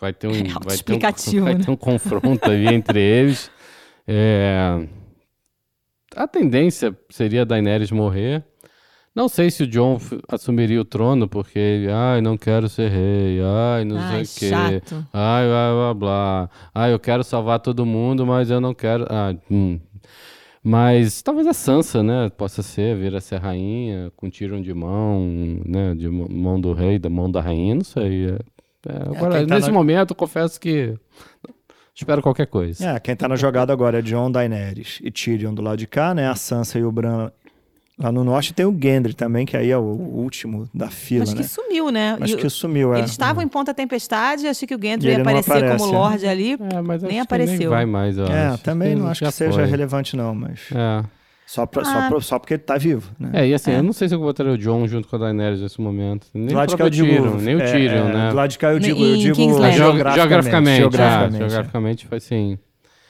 vai 0.00 0.12
ter 0.12 0.26
um, 0.26 0.32
vai 0.64 0.76
ter 0.76 0.92
um, 0.92 1.44
vai 1.44 1.54
né? 1.54 1.64
ter 1.64 1.70
um 1.70 1.76
confronto 1.76 2.44
ali 2.50 2.66
entre 2.74 3.00
eles. 3.00 3.50
É, 4.08 4.86
a 6.14 6.28
tendência 6.28 6.96
seria 7.10 7.42
a 7.42 7.44
Daenerys 7.44 7.90
morrer. 7.90 8.44
Não 9.16 9.28
sei 9.30 9.50
se 9.50 9.62
o 9.62 9.66
John 9.66 9.98
assumiria 10.28 10.78
o 10.78 10.84
trono, 10.84 11.26
porque 11.26 11.58
ele, 11.58 11.90
ai, 11.90 12.20
não 12.20 12.36
quero 12.36 12.68
ser 12.68 12.90
rei, 12.90 13.40
ai, 13.42 13.82
não 13.82 13.96
Ai, 13.98 14.26
sei 14.26 14.50
o 14.50 14.50
quê. 14.50 14.82
Ai, 15.10 15.46
blá, 15.46 15.72
blá, 15.72 15.94
blá. 15.94 16.50
Ai, 16.74 16.92
eu 16.92 16.98
quero 16.98 17.24
salvar 17.24 17.58
todo 17.60 17.86
mundo, 17.86 18.26
mas 18.26 18.50
eu 18.50 18.60
não 18.60 18.74
quero. 18.74 19.06
Ah, 19.08 19.34
hum. 19.50 19.80
Mas 20.62 21.22
talvez 21.22 21.46
a 21.46 21.54
Sansa, 21.54 22.02
né, 22.02 22.28
possa 22.36 22.60
ser, 22.62 22.96
vir 22.96 23.14
a 23.14 23.20
ser 23.20 23.36
rainha, 23.40 24.12
com 24.16 24.28
tiro 24.28 24.60
de 24.60 24.74
mão, 24.74 25.20
né, 25.64 25.94
de 25.94 26.08
mão- 26.08 26.60
do 26.60 26.72
rei, 26.72 26.98
da 26.98 27.08
mão 27.08 27.30
da 27.30 27.40
rainha, 27.40 27.76
não 27.76 27.84
sei. 27.84 28.26
É- 28.26 28.38
é, 28.88 28.96
agora, 29.16 29.38
quem 29.38 29.46
tá 29.46 29.54
nesse 29.54 29.68
na- 29.68 29.72
momento, 29.74 30.10
eu 30.10 30.16
confesso 30.16 30.60
que 30.60 30.94
espero 31.94 32.20
qualquer 32.20 32.46
coisa. 32.48 32.84
É, 32.90 33.00
quem 33.00 33.14
tá 33.16 33.28
na 33.28 33.36
jogada 33.36 33.72
agora 33.72 34.00
é 34.00 34.02
John 34.02 34.30
Daenerys 34.30 34.98
e 35.02 35.10
Tyrion 35.10 35.54
do 35.54 35.62
lado 35.62 35.78
de 35.78 35.86
cá, 35.86 36.12
né? 36.14 36.28
A 36.28 36.34
Sansa 36.34 36.78
e 36.78 36.84
o 36.84 36.90
Bran 36.92 37.30
lá 37.98 38.12
no 38.12 38.22
norte. 38.24 38.52
Tem 38.52 38.66
o 38.66 38.76
Gendry 38.80 39.14
também, 39.14 39.46
que 39.46 39.56
aí 39.56 39.70
é 39.70 39.78
o 39.78 39.82
último 39.82 40.68
da 40.74 40.88
fila, 40.88 41.20
Mas 41.26 41.34
né? 41.34 41.42
que 41.42 41.48
sumiu, 41.48 41.90
né? 41.90 42.16
E- 42.26 42.36
que 42.36 42.48
sumiu, 42.50 42.94
é. 42.94 42.98
Eles 42.98 43.10
estavam 43.10 43.42
em 43.42 43.48
Ponta 43.48 43.72
Tempestade, 43.72 44.46
achei 44.46 44.66
que 44.68 44.74
o 44.74 44.80
Gendry 44.80 45.08
ia 45.10 45.20
aparecer 45.20 45.52
aparece, 45.52 45.78
como 45.84 45.94
é. 45.94 45.98
Lorde 45.98 46.26
ali. 46.26 46.52
É, 46.52 46.80
mas 46.82 47.02
Nem 47.02 47.18
acho 47.20 47.28
que 47.28 47.34
apareceu. 47.34 47.58
Nem 47.58 47.68
vai 47.68 47.86
mais, 47.86 48.18
eu 48.18 48.26
É, 48.26 48.46
acho. 48.48 48.62
também 48.62 48.94
não 48.94 49.06
acho 49.08 49.24
que 49.24 49.30
seja 49.30 49.52
foi. 49.52 49.64
relevante, 49.66 50.16
não, 50.16 50.34
mas. 50.34 50.60
É. 50.74 51.04
Só, 51.48 51.64
pra, 51.64 51.82
Ah. 51.82 51.84
só, 51.84 52.08
pra- 52.08 52.20
só 52.20 52.38
porque 52.40 52.54
ele 52.54 52.62
tá 52.64 52.76
vivo, 52.76 53.08
né? 53.20 53.30
É, 53.32 53.46
e 53.46 53.54
assim, 53.54 53.70
É. 53.70 53.78
eu 53.78 53.82
não 53.84 53.92
sei 53.92 54.08
se 54.08 54.14
eu 54.16 54.18
botaria 54.18 54.52
o 54.52 54.58
John 54.58 54.84
junto 54.88 55.06
com 55.06 55.14
a 55.14 55.18
Daenerys 55.20 55.60
nesse 55.60 55.80
momento. 55.80 56.26
Nem 56.34 56.48
do 56.48 56.54
o 56.54 56.56
lado 56.56 56.68
de 56.70 56.76
cá 56.76 56.84
eu 56.84 56.90
próprio 56.90 57.04
digo. 57.12 57.22
Tyrion, 57.22 57.36
nem 57.40 57.54
o 57.54 57.60
é, 57.60 57.70
Tyrion, 57.72 58.08
é, 58.08 58.12
né? 58.12 58.28
Do 58.30 58.34
lado 58.36 58.50
de 58.50 58.58
cá 58.58 58.72
eu 58.72 58.80
digo, 58.80 59.00
eu 59.00 59.16
digo. 59.16 59.34
Geograficamente, 59.36 59.76
geograficamente. 59.76 60.76
geograficamente, 60.78 61.36
é. 61.36 61.38
geograficamente 61.48 62.06
foi 62.08 62.18
assim. 62.18 62.58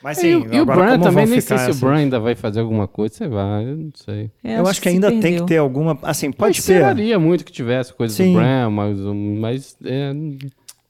Mas 0.06 0.18
É, 0.18 0.20
sim, 0.20 0.28
e, 0.28 0.36
o- 0.36 0.54
e 0.54 0.60
o 0.60 0.66
como 0.66 0.98
também, 1.02 1.26
nem 1.26 1.40
sei 1.40 1.58
se 1.58 1.70
o 1.72 1.74
Bran 1.74 1.96
ainda 1.96 2.20
vai 2.20 2.36
fazer 2.36 2.60
alguma 2.60 2.86
coisa, 2.86 3.12
sei 3.16 3.26
lá, 3.26 3.60
eu 3.60 3.76
não 3.76 3.90
sei. 3.92 4.30
É, 4.44 4.60
Eu 4.60 4.66
acho 4.68 4.80
que 4.80 4.88
se 4.88 4.94
ainda 4.94 5.10
tem 5.10 5.20
perdeu. 5.20 5.40
que 5.40 5.48
ter 5.48 5.56
alguma. 5.56 5.98
Assim, 6.02 6.30
Pode 6.30 6.58
eu 6.58 6.62
ser. 6.62 6.74
esperaria 6.74 7.18
muito 7.18 7.44
que 7.44 7.50
tivesse 7.50 7.92
coisa 7.92 8.14
Sim. 8.14 8.32
do 8.32 8.38
Bran, 8.38 8.70
mas, 8.70 8.98
mas 9.00 9.76
é, 9.84 10.12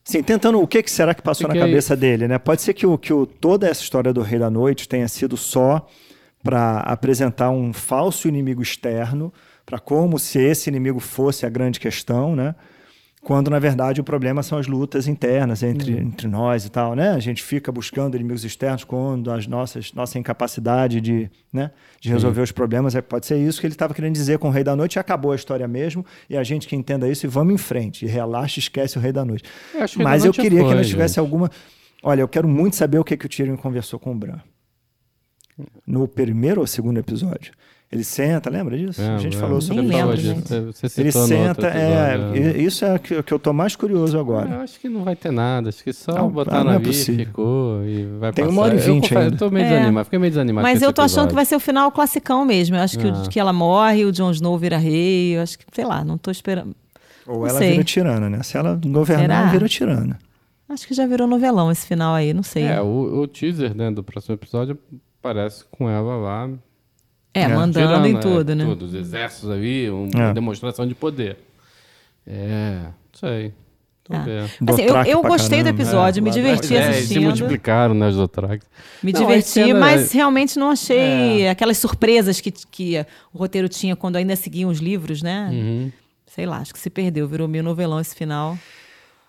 Sim, 0.04 0.22
tentando 0.22 0.60
o 0.60 0.66
que, 0.68 0.82
que 0.82 0.90
será 0.90 1.14
que 1.14 1.22
passou 1.22 1.46
Fiquei- 1.46 1.62
na 1.62 1.66
cabeça 1.66 1.96
dele, 1.96 2.28
né? 2.28 2.38
Pode 2.38 2.60
ser 2.60 2.74
que, 2.74 2.86
o, 2.86 2.98
que 2.98 3.10
o, 3.10 3.24
toda 3.24 3.66
essa 3.66 3.80
história 3.80 4.12
do 4.12 4.20
Rei 4.20 4.38
da 4.38 4.50
Noite 4.50 4.86
tenha 4.86 5.08
sido 5.08 5.34
só 5.34 5.88
para 6.44 6.80
apresentar 6.80 7.48
um 7.50 7.72
falso 7.72 8.28
inimigo 8.28 8.60
externo, 8.60 9.32
para 9.64 9.78
como 9.78 10.18
se 10.18 10.38
esse 10.38 10.68
inimigo 10.68 11.00
fosse 11.00 11.46
a 11.46 11.48
grande 11.48 11.80
questão, 11.80 12.36
né? 12.36 12.54
Quando 13.26 13.50
na 13.50 13.58
verdade 13.58 14.00
o 14.00 14.04
problema 14.04 14.40
são 14.40 14.56
as 14.56 14.68
lutas 14.68 15.08
internas 15.08 15.60
entre, 15.64 15.94
Uhum. 15.94 16.00
entre 16.00 16.28
nós 16.28 16.64
e 16.64 16.70
tal, 16.70 16.94
né? 16.94 17.10
A 17.10 17.18
gente 17.18 17.42
fica 17.42 17.72
buscando 17.72 18.14
inimigos 18.14 18.44
externos 18.44 18.84
quando 18.84 19.32
as 19.32 19.48
nossas 19.48 19.92
nossa 19.92 20.16
incapacidade 20.16 21.00
de, 21.00 21.28
né, 21.52 21.72
de 22.00 22.08
resolver 22.08 22.40
os 22.40 22.52
problemas, 22.52 22.94
é, 22.94 23.02
pode 23.02 23.26
ser 23.26 23.36
isso 23.36 23.60
que 23.60 23.66
ele 23.66 23.74
estava 23.74 23.92
querendo 23.92 24.12
dizer 24.14 24.38
com 24.38 24.46
o 24.46 24.50
Rei 24.52 24.62
da 24.62 24.76
Noite, 24.76 24.94
e 24.94 24.98
acabou 25.00 25.32
a 25.32 25.34
história 25.34 25.66
mesmo, 25.66 26.06
e 26.30 26.36
a 26.36 26.44
gente 26.44 26.68
que 26.68 26.76
entenda 26.76 27.08
isso 27.08 27.26
e 27.26 27.28
vamos 27.28 27.52
em 27.52 27.58
frente, 27.58 28.04
e 28.04 28.08
relaxa, 28.08 28.60
esquece 28.60 28.96
o 28.96 29.00
Rei 29.00 29.10
da 29.10 29.24
Noite. 29.24 29.42
Eu 29.74 29.88
que 29.88 29.98
Mas 30.04 30.22
ainda 30.22 30.26
eu 30.26 30.26
não 30.26 30.32
tinha 30.32 30.44
queria 30.44 30.60
que 30.60 30.66
foi, 30.66 30.74
nós 30.76 30.86
tivesse 30.86 31.14
gente. 31.14 31.18
alguma. 31.18 31.50
Olha, 32.04 32.20
eu 32.20 32.28
quero 32.28 32.46
muito 32.46 32.76
saber 32.76 33.00
o 33.00 33.02
que, 33.04 33.16
que 33.16 33.26
o 33.26 33.28
Tyrion 33.28 33.56
conversou 33.56 33.98
com 33.98 34.12
o 34.12 34.14
Bran. 34.14 34.38
No 35.86 36.06
primeiro 36.06 36.60
ou 36.60 36.66
segundo 36.66 36.98
episódio. 36.98 37.52
Ele 37.90 38.02
senta, 38.02 38.50
lembra 38.50 38.76
disso? 38.76 39.00
a 39.00 39.16
gente 39.16 39.36
É, 39.36 39.40
falou 39.40 39.58
é, 39.58 39.60
sobre 39.60 39.84
isso. 39.84 39.92
lembro, 39.96 40.16
disso, 40.16 40.72
Você 40.72 41.00
Ele 41.00 41.12
citou 41.12 41.28
no 41.28 41.48
outro 41.48 41.62
senta, 41.62 41.68
é, 41.68 42.14
episódio, 42.16 42.36
e- 42.60 42.64
isso 42.64 42.84
é 42.84 42.98
que, 42.98 43.22
que 43.22 43.32
eu 43.32 43.38
tô 43.38 43.52
mais 43.52 43.76
curioso 43.76 44.18
agora. 44.18 44.50
Eu 44.50 44.60
acho 44.62 44.80
que 44.80 44.88
não 44.88 45.04
vai 45.04 45.14
ter 45.14 45.30
nada, 45.30 45.68
acho 45.68 45.84
que 45.84 45.92
só 45.92 46.10
Não, 46.12 46.28
botar 46.28 46.56
ah, 46.56 46.64
não 46.64 46.70
na 46.70 46.74
é 46.74 46.78
vida, 46.78 46.88
possível. 46.88 47.26
ficou 47.26 47.84
e 47.84 48.04
vai 48.18 48.32
Tem 48.32 48.44
passar. 48.44 48.52
uma 48.56 48.62
hora 48.62 48.74
e 48.74 48.78
Eu 48.78 48.82
vinte 48.84 49.02
confesso, 49.02 49.18
ainda. 49.20 49.34
Eu 49.34 49.38
tô 49.38 49.50
meio 49.50 49.66
É. 49.66 49.68
desanimado, 49.68 50.04
fiquei 50.04 50.18
meio 50.18 50.30
desanimado 50.32 50.62
Mas 50.64 50.78
com 50.80 50.84
eu 50.84 50.88
esse 50.88 50.94
tô 50.96 51.02
achando 51.02 51.28
que 51.28 51.34
vai 51.36 51.44
ser 51.44 51.54
o 51.56 51.60
final 51.60 51.92
classicão 51.92 52.44
mesmo. 52.44 52.74
Eu 52.74 52.80
acho 52.82 52.98
que, 52.98 53.06
o- 53.06 53.14
Ah. 53.14 53.28
que 53.30 53.38
ela 53.38 53.52
morre, 53.52 54.04
o 54.04 54.10
Jon 54.10 54.32
Snow 54.32 54.58
vira 54.58 54.76
rei. 54.78 55.36
Eu 55.36 55.42
acho 55.42 55.56
que, 55.56 55.64
sei 55.72 55.84
lá, 55.84 56.04
não 56.04 56.18
tô 56.18 56.32
esperando. 56.32 56.74
Ou 57.24 57.38
não 57.42 57.46
ela 57.46 57.58
sei. 57.60 57.70
vira 57.70 57.84
tirana, 57.84 58.28
né? 58.28 58.42
Se 58.42 58.56
ela 58.56 58.74
governar, 58.84 59.42
Será? 59.42 59.50
vira 59.52 59.68
tirana. 59.68 60.18
Acho 60.68 60.88
que 60.88 60.92
já 60.92 61.06
virou 61.06 61.28
novelão 61.28 61.70
esse 61.70 61.86
final 61.86 62.12
aí, 62.16 62.34
não 62.34 62.42
sei. 62.42 62.64
É, 62.64 62.80
o, 62.82 63.20
o 63.20 63.28
teaser 63.28 63.72
né, 63.76 63.92
do 63.92 64.02
próximo 64.02 64.34
episódio 64.34 64.76
parece 65.26 65.64
com 65.70 65.88
ela 65.90 66.16
lá. 66.16 66.48
É, 67.34 67.42
É, 67.42 67.48
mandando 67.48 67.86
tirando, 67.86 68.06
em 68.06 68.16
é, 68.16 68.20
tudo, 68.20 68.54
né? 68.54 68.64
Tudo, 68.64 68.84
os 68.86 68.94
exércitos 68.94 69.50
ali, 69.50 69.90
um- 69.90 70.08
uma 70.14 70.30
É. 70.30 70.32
demonstração 70.32 70.86
de 70.86 70.94
poder. 70.94 71.36
É, 72.26 72.80
não 72.84 72.92
sei. 73.18 73.52
Ah. 74.08 74.18
ver. 74.20 74.42
Assim, 74.68 74.82
eu, 74.82 74.94
eu 75.04 75.22
gostei 75.22 75.58
do 75.58 75.64
caramba. 75.64 75.82
episódio, 75.82 76.22
me 76.22 76.30
É, 76.30 76.32
diverti 76.32 76.74
É, 76.74 76.76
eles 76.76 76.86
se 76.86 76.98
assistindo. 77.00 77.22
multiplicaram, 77.24 77.92
né, 77.92 78.08
os. 78.12 78.64
Me 79.02 79.12
Não, 79.12 79.20
diverti, 79.20 79.48
cena- 79.48 79.80
mas 79.80 80.12
realmente 80.12 80.56
não 80.60 80.70
achei 80.70 81.42
É. 81.42 81.50
aquelas 81.50 81.76
surpresas 81.78 82.40
que, 82.40 82.52
que 82.52 83.04
o 83.34 83.38
roteiro 83.38 83.68
tinha 83.68 83.96
quando 83.96 84.14
ainda 84.14 84.36
seguiam 84.36 84.70
os 84.70 84.78
livros, 84.78 85.22
né? 85.22 85.50
Uhum. 85.52 85.92
Sei 86.28 86.46
lá, 86.46 86.58
acho 86.58 86.72
que 86.72 86.78
se 86.78 86.88
perdeu, 86.88 87.26
virou 87.26 87.48
meio 87.48 87.64
novelão 87.64 87.98
esse 87.98 88.14
final. 88.14 88.56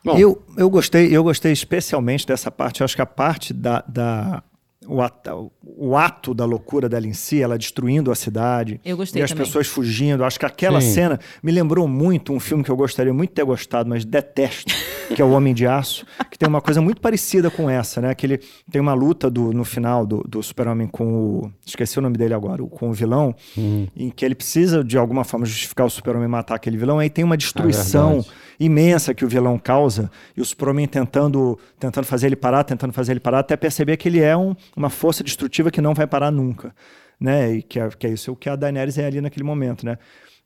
Bom. 0.06 0.16
Eu, 0.16 0.42
eu 0.56 0.70
gostei, 0.70 1.08
eu 1.16 1.24
gostei 1.24 1.52
especialmente 1.52 2.28
dessa 2.28 2.52
parte. 2.52 2.82
Eu 2.82 2.86
acho 2.86 2.96
que 2.96 3.02
a 3.02 3.06
parte 3.06 3.54
da, 3.54 3.84
da 3.88 4.44
o, 4.88 5.02
ato, 5.02 5.52
o 5.64 5.96
ato 5.98 6.34
da 6.34 6.46
loucura 6.46 6.88
dela 6.88 7.06
em 7.06 7.14
si, 7.14 7.42
ela 7.42 7.58
destruindo 7.58 8.12
a 8.12 8.16
cidade 8.16 8.80
Eu 8.86 8.96
gostei 8.98 9.22
e 9.22 9.24
as 9.24 9.32
também. 9.32 9.46
pessoas 9.46 9.68
fugindo. 9.68 10.24
Acho 10.24 10.40
que 10.40 10.46
aquela 10.46 10.80
Sim. 10.82 10.94
cena 10.94 11.20
me 11.44 11.52
lembrou 11.52 11.88
muito 11.88 12.32
um 12.34 12.40
filme 12.40 12.64
que 12.64 12.72
eu 12.72 12.76
gostaria 12.78 13.14
muito 13.14 13.30
de 13.32 13.36
ter 13.36 13.44
gostado, 13.44 13.90
mas 13.90 14.06
detesto, 14.06 14.74
que 15.16 15.22
é 15.22 15.26
o 15.26 15.32
Homem 15.32 15.54
de 15.54 15.66
Aço, 15.66 16.06
que 16.30 16.38
tem 16.38 16.48
uma 16.48 16.62
coisa 16.62 16.82
muito 16.82 17.00
parecida 17.02 17.50
com 17.50 17.70
essa, 17.70 18.02
né? 18.02 18.14
Que 18.14 18.26
ele 18.26 18.40
tem 18.72 18.82
uma 18.82 18.94
luta 18.94 19.30
do, 19.30 19.52
no 19.54 19.64
final 19.64 20.06
do, 20.06 20.24
do 20.28 20.42
Super-Homem 20.44 20.88
com 20.88 21.06
o 21.08 21.52
esqueci 21.66 21.98
o 21.98 22.02
nome 22.02 22.18
dele 22.18 22.34
agora, 22.34 22.62
com 22.64 22.90
o 22.90 22.94
vilão, 22.94 23.34
Uhum. 23.56 23.88
em 23.96 24.10
que 24.10 24.24
ele 24.26 24.36
precisa 24.36 24.84
de 24.84 24.98
alguma 24.98 25.24
forma 25.24 25.46
justificar 25.46 25.86
o 25.86 25.90
Super-Homem 25.90 26.28
matar 26.28 26.56
aquele 26.56 26.78
vilão. 26.78 27.00
Aí 27.00 27.10
tem 27.10 27.24
uma 27.24 27.38
destruição 27.38 28.14
verdade. 28.16 28.32
imensa 28.60 29.14
que 29.14 29.24
o 29.26 29.28
vilão 29.28 29.58
causa 29.58 30.10
e 30.36 30.42
o 30.42 30.46
Superman 30.46 30.88
tentando, 30.88 31.58
tentando 31.80 32.06
fazer 32.06 32.28
ele 32.28 32.36
parar, 32.36 32.64
tentando 32.64 32.94
fazer 32.94 33.14
ele 33.14 33.20
parar, 33.20 33.40
até 33.40 33.56
perceber 33.56 33.98
que 33.98 34.08
ele 34.10 34.20
é 34.22 34.36
um- 34.36 34.56
uma 34.76 34.90
força 34.90 35.24
destrutiva 35.24 35.72
que 35.72 35.82
não 35.82 35.94
vai 35.94 36.06
parar 36.08 36.32
nunca, 36.32 36.74
né? 37.20 37.54
E 37.56 37.62
que 37.62 37.80
é, 37.80 37.90
que 37.90 38.08
é 38.08 38.10
isso 38.12 38.32
o 38.32 38.36
que 38.36 38.50
a 38.50 38.56
Daenerys 38.56 38.98
é 38.98 39.06
ali 39.06 39.22
naquele 39.22 39.44
momento, 39.46 39.86
né? 39.86 39.98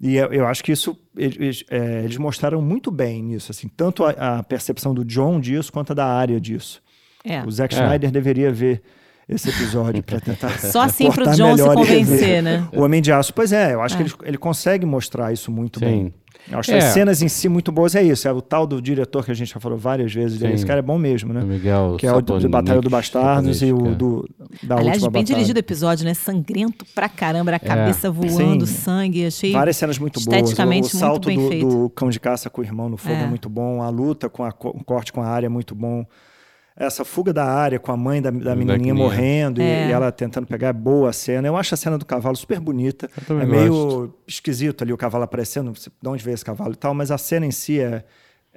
E 0.03 0.15
eu, 0.15 0.33
eu 0.33 0.47
acho 0.47 0.63
que 0.63 0.71
isso 0.71 0.97
eles, 1.15 1.63
é, 1.69 2.01
eles 2.03 2.17
mostraram 2.17 2.59
muito 2.61 2.89
bem 2.89 3.21
nisso, 3.21 3.51
assim, 3.51 3.67
tanto 3.67 4.03
a, 4.03 4.39
a 4.39 4.43
percepção 4.43 4.95
do 4.95 5.05
John 5.05 5.39
disso 5.39 5.71
quanto 5.71 5.91
a 5.91 5.93
da 5.93 6.07
área 6.07 6.41
disso. 6.41 6.81
É. 7.23 7.43
O 7.43 7.51
Zack 7.51 7.75
É. 7.75 7.77
Snyder 7.83 8.09
deveria 8.09 8.51
ver 8.51 8.81
esse 9.29 9.49
episódio 9.49 10.01
para 10.01 10.19
tentar 10.19 10.57
Só 10.59 10.81
assim 10.81 11.03
pro 11.11 11.23
aportar 11.23 11.35
John 11.35 11.55
se 11.55 11.63
convencer, 11.63 12.41
né? 12.41 12.67
O 12.73 12.81
Homem 12.81 12.99
de 13.01 13.11
Aço, 13.11 13.31
pois 13.33 13.53
é, 13.53 13.75
eu 13.75 13.81
acho 13.81 13.93
É. 13.93 13.97
que 13.97 14.03
ele, 14.03 14.13
ele 14.23 14.37
consegue 14.39 14.85
mostrar 14.87 15.31
isso 15.31 15.51
muito 15.51 15.77
Sim. 15.79 15.85
bem. 15.85 16.13
Eu 16.51 16.59
acho 16.59 16.71
É. 16.71 16.77
que 16.79 16.83
as 16.85 16.93
cenas 16.93 17.21
em 17.21 17.27
si 17.27 17.47
muito 17.47 17.71
boas 17.71 17.95
é 17.95 18.01
isso. 18.03 18.27
É 18.27 18.31
o 18.33 18.41
tal 18.41 18.65
do 18.67 18.81
diretor 18.81 19.23
que 19.23 19.31
a 19.31 19.33
gente 19.33 19.53
já 19.53 19.59
falou 19.59 19.77
várias 19.77 20.13
vezes. 20.13 20.37
dele. 20.39 20.51
Sim. 20.51 20.55
Esse 20.55 20.65
cara 20.65 20.79
é 20.79 20.81
bom 20.81 20.97
mesmo, 20.97 21.31
O 21.31 21.33
né? 21.33 21.41
Miguel 21.43 21.95
Que 21.99 22.07
é 22.07 22.13
o 22.13 22.21
do, 22.21 22.39
do 22.39 22.49
Batalha 22.49 22.81
do 22.81 22.89
Bastardos 22.89 23.61
e 23.61 23.71
o 23.71 23.87
é. 23.87 23.91
do, 23.95 24.29
da 24.63 24.75
Aliás, 24.75 24.97
última 24.97 25.11
bem 25.11 25.21
batalha. 25.23 25.25
dirigido 25.25 25.57
o 25.57 25.59
episódio, 25.59 26.03
né? 26.05 26.13
Sangrento 26.13 26.85
pra 26.95 27.07
caramba, 27.07 27.51
a 27.55 27.59
cabeça 27.59 28.09
voando, 28.11 28.65
Sim. 28.65 28.73
sangue. 28.75 29.25
Achei. 29.25 29.51
Várias 29.51 29.77
cenas 29.77 29.97
muito 29.99 30.15
boas. 30.19 30.25
O, 30.27 30.29
o 30.29 30.35
esteticamente 30.35 30.81
muito 30.81 30.97
salto 30.97 31.25
bem 31.27 31.37
do, 31.39 31.47
feito. 31.47 31.67
do 31.67 31.89
cão 31.91 32.09
de 32.09 32.19
caça 32.19 32.49
com 32.49 32.61
o 32.61 32.63
irmão 32.63 32.89
no 32.89 32.97
fogo 32.97 33.15
é, 33.15 33.23
É. 33.23 33.27
muito 33.27 33.49
bom. 33.49 33.81
A 33.81 33.89
luta 33.89 34.29
com 34.29 34.43
a, 34.43 34.49
o 34.49 34.83
corte 34.83 35.13
com 35.13 35.21
a 35.21 35.27
área 35.27 35.45
é 35.45 35.49
muito 35.49 35.73
bom. 35.75 36.05
Essa 36.75 37.03
fuga 37.03 37.34
da 37.34 37.45
área 37.45 37.77
com 37.79 37.91
a 37.91 37.97
mãe 37.97 38.21
da, 38.21 38.31
da 38.31 38.55
menininha 38.55 38.93
morrendo 38.93 39.62
e- 39.62 39.63
É. 39.65 39.89
e, 39.89 39.91
ela 39.91 40.12
tentando 40.12 40.47
pegar 40.47 40.69
é 40.69 40.73
boa 40.73 41.10
a 41.10 41.13
cena. 41.13 41.47
Eu 41.47 41.55
acho 41.57 41.73
a 41.73 41.77
cena 41.77 41.97
do 41.97 42.05
cavalo 42.05 42.36
super 42.36 42.60
bonita. 42.60 43.10
É 43.29 43.45
meio 43.45 43.73
gosto. 43.73 44.15
esquisito 44.27 44.84
ali 44.84 44.93
o 44.93 44.97
cavalo 44.97 45.23
aparecendo, 45.23 45.67
não 45.67 45.75
sei 45.75 45.91
de 46.01 46.10
onde 46.10 46.23
veio 46.23 46.34
esse 46.36 46.45
cavalo 46.45 46.71
e 46.73 46.75
tal, 46.77 46.93
mas 46.93 47.12
a 47.12 47.17
cena 47.17 47.45
em 47.45 47.51
si 47.51 47.79
é, 47.79 48.03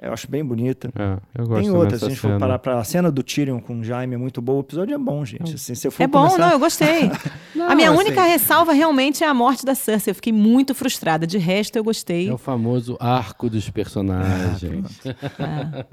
eu 0.01 0.11
acho 0.13 0.29
bem 0.29 0.43
bonita. 0.45 0.89
É, 0.95 1.17
eu 1.41 1.47
gosto 1.47 1.61
Tem 1.61 1.71
outras, 1.71 1.99
se 1.99 2.05
a 2.05 2.09
gente 2.09 2.19
for 2.19 2.27
cena. 2.27 2.39
parar 2.39 2.59
pra 2.59 2.79
a 2.79 2.83
cena 2.83 3.11
do 3.11 3.23
Tyrion 3.23 3.59
com 3.59 3.79
o 3.79 3.83
Jaime 3.83 4.15
é 4.15 4.17
muito 4.17 4.41
boa, 4.41 4.57
o 4.57 4.61
episódio 4.61 4.93
é 4.93 4.97
bom, 4.97 5.23
gente. 5.25 5.55
Assim, 5.55 5.73
se 5.73 5.87
eu 5.87 5.91
for 5.91 6.03
É 6.03 6.07
bom, 6.07 6.19
começar- 6.27 6.37
não, 6.45 6.51
eu 6.51 6.59
gostei. 6.59 7.09
Não, 7.55 7.67
a 7.71 7.75
minha 7.75 7.89
assim- 7.89 7.99
única 7.99 8.21
ressalva 8.23 8.73
realmente 8.73 9.23
é 9.23 9.27
a 9.27 9.33
morte 9.33 9.65
da 9.65 9.73
Cersei. 9.73 10.11
Eu 10.11 10.15
fiquei 10.15 10.33
muito 10.33 10.75
frustrada. 10.75 11.25
De 11.25 11.37
resto, 11.37 11.75
eu 11.77 11.83
gostei. 11.83 12.29
É 12.29 12.33
o 12.33 12.37
famoso 12.37 12.97
arco 12.99 13.49
dos 13.49 13.69
personagens. 13.69 15.01
É. 15.39 15.85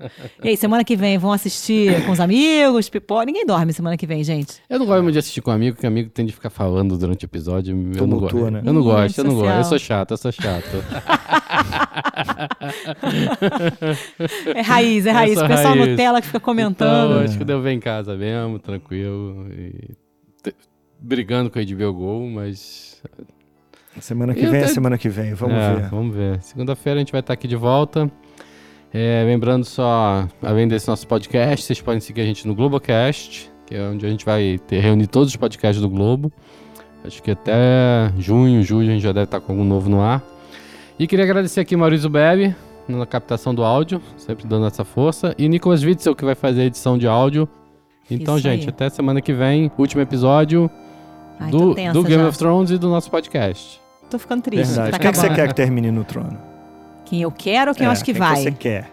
E 0.45 0.49
aí, 0.51 0.57
semana 0.57 0.85
que 0.85 0.97
vem 0.97 1.17
vão 1.19 1.33
assistir 1.33 2.05
com 2.05 2.13
os 2.13 2.21
amigos, 2.21 2.89
pipoca. 2.89 3.25
Ninguém 3.25 3.45
dorme 3.47 3.73
semana 3.73 3.97
que 3.97 4.07
vem, 4.07 4.23
gente. 4.25 4.55
Eu 4.69 4.79
não 4.79 4.87
gosto 4.87 5.03
muito 5.03 5.13
de 5.15 5.19
assistir 5.21 5.41
com 5.41 5.51
amigo, 5.51 5.75
porque 5.77 5.87
amigo 5.87 6.11
tem 6.11 6.25
de 6.27 6.33
ficar 6.33 6.51
falando 6.51 6.97
durante 6.99 7.25
o 7.25 7.27
episódio. 7.27 7.73
Eu 7.73 7.77
não 7.77 7.93
Tumultua, 8.19 8.31
gosto. 8.41 8.51
né? 8.53 8.63
Eu 8.65 8.73
não 8.73 8.83
gosto, 8.83 9.19
eu 9.19 9.25
não 9.25 9.31
social. 9.33 9.47
gosto. 9.57 9.59
Eu 9.59 9.65
sou 9.65 9.79
chato, 9.79 10.11
eu 10.13 10.17
sou 10.17 10.33
chato. 10.33 10.85
é 14.55 14.61
raiz, 14.61 15.07
é 15.07 15.11
raiz. 15.11 15.39
O 15.41 15.47
pessoal 15.47 15.75
raiz. 15.75 15.89
Nutella 15.89 16.21
que 16.21 16.27
fica 16.27 16.41
comentando. 16.41 17.13
Então, 17.13 17.25
acho 17.25 17.39
que 17.39 17.45
deu 17.45 17.61
ver 17.61 17.73
em 17.73 17.81
casa 17.81 18.17
mesmo, 18.17 18.59
tranquilo. 18.59 19.47
E... 19.53 19.91
Brigando 21.01 21.51
com 21.51 21.59
a 21.59 21.63
HBO 21.63 21.93
Go, 21.93 22.31
mas. 22.31 23.03
Semana 24.01 24.35
que 24.35 24.47
vem 24.47 24.61
é 24.61 24.67
semana 24.69 24.97
que 24.97 25.09
vem, 25.09 25.35
vamos 25.35 25.57
é, 25.57 25.75
ver. 25.75 25.89
Vamos 25.91 26.15
ver. 26.15 26.43
Segunda-feira 26.43 26.99
a 26.99 27.01
gente 27.01 27.13
vai 27.13 27.21
estar 27.21 27.35
aqui 27.35 27.47
de 27.47 27.57
volta. 27.57 28.11
É, 28.95 29.25
lembrando 29.27 29.65
só, 29.65 30.29
além 30.43 30.69
desse 30.69 30.87
nosso 30.87 31.07
podcast, 31.07 31.65
vocês 31.65 31.81
podem 31.81 32.01
seguir 32.01 32.21
a 32.21 32.25
gente 32.25 32.47
no 32.47 32.55
Globocast, 32.55 33.51
que 33.67 33.75
é 33.75 33.83
onde 33.83 34.05
a 34.05 34.09
gente 34.09 34.25
vai 34.25 34.61
ter, 34.67 34.81
reunir 34.81 35.07
todos 35.07 35.29
os 35.29 35.37
podcasts 35.37 35.81
do 35.81 35.89
Globo. 35.89 36.31
Acho 37.05 37.23
que 37.23 37.31
até 37.31 38.13
junho, 38.19 38.63
julho 38.63 38.89
a 38.89 38.93
gente 38.93 39.03
já 39.03 39.13
deve 39.13 39.25
estar 39.25 39.41
com 39.41 39.53
algum 39.53 39.65
novo 39.65 39.89
no 39.89 40.01
ar. 40.01 40.23
E 40.99 41.07
queria 41.07 41.25
agradecer 41.25 41.61
aqui 41.61 41.77
Maurício 41.77 42.09
Bebe 42.09 42.55
na 42.89 43.07
captação 43.07 43.55
do 43.55 43.65
áudio, 43.65 44.01
sempre 44.17 44.47
dando 44.47 44.67
essa 44.67 44.85
força. 44.85 45.35
E 45.39 45.49
Nicolas 45.49 45.83
Witzel, 45.83 46.15
que 46.15 46.25
vai 46.25 46.35
fazer 46.35 46.63
a 46.63 46.65
edição 46.65 46.99
de 46.99 47.07
áudio. 47.07 47.49
Então, 48.11 48.37
Isso 48.37 48.43
gente, 48.43 48.65
aí. 48.65 48.69
até 48.69 48.91
semana 48.91 49.21
que 49.21 49.33
vem, 49.33 49.71
último 49.79 50.03
episódio 50.03 50.71
Ai, 51.39 51.51
do, 51.51 51.75
do 51.93 52.03
Game 52.03 52.23
já. 52.23 52.29
of 52.29 52.39
Thrones 52.39 52.71
e 52.71 52.79
do 52.79 52.89
nosso 52.89 53.11
podcast. 53.11 53.81
Tô 54.11 54.19
ficando 54.19 54.43
triste. 54.43 54.75
Tá 54.75 54.99
quem 54.99 55.09
é 55.09 55.13
que 55.13 55.19
você 55.19 55.31
quer 55.31 55.49
que 55.49 55.55
termine 55.55 55.91
no 55.91 56.05
trono? 56.05 56.39
Quem 57.05 57.23
eu 57.23 57.31
quero 57.31 57.71
ou 57.71 57.75
quem 57.75 57.85
é, 57.85 57.89
eu 57.89 57.93
acho 57.93 58.05
que 58.05 58.13
quem 58.13 58.19
vai? 58.21 58.37
Que 58.37 58.43
você 58.43 58.53
quer? 58.53 58.91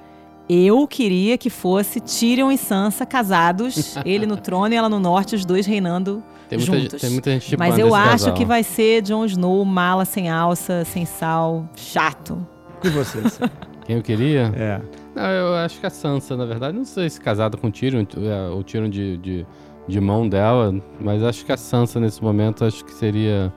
Eu 0.47 0.87
queria 0.87 1.37
que 1.37 1.49
fosse 1.49 1.99
Tyrion 1.99 2.51
e 2.51 2.57
Sansa 2.57 3.05
casados, 3.05 3.95
ele 4.05 4.25
no 4.25 4.37
trono 4.37 4.73
e 4.73 4.77
ela 4.77 4.89
no 4.89 4.99
norte, 4.99 5.35
os 5.35 5.45
dois 5.45 5.65
reinando 5.65 6.23
tem 6.49 6.57
muita, 6.57 6.79
juntos. 6.79 7.01
Tem 7.01 7.09
muita 7.11 7.31
gente 7.31 7.57
Mas 7.57 7.77
eu 7.77 7.93
acho 7.93 8.25
casal. 8.25 8.33
que 8.33 8.43
vai 8.43 8.63
ser 8.63 9.03
Jon 9.03 9.23
Snow, 9.25 9.63
mala 9.63 10.03
sem 10.03 10.29
alça, 10.29 10.83
sem 10.83 11.05
sal, 11.05 11.69
chato. 11.75 12.45
E 12.83 12.89
vocês? 12.89 13.39
Quem 13.89 13.95
eu 13.97 14.03
queria? 14.03 14.53
É. 14.55 14.79
Não, 15.15 15.31
eu 15.31 15.55
acho 15.55 15.79
que 15.79 15.85
a 15.87 15.89
Sansa, 15.89 16.37
na 16.37 16.45
verdade, 16.45 16.77
não 16.77 16.85
sei 16.85 17.09
se 17.09 17.19
casado 17.19 17.57
com 17.57 17.69
o 17.69 17.71
Tyrion, 17.71 18.05
é, 18.17 18.53
o 18.53 18.61
Tyrion 18.61 18.87
de, 18.87 19.17
de, 19.17 19.47
de 19.87 19.99
mão 19.99 20.29
dela, 20.29 20.71
mas 21.01 21.23
acho 21.23 21.43
que 21.43 21.51
a 21.51 21.57
Sansa 21.57 21.99
nesse 21.99 22.21
momento 22.21 22.63
acho 22.63 22.85
que 22.85 22.91
seria 22.91 23.51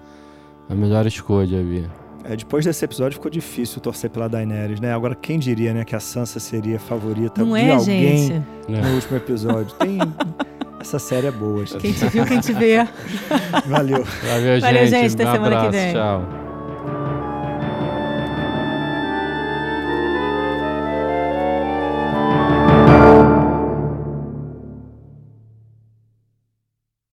a 0.71 0.75
melhor 0.75 1.05
escolha, 1.05 1.63
Bia. 1.63 1.85
É, 2.25 2.35
depois 2.35 2.65
desse 2.65 2.83
episódio 2.83 3.17
ficou 3.17 3.31
difícil 3.31 3.79
torcer 3.83 4.09
pela 4.09 4.27
Daenerys, 4.27 4.81
né? 4.81 4.95
Agora, 4.95 5.15
quem 5.15 5.39
diria, 5.39 5.75
né, 5.75 5.85
que 5.85 5.95
a 5.95 6.01
Sansa 6.01 6.41
seria 6.41 6.77
a 6.77 6.81
favorita 6.81 7.45
Não 7.45 7.55
de 7.55 7.65
é, 7.65 7.75
alguém 7.75 8.17
gente? 8.17 8.43
no 8.69 8.79
é. 8.79 8.91
último 8.95 9.17
episódio? 9.19 9.75
Tem... 9.75 9.99
Essa 10.81 10.99
série 10.99 11.27
é 11.27 11.31
boa. 11.31 11.63
Quem 11.79 11.93
te 11.93 12.07
viu, 12.07 12.25
quem 12.25 12.41
te 12.41 12.55
vê. 12.55 12.79
Valeu. 13.67 14.03
Valeu, 14.03 14.55
gente. 14.55 14.61
Valeu, 14.63 14.87
gente. 14.87 15.15
Até 15.15 15.29
um 15.29 15.33
semana 15.33 15.47
abraço, 15.47 15.67
que 15.67 15.77
vem. 15.77 15.93
Tchau. 15.93 16.42